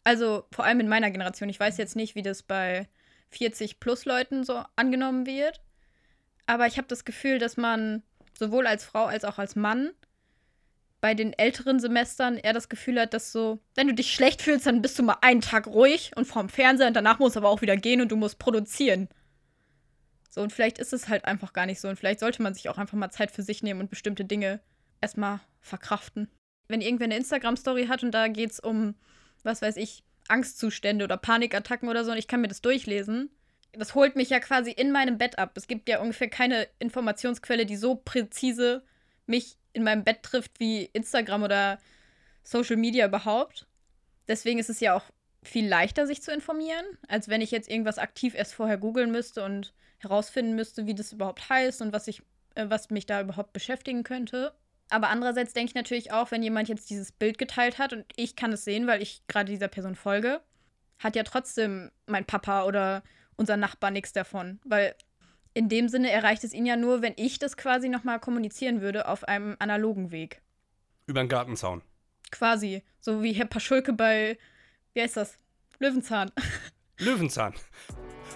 Also 0.03 0.45
vor 0.51 0.65
allem 0.65 0.79
in 0.79 0.88
meiner 0.88 1.11
Generation. 1.11 1.49
Ich 1.49 1.59
weiß 1.59 1.77
jetzt 1.77 1.95
nicht, 1.95 2.15
wie 2.15 2.21
das 2.21 2.43
bei 2.43 2.88
40 3.31 3.79
plus 3.79 4.05
Leuten 4.05 4.43
so 4.43 4.63
angenommen 4.75 5.25
wird. 5.25 5.61
Aber 6.45 6.67
ich 6.67 6.77
habe 6.77 6.88
das 6.88 7.05
Gefühl, 7.05 7.39
dass 7.39 7.57
man 7.57 8.03
sowohl 8.38 8.67
als 8.67 8.85
Frau 8.85 9.05
als 9.05 9.25
auch 9.25 9.39
als 9.39 9.55
Mann 9.55 9.91
bei 11.05 11.13
den 11.13 11.33
älteren 11.33 11.79
Semestern 11.79 12.35
eher 12.35 12.51
das 12.51 12.67
Gefühl 12.67 12.99
hat, 12.99 13.13
dass 13.13 13.31
so, 13.31 13.59
wenn 13.75 13.85
du 13.85 13.93
dich 13.93 14.11
schlecht 14.11 14.41
fühlst, 14.41 14.65
dann 14.65 14.81
bist 14.81 14.97
du 14.97 15.03
mal 15.03 15.17
einen 15.21 15.41
Tag 15.41 15.67
ruhig 15.67 16.11
und 16.15 16.25
vorm 16.25 16.49
Fernseher 16.49 16.87
und 16.87 16.95
danach 16.95 17.19
musst 17.19 17.35
du 17.35 17.41
aber 17.41 17.49
auch 17.49 17.61
wieder 17.61 17.77
gehen 17.77 18.01
und 18.01 18.11
du 18.11 18.15
musst 18.15 18.39
produzieren. 18.39 19.07
So, 20.31 20.41
und 20.41 20.51
vielleicht 20.51 20.79
ist 20.79 20.93
es 20.93 21.07
halt 21.07 21.25
einfach 21.25 21.53
gar 21.53 21.67
nicht 21.67 21.79
so. 21.79 21.89
Und 21.89 21.97
vielleicht 21.97 22.21
sollte 22.21 22.41
man 22.41 22.55
sich 22.55 22.69
auch 22.69 22.79
einfach 22.79 22.97
mal 22.97 23.11
Zeit 23.11 23.29
für 23.29 23.43
sich 23.43 23.61
nehmen 23.61 23.81
und 23.81 23.91
bestimmte 23.91 24.25
Dinge 24.25 24.61
erstmal 24.99 25.41
verkraften. 25.61 26.27
Wenn 26.69 26.81
irgendwer 26.81 27.05
eine 27.05 27.17
Instagram-Story 27.17 27.85
hat 27.85 28.01
und 28.01 28.09
da 28.09 28.27
geht 28.27 28.49
es 28.49 28.59
um, 28.59 28.95
was 29.43 29.61
weiß 29.61 29.77
ich, 29.77 30.03
Angstzustände 30.27 31.05
oder 31.05 31.17
Panikattacken 31.17 31.87
oder 31.87 32.03
so 32.03 32.13
und 32.13 32.17
ich 32.17 32.27
kann 32.27 32.41
mir 32.41 32.47
das 32.47 32.63
durchlesen, 32.63 33.29
das 33.73 33.93
holt 33.93 34.15
mich 34.15 34.31
ja 34.31 34.39
quasi 34.39 34.71
in 34.71 34.91
meinem 34.91 35.19
Bett 35.19 35.37
ab. 35.37 35.51
Es 35.53 35.67
gibt 35.67 35.87
ja 35.87 36.01
ungefähr 36.01 36.31
keine 36.31 36.67
Informationsquelle, 36.79 37.67
die 37.67 37.75
so 37.75 37.93
präzise 37.93 38.83
mich 39.27 39.57
in 39.73 39.83
meinem 39.83 40.03
Bett 40.03 40.23
trifft 40.23 40.59
wie 40.59 40.85
Instagram 40.85 41.43
oder 41.43 41.79
Social 42.43 42.77
Media 42.77 43.05
überhaupt. 43.07 43.67
Deswegen 44.27 44.59
ist 44.59 44.69
es 44.69 44.79
ja 44.79 44.95
auch 44.95 45.03
viel 45.43 45.67
leichter, 45.67 46.07
sich 46.07 46.21
zu 46.21 46.31
informieren, 46.31 46.85
als 47.07 47.29
wenn 47.29 47.41
ich 47.41 47.51
jetzt 47.51 47.69
irgendwas 47.69 47.97
aktiv 47.97 48.35
erst 48.35 48.53
vorher 48.53 48.77
googeln 48.77 49.11
müsste 49.11 49.43
und 49.43 49.73
herausfinden 49.99 50.55
müsste, 50.55 50.85
wie 50.85 50.95
das 50.95 51.13
überhaupt 51.13 51.49
heißt 51.49 51.81
und 51.81 51.93
was, 51.93 52.07
ich, 52.07 52.21
äh, 52.55 52.65
was 52.67 52.89
mich 52.89 53.05
da 53.05 53.21
überhaupt 53.21 53.53
beschäftigen 53.53 54.03
könnte. 54.03 54.53
Aber 54.89 55.09
andererseits 55.09 55.53
denke 55.53 55.69
ich 55.69 55.75
natürlich 55.75 56.11
auch, 56.11 56.31
wenn 56.31 56.43
jemand 56.43 56.69
jetzt 56.69 56.89
dieses 56.89 57.11
Bild 57.11 57.38
geteilt 57.38 57.79
hat 57.79 57.93
und 57.93 58.05
ich 58.15 58.35
kann 58.35 58.53
es 58.53 58.65
sehen, 58.65 58.88
weil 58.88 59.01
ich 59.01 59.23
gerade 59.27 59.51
dieser 59.51 59.67
Person 59.67 59.95
folge, 59.95 60.41
hat 60.99 61.15
ja 61.15 61.23
trotzdem 61.23 61.91
mein 62.05 62.25
Papa 62.25 62.65
oder 62.65 63.03
unser 63.35 63.57
Nachbar 63.57 63.91
nichts 63.91 64.13
davon. 64.13 64.59
Weil 64.63 64.95
in 65.55 65.69
dem 65.69 65.87
Sinne 65.87 66.11
erreicht 66.11 66.43
es 66.43 66.53
ihn 66.53 66.65
ja 66.65 66.75
nur, 66.75 67.01
wenn 67.01 67.13
ich 67.15 67.39
das 67.39 67.57
quasi 67.57 67.87
nochmal 67.89 68.19
kommunizieren 68.19 68.81
würde 68.81 69.07
auf 69.07 69.23
einem 69.23 69.55
analogen 69.57 70.11
Weg. 70.11 70.41
Über 71.07 71.23
den 71.23 71.29
Gartenzaun. 71.29 71.81
Quasi. 72.29 72.83
So 72.99 73.23
wie 73.23 73.31
Herr 73.31 73.45
Paschulke 73.45 73.93
bei, 73.93 74.37
wie 74.93 75.01
heißt 75.01 75.15
das? 75.15 75.39
Löwenzahn. 75.79 76.29
Löwenzahn. 76.99 77.53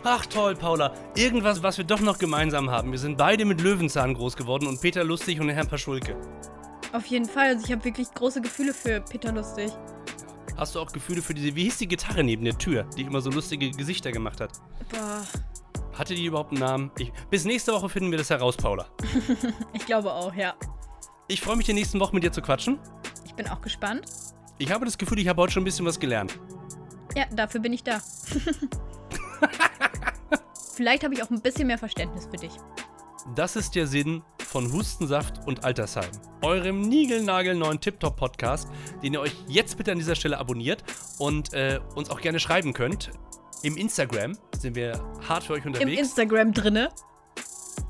Ach 0.03 0.25
toll, 0.27 0.55
Paula. 0.55 0.93
Irgendwas, 1.17 1.61
was 1.61 1.77
wir 1.77 1.83
doch 1.83 1.99
noch 1.99 2.19
gemeinsam 2.19 2.71
haben. 2.71 2.91
Wir 2.91 2.99
sind 2.99 3.17
beide 3.17 3.43
mit 3.43 3.59
Löwenzahn 3.59 4.13
groß 4.13 4.37
geworden 4.37 4.67
und 4.67 4.79
Peter 4.79 5.03
Lustig 5.03 5.41
und 5.41 5.49
Herrn 5.49 5.67
Paschulke. 5.67 6.15
Auf 6.93 7.05
jeden 7.07 7.25
Fall. 7.25 7.49
Also 7.49 7.65
ich 7.65 7.71
habe 7.71 7.83
wirklich 7.83 8.09
große 8.13 8.39
Gefühle 8.39 8.73
für 8.73 9.01
Peter 9.01 9.33
Lustig. 9.33 9.71
Hast 10.55 10.75
du 10.75 10.79
auch 10.79 10.91
Gefühle 10.91 11.21
für 11.21 11.33
diese, 11.33 11.53
wie 11.53 11.63
hieß 11.63 11.79
die 11.79 11.87
Gitarre 11.87 12.23
neben 12.23 12.45
der 12.45 12.57
Tür, 12.57 12.85
die 12.97 13.01
immer 13.01 13.19
so 13.19 13.29
lustige 13.29 13.71
Gesichter 13.71 14.11
gemacht 14.13 14.39
hat? 14.39 14.51
Boah. 14.89 15.25
Hatte 15.99 16.15
die 16.15 16.25
überhaupt 16.25 16.51
einen 16.51 16.61
Namen? 16.61 16.91
Ich, 16.97 17.11
bis 17.29 17.43
nächste 17.43 17.73
Woche 17.73 17.89
finden 17.89 18.09
wir 18.09 18.17
das 18.17 18.29
heraus, 18.29 18.55
Paula. 18.55 18.87
ich 19.73 19.85
glaube 19.85 20.13
auch, 20.13 20.33
ja. 20.33 20.53
Ich 21.27 21.41
freue 21.41 21.57
mich, 21.57 21.65
die 21.65 21.73
nächsten 21.73 21.99
Wochen 21.99 22.15
mit 22.15 22.23
dir 22.23 22.31
zu 22.31 22.41
quatschen. 22.41 22.79
Ich 23.25 23.33
bin 23.33 23.49
auch 23.49 23.59
gespannt. 23.59 24.05
Ich 24.59 24.71
habe 24.71 24.85
das 24.85 24.97
Gefühl, 24.97 25.19
ich 25.19 25.27
habe 25.27 25.41
heute 25.41 25.51
schon 25.51 25.63
ein 25.63 25.65
bisschen 25.65 25.85
was 25.85 25.99
gelernt. 25.99 26.39
Ja, 27.17 27.25
dafür 27.35 27.59
bin 27.59 27.73
ich 27.73 27.83
da. 27.83 27.99
Vielleicht 30.73 31.03
habe 31.03 31.13
ich 31.13 31.21
auch 31.21 31.29
ein 31.29 31.41
bisschen 31.41 31.67
mehr 31.67 31.77
Verständnis 31.77 32.27
für 32.27 32.37
dich. 32.37 32.53
Das 33.35 33.57
ist 33.57 33.75
der 33.75 33.85
Sinn 33.85 34.23
von 34.37 34.71
Hustensaft 34.71 35.45
und 35.45 35.65
Altersheim, 35.65 36.09
eurem 36.41 36.79
niegelnagelneuen 36.79 37.81
Tip-Top-Podcast, 37.81 38.69
den 39.03 39.15
ihr 39.15 39.19
euch 39.19 39.35
jetzt 39.49 39.77
bitte 39.77 39.91
an 39.91 39.97
dieser 39.97 40.15
Stelle 40.15 40.37
abonniert 40.37 40.81
und 41.17 41.51
äh, 41.51 41.81
uns 41.95 42.09
auch 42.09 42.21
gerne 42.21 42.39
schreiben 42.39 42.71
könnt. 42.71 43.11
Im 43.63 43.77
Instagram 43.77 44.37
sind 44.57 44.75
wir 44.75 45.01
hart 45.27 45.43
für 45.43 45.53
euch 45.53 45.65
unterwegs. 45.65 45.91
Im 45.91 45.97
Instagram 45.97 46.53
drinne. 46.53 46.89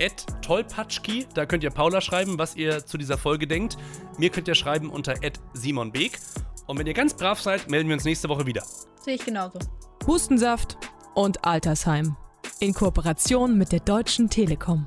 At 0.01 0.25
tollpatschki, 0.41 1.27
da 1.33 1.45
könnt 1.45 1.63
ihr 1.63 1.71
Paula 1.71 1.99
schreiben, 1.99 2.37
was 2.37 2.55
ihr 2.55 2.85
zu 2.85 2.97
dieser 2.97 3.17
Folge 3.17 3.47
denkt. 3.47 3.77
Mir 4.17 4.29
könnt 4.29 4.47
ihr 4.47 4.55
schreiben 4.55 4.89
unter 4.89 5.15
Simon 5.53 5.91
Beek. 5.91 6.19
Und 6.67 6.77
wenn 6.79 6.87
ihr 6.87 6.93
ganz 6.93 7.13
brav 7.13 7.41
seid, 7.41 7.69
melden 7.69 7.89
wir 7.89 7.95
uns 7.95 8.05
nächste 8.05 8.29
Woche 8.29 8.45
wieder. 8.45 8.63
Sehe 9.01 9.15
ich 9.15 9.25
genauso. 9.25 9.59
Hustensaft 10.07 10.77
und 11.15 11.43
Altersheim. 11.45 12.15
In 12.59 12.73
Kooperation 12.73 13.57
mit 13.57 13.71
der 13.71 13.79
Deutschen 13.79 14.29
Telekom. 14.29 14.85